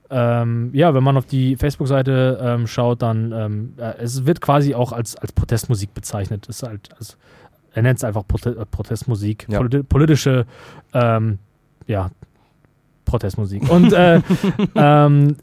[0.08, 4.74] ähm, ja, wenn man auf die Facebook-Seite ähm, schaut, dann ähm, äh, es wird quasi
[4.74, 6.48] auch als, als Protestmusik bezeichnet.
[6.48, 7.14] Es ist halt, also,
[7.72, 9.58] er nennt es einfach äh, Protestmusik, Ja.
[9.58, 10.46] politi politische,
[10.94, 11.38] ähm,
[11.86, 12.10] ja,
[13.04, 13.68] Protestmusik.
[13.70, 14.20] Und äh,
[14.74, 15.36] ähm,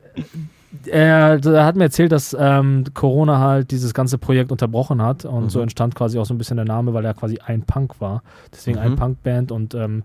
[0.86, 5.45] Er, er hat mir erzählt, dass ähm, Corona halt dieses ganze Projekt unterbrochen hat und
[5.45, 5.49] Mhm.
[5.49, 8.22] so entstand quasi auch so ein bisschen der Name, weil er quasi ein Punk war.
[8.53, 8.95] Deswegen ein Mhm.
[8.97, 10.03] Punkband und ähm,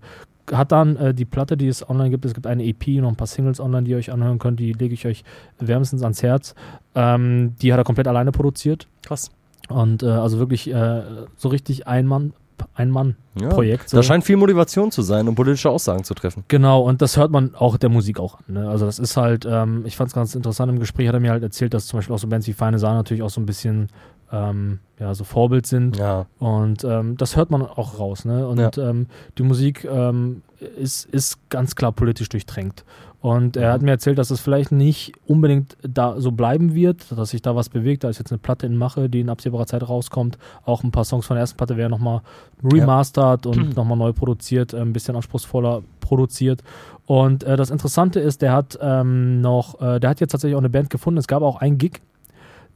[0.51, 3.15] hat dann äh, die Platte, die es online gibt, es gibt eine EP, noch ein
[3.15, 5.23] paar Singles online, die ihr euch anhören könnt, die lege ich euch
[5.59, 6.55] wärmstens ans Herz.
[6.95, 9.31] Ähm, die hat er komplett alleine produziert Krass.
[9.69, 11.01] und äh, also wirklich äh,
[11.37, 12.33] so richtig ein Mann,
[12.73, 13.51] ein Mann Ja.
[13.51, 13.97] So.
[13.97, 16.43] Da scheint viel Motivation zu sein, um politische Aussagen zu treffen.
[16.47, 18.53] Genau, und das hört man auch der Musik auch an.
[18.53, 18.69] Ne?
[18.69, 21.31] Also das ist halt, ähm, ich fand es ganz interessant im Gespräch, hat er mir
[21.31, 23.45] halt erzählt, dass zum Beispiel auch so Bands wie Feine Sahne natürlich auch so ein
[23.45, 23.89] bisschen
[24.31, 25.97] ähm, ja, so Vorbild sind.
[25.97, 26.25] Ja.
[26.39, 28.25] Und ähm, das hört man auch raus.
[28.25, 28.47] Ne?
[28.47, 29.07] Und ähm,
[29.37, 32.83] die Musik ähm, ist, ist ganz klar politisch durchtränkt.
[33.23, 37.29] Und er hat mir erzählt, dass es vielleicht nicht unbedingt da so bleiben wird, dass
[37.29, 38.03] sich da was bewegt.
[38.03, 40.37] Da ist jetzt eine Platte in Mache, die in absehbarer Zeit rauskommt.
[40.65, 42.19] Auch ein paar Songs von der ersten Platte werden nochmal
[42.61, 46.63] remastert und nochmal neu produziert, äh, ein bisschen anspruchsvoller produziert.
[47.05, 50.61] Und äh, das Interessante ist, der hat ähm, noch, äh, der hat jetzt tatsächlich auch
[50.61, 51.17] eine Band gefunden.
[51.17, 52.01] Es gab auch einen Gig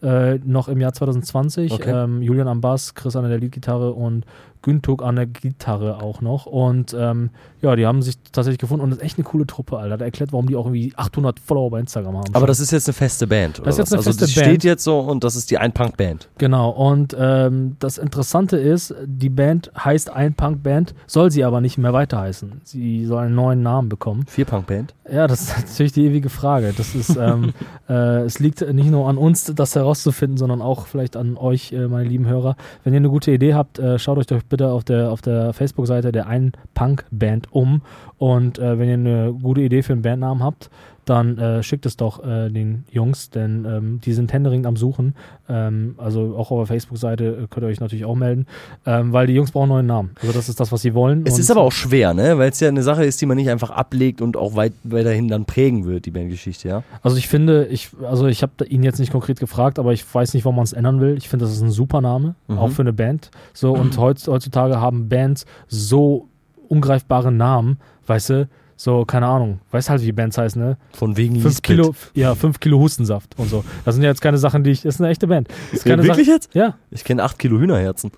[0.02, 1.74] äh, noch im Jahr 2020.
[1.74, 1.92] Okay.
[1.92, 4.26] Ähm, Julian am Bass, Chris an der Leadgitarre und
[4.68, 6.46] Günthug an der Gitarre auch noch.
[6.46, 7.30] Und ähm,
[7.62, 9.98] ja, die haben sich tatsächlich gefunden und das ist echt eine coole Truppe, Alter.
[9.98, 12.26] Der erklärt, warum die auch irgendwie 800 Follower bei Instagram haben.
[12.32, 12.48] Aber schon.
[12.48, 14.46] das ist jetzt eine feste Band, oder Das ist jetzt eine also feste das Band.
[14.46, 16.28] steht jetzt so und das ist die Ein-Punk-Band.
[16.38, 21.78] Genau, und ähm, das Interessante ist, die Band heißt ein Punk-Band, soll sie aber nicht
[21.78, 22.60] mehr weiter heißen.
[22.66, 24.26] Sie soll einen neuen Namen bekommen.
[24.28, 24.94] Vier-Punk-Band.
[25.10, 26.74] Ja, das ist natürlich die ewige Frage.
[26.76, 27.54] Das ist, ähm,
[27.90, 31.88] äh, es liegt nicht nur an uns, das herauszufinden, sondern auch vielleicht an euch, äh,
[31.88, 32.58] meine lieben Hörer.
[32.84, 35.54] Wenn ihr eine gute Idee habt, äh, schaut euch doch bitte auf der, auf der
[35.54, 37.82] Facebook-Seite der Ein Punk Band um.
[38.18, 40.70] Und äh, wenn ihr eine gute Idee für einen Bandnamen habt,
[41.10, 45.16] dann äh, schickt es doch äh, den Jungs, denn ähm, die sind händeringend am Suchen.
[45.50, 48.46] Ähm, also auch auf der Facebook-Seite äh, könnt ihr euch natürlich auch melden,
[48.86, 50.10] ähm, weil die Jungs brauchen einen neuen Namen.
[50.22, 51.24] Also das ist das, was sie wollen.
[51.26, 52.38] Es ist aber auch schwer, ne?
[52.38, 55.28] Weil es ja eine Sache ist, die man nicht einfach ablegt und auch weit weiterhin
[55.28, 56.84] dann prägen wird, die Bandgeschichte, ja?
[57.02, 60.34] Also ich finde, ich, also ich habe ihn jetzt nicht konkret gefragt, aber ich weiß
[60.34, 61.16] nicht, warum man es ändern will.
[61.18, 62.58] Ich finde, das ist ein super Name, Mhm.
[62.58, 63.32] auch für eine Band.
[63.54, 66.28] So, und heutz, heutzutage haben Bands so
[66.68, 68.50] ungreifbare Namen, weißt du,
[68.80, 70.78] so, keine Ahnung, weißt halt, wie Bands heißen, ne?
[70.94, 71.62] Von wegen Fünf.
[71.64, 73.64] Kilo, ja, fünf Kilo Hustensaft und so.
[73.86, 75.48] Das sind ja jetzt keine Sachen, die ich, das ist eine echte Band.
[75.72, 76.54] Das ist Ja, keine wirklich Sache, jetzt?
[76.54, 78.12] Ja, Ich kenne 8 Kilo Hühnerherzen.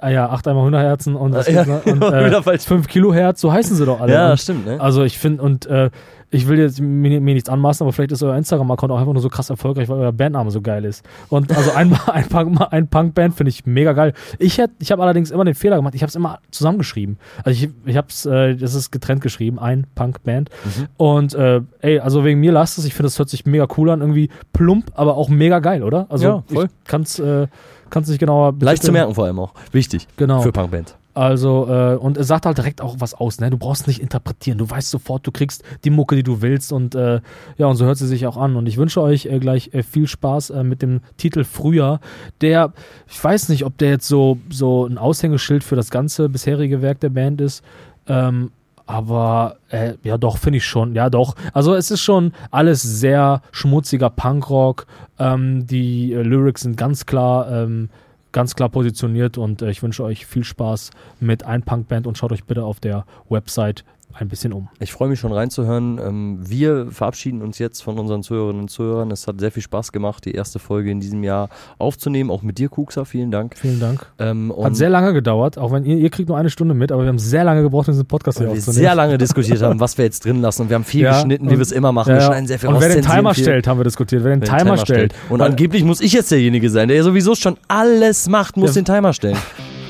[0.00, 2.64] ah ja, acht einmal Hühnerherzen und, was Ja, und wieder äh, falsch.
[2.64, 4.12] fünf Kilo Herz, so heißen sie doch alle.
[4.12, 4.80] Ja, und, stimmt, ne?
[4.80, 5.90] Also ich finde, und äh,
[6.34, 9.22] ich will jetzt mir, mir nichts anmaßen, aber vielleicht ist euer Instagram-Account auch einfach nur
[9.22, 11.04] so krass erfolgreich, weil euer Bandname so geil ist.
[11.28, 14.12] Und also ein, ein, Punk, ein Punk-Band finde ich mega geil.
[14.38, 17.18] Ich, hätt- ich habe allerdings immer den Fehler gemacht, ich habe es immer zusammengeschrieben.
[17.44, 20.50] Also ich, ich habe es, äh, das ist getrennt geschrieben, ein Punk-Band.
[20.96, 23.90] Und äh, ey, also wegen mir lasst es, ich finde, es hört sich mega cool
[23.90, 26.06] an, irgendwie plump, aber auch mega geil, oder?
[26.08, 26.64] Also Ja, voll.
[26.64, 27.46] ich kann's, äh,
[27.90, 29.52] kann's nicht genauer Leicht zu merken vor allem auch.
[29.72, 30.08] Wichtig.
[30.16, 30.40] Genau.
[30.40, 30.96] Für Punkband.
[31.14, 33.48] Also, äh, und es sagt halt direkt auch was aus, ne?
[33.48, 34.58] Du brauchst nicht interpretieren.
[34.58, 36.72] Du weißt sofort, du kriegst die Mucke, die du willst.
[36.72, 37.20] Und äh,
[37.56, 38.56] ja, und so hört sie sich auch an.
[38.56, 42.00] Und ich wünsche euch äh, gleich äh, viel Spaß äh, mit dem Titel Früher.
[42.40, 42.72] Der,
[43.08, 46.98] ich weiß nicht, ob der jetzt so, so ein Aushängeschild für das ganze bisherige Werk
[46.98, 47.62] der Band ist.
[48.08, 48.50] Ähm,
[48.86, 50.94] aber äh, ja, doch, finde ich schon.
[50.94, 51.36] Ja, doch.
[51.52, 54.86] Also es ist schon alles sehr schmutziger Punkrock.
[55.18, 57.88] Ähm, die äh, Lyrics sind ganz klar, ähm,
[58.34, 62.32] ganz klar positioniert und äh, ich wünsche euch viel Spaß mit ein Punkband und schaut
[62.32, 63.84] euch bitte auf der Website
[64.16, 64.68] ein bisschen um.
[64.78, 65.98] Ich freue mich schon reinzuhören.
[65.98, 69.10] Ähm, wir verabschieden uns jetzt von unseren Zuhörerinnen und Zuhörern.
[69.10, 71.48] Es hat sehr viel Spaß gemacht, die erste Folge in diesem Jahr
[71.78, 72.30] aufzunehmen.
[72.30, 73.04] Auch mit dir, Kuxa.
[73.04, 73.56] Vielen Dank.
[73.58, 74.06] Vielen Dank.
[74.18, 77.02] Ähm, Hat sehr lange gedauert, auch wenn ihr, ihr kriegt nur eine Stunde mit, aber
[77.02, 78.80] wir haben sehr lange gebraucht, um diesen Podcast hier weil wir aufzunehmen.
[78.82, 80.62] sehr lange diskutiert haben, was wir jetzt drin lassen.
[80.62, 82.10] Und wir haben viel Ja, geschnitten, wie wir es immer machen.
[82.10, 83.44] Ja, Wir schneiden sehr viel und raus, wer den Timer viel.
[83.44, 84.22] stellt, haben wir diskutiert.
[84.24, 85.14] Wer den, Wer Timer, stellt.
[85.28, 88.82] Und angeblich muss ich jetzt derjenige sein, der sowieso schon alles macht, muss Ja.
[88.82, 89.36] den Timer stellen.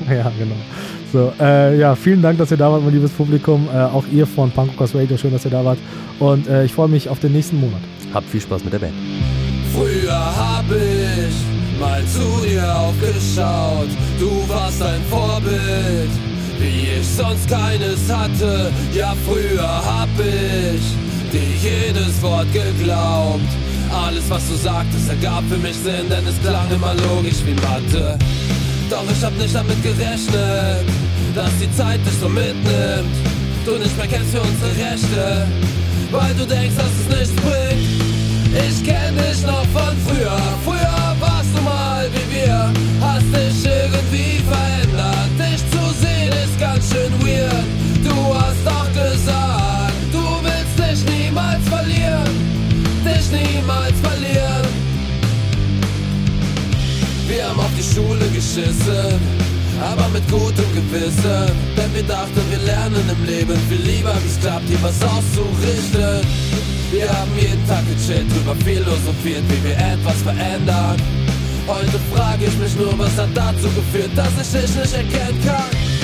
[0.09, 0.55] Ja, genau.
[1.15, 3.69] So, äh, ja, vielen Dank, dass ihr da wart, mein liebes Publikum.
[3.73, 5.77] Äh, auch ihr von Punkrockers Radio, schön, dass ihr da wart.
[6.19, 7.79] Und äh, ich freue mich auf den nächsten Monat.
[8.13, 8.93] Habt viel Spaß mit der Band.
[9.73, 13.87] Früher hab ich mal zu dir aufgeschaut.
[14.19, 16.11] Du warst ein Vorbild,
[16.59, 18.69] wie ich sonst keines hatte.
[18.93, 20.83] Ja, früher hab ich
[21.31, 23.39] dir jedes Wort geglaubt.
[24.05, 28.19] Alles, was du sagtest, ergab für mich Sinn, denn es klang immer logisch wie Mathe.
[28.89, 30.85] Doch ich hab nicht damit gerechnet,
[31.33, 33.15] dass die Zeit dich so mitnimmt.
[33.65, 35.47] Du nicht mehr kennst für unsere Rechte,
[36.11, 38.15] weil du denkst, dass es nichts bringt.
[38.55, 40.37] Ich kenn dich noch von früher.
[40.63, 42.71] Früher warst du mal wie wir.
[43.01, 45.29] Hast dich irgendwie verändert.
[45.37, 47.65] Dich zu sehen ist ganz schön weird.
[48.03, 52.29] Du hast doch gesagt, du willst dich niemals verlieren.
[53.03, 54.85] Dich niemals verlieren.
[57.27, 59.19] Wir haben auf die Schule geschissen,
[59.81, 61.51] aber mit gutem Gewissen.
[61.75, 66.21] Denn wir dachten, wir lernen im Leben viel lieber, wie es klappt, hier was auszurichten.
[66.91, 70.97] Wir haben jeden Tag gechillt, drüber philosophiert, wie wir etwas verändern.
[71.67, 75.94] Heute frage ich mich nur, was hat dazu geführt, dass ich dich nicht erkennen kann.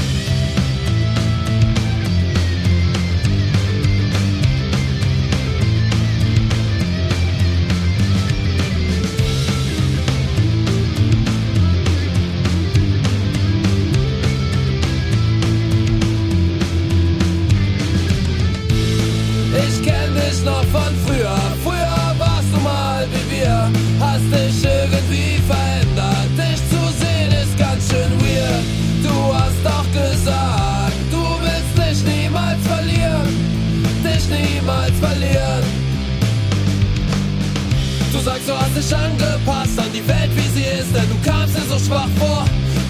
[38.82, 42.46] Dich angepasst an die Welt, wie sie ist, denn du kamst dir so schwach vor.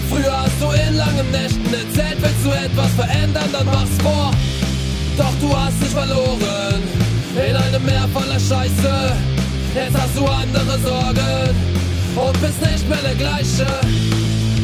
[0.08, 4.30] Früher hast du in langen Nächten erzählt, willst du etwas verändern, dann mach's vor.
[5.16, 6.80] Doch du hast dich verloren
[7.36, 8.94] in einem Meer voller Scheiße.
[9.74, 11.54] Jetzt hast du andere Sorgen
[12.16, 13.66] und bist nicht mehr der gleiche.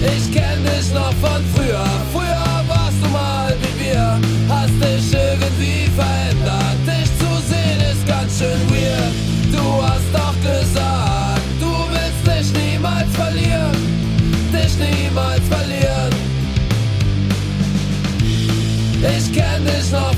[0.01, 1.89] Ich kenn dich noch von früher.
[2.13, 4.19] Früher warst du mal wie wir.
[4.49, 6.79] Hast dich irgendwie verändert.
[6.87, 8.78] Dich zu sehen ist ganz schön weird.
[19.01, 20.13] Ich kenn dich noch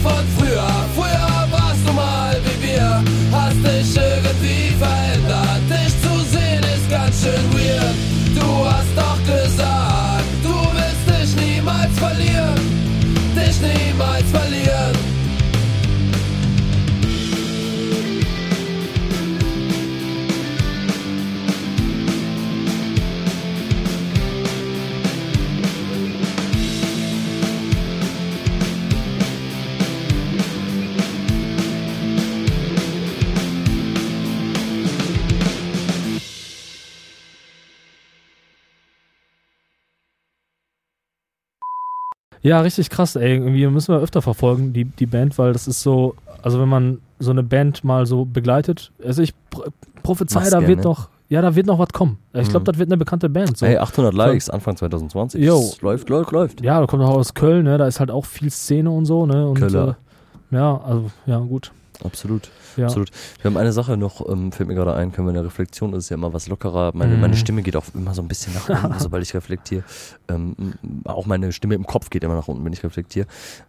[42.42, 43.34] Ja, richtig krass, ey.
[43.36, 46.98] Irgendwie müssen wir öfter verfolgen, die, die Band, weil das ist so, also wenn man
[47.18, 49.64] so eine Band mal so begleitet, also ich pro-
[50.02, 50.68] prophezei, da gerne.
[50.68, 52.16] wird noch, ja, da wird noch was kommen.
[52.32, 52.64] Ich glaube, Mhm.
[52.64, 53.58] das wird eine bekannte Band.
[53.58, 53.66] So.
[53.66, 55.44] Ey, 800 Likes, Anfang 2020.
[55.44, 55.70] Jo.
[55.82, 56.60] Läuft, läuft, läuft.
[56.62, 57.76] Ja, da kommt auch aus Köln, ne?
[57.76, 59.46] Da ist halt auch viel Szene und so, ne?
[59.46, 59.60] Und.
[59.62, 59.94] Äh,
[60.50, 61.72] ja, also, ja, gut.
[62.04, 62.50] Absolut.
[62.76, 62.86] Ja.
[62.86, 63.10] Absolut.
[63.42, 65.92] Wir haben eine Sache noch, ähm, fällt mir gerade ein, können wir in der Reflexion,
[65.92, 66.92] das ist ja immer was lockerer.
[66.94, 67.20] Meine, Mhm.
[67.20, 69.84] meine Stimme geht auch immer so ein bisschen nach unten, sobald ich reflektiere.
[70.28, 70.54] Ähm,
[71.04, 73.26] auch meine Stimme im Kopf geht immer nach unten, wenn ich reflektiere.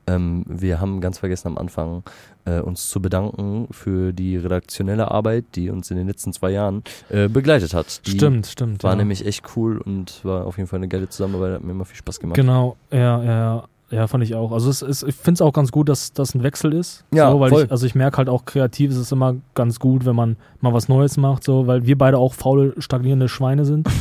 [0.07, 2.03] Ähm, wir haben ganz vergessen am Anfang,
[2.45, 6.84] äh, uns zu bedanken für die redaktionelle Arbeit, die uns in den letzten zwei Jahren
[7.09, 8.05] äh, begleitet hat.
[8.07, 8.84] Die Stimmt, stimmt.
[8.84, 8.97] War ja.
[8.97, 11.97] nämlich echt cool und war auf jeden Fall eine geile Zusammenarbeit, hat mir immer viel
[11.97, 12.36] Spaß gemacht.
[12.36, 14.07] Genau, ja, ja, ja.
[14.07, 14.51] Fand ich auch.
[14.51, 17.05] Also es ist, ich finde es auch ganz gut, dass das ein Wechsel ist.
[17.13, 17.63] Ja, so, weil voll.
[17.65, 20.73] Ich, also ich merke halt auch, kreativ ist es immer ganz gut, wenn man mal
[20.73, 23.87] was Neues macht, so, weil wir beide auch faule, stagnierende Schweine sind.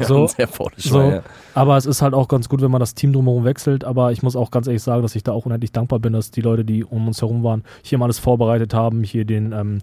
[0.00, 0.26] So.
[0.26, 1.00] sehr faules So.
[1.00, 1.22] Schwein, ja.
[1.54, 3.84] Aber es ist halt auch ganz gut, wenn man das Team drumherum wechselt.
[3.84, 6.30] Aber ich muss auch ganz ehrlich sagen, dass ich da auch unendlich dankbar bin, dass
[6.30, 9.78] die Leute, die um uns herum waren, hier mal alles vorbereitet haben, hier den, ähm,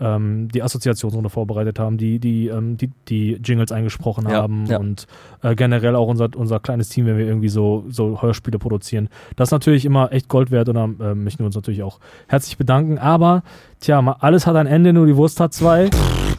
[0.00, 4.78] ähm, die Assoziationsrunde vorbereitet haben, die, die, ähm, die, die Jingles eingesprochen Ja, haben ja.
[4.78, 5.06] und
[5.42, 9.08] äh, generell auch unser, unser kleines Team, wenn wir irgendwie so, so Hörspiele produzieren.
[9.36, 12.00] Das ist natürlich immer echt Gold wert und da äh, möchten wir uns natürlich auch
[12.28, 12.98] herzlich bedanken.
[12.98, 13.42] Aber,
[13.80, 15.90] tja, mal, alles hat ein Ende, nur die Wurst hat zwei.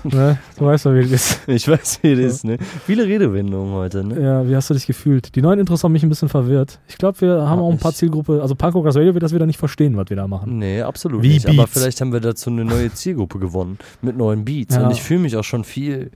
[0.15, 0.37] ne?
[0.57, 1.39] Du weißt ja, wie das ist.
[1.47, 2.57] Ich weiß, wie das ist, ne?
[2.85, 4.19] Viele Redewendungen heute, ne?
[4.21, 5.35] Ja, wie hast du dich gefühlt?
[5.35, 6.79] Die neuen Intros haben mich ein bisschen verwirrt.
[6.87, 8.41] Ich glaube, wir haben Ja, auch ein paar Zielgruppe.
[8.41, 10.57] Also Panko Radio wird das wieder nicht verstehen, was wir da machen.
[10.59, 11.47] Nee, absolut Wie nicht.
[11.47, 11.71] Aber Beats.
[11.73, 14.75] vielleicht haben wir dazu eine neue Zielgruppe gewonnen mit neuen Beats.
[14.75, 14.85] Ja.
[14.85, 16.11] Und ich fühle mich auch schon viel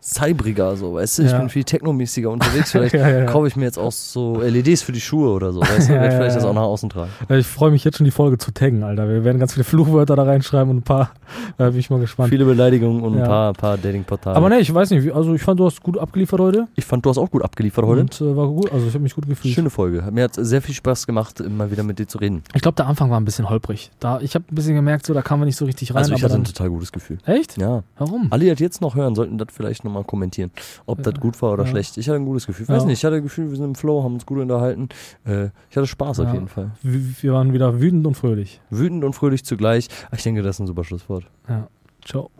[0.00, 1.22] cybriger, so, weißt du?
[1.24, 1.38] Ich Ja.
[1.38, 2.70] bin viel technomäßiger unterwegs.
[2.72, 5.60] Vielleicht Ja, ja, kaufe ich mir jetzt auch so LEDs für die Schuhe oder so,
[5.60, 5.94] weißt du?
[5.94, 7.10] Ja, Werd ja, vielleicht das auch nach außen tragen.
[7.28, 9.08] Ich freue mich jetzt schon, die Folge zu taggen, Alter.
[9.08, 11.10] Wir werden ganz viele Fluchwörter da reinschreiben und ein paar.
[11.58, 12.30] Da bin ich mal gespannt.
[12.30, 14.34] Viele Beleidigungen und ein paar, paar Dating-Portale.
[14.36, 15.12] Aber ne, ich weiß nicht.
[15.12, 16.68] Also, ich fand, du hast gut abgeliefert heute.
[16.74, 18.00] Ich fand, du hast auch gut abgeliefert heute.
[18.02, 18.72] Und äh, war gut.
[18.72, 19.52] Also, ich habe mich gut gefühlt.
[19.54, 20.02] Schöne Folge.
[20.10, 22.42] Mir hat sehr viel Spaß gemacht, mal wieder mit dir zu reden.
[22.54, 23.90] Ich glaube, der Anfang war ein bisschen holprig.
[24.00, 25.98] Da, ich habe ein bisschen gemerkt, so, da kamen wir nicht so richtig rein.
[25.98, 27.18] Also ich hatte ein total gutes Gefühl.
[27.26, 27.58] echt?
[27.58, 27.82] Ja.
[27.98, 28.28] Warum?
[28.30, 30.50] Alle, die das jetzt noch hören, sollten das vielleicht nochmal kommentieren,
[30.86, 31.70] ob das gut war oder Ja.
[31.70, 31.96] schlecht.
[31.98, 32.64] Ich hatte ein gutes Gefühl.
[32.64, 34.88] Ich weiß nicht, ich hatte das Gefühl, wir sind im Flow, haben uns gut unterhalten.
[35.24, 36.70] Äh, ich hatte Spaß auf jeden Fall.
[36.82, 38.60] Wir, wir waren wieder wütend und fröhlich.
[38.70, 39.88] Wütend und fröhlich zugleich.
[40.10, 41.24] Ah, Ich denke, das ist ein super Schlusswort.
[41.48, 41.68] Ja.
[42.04, 42.30] Ciao.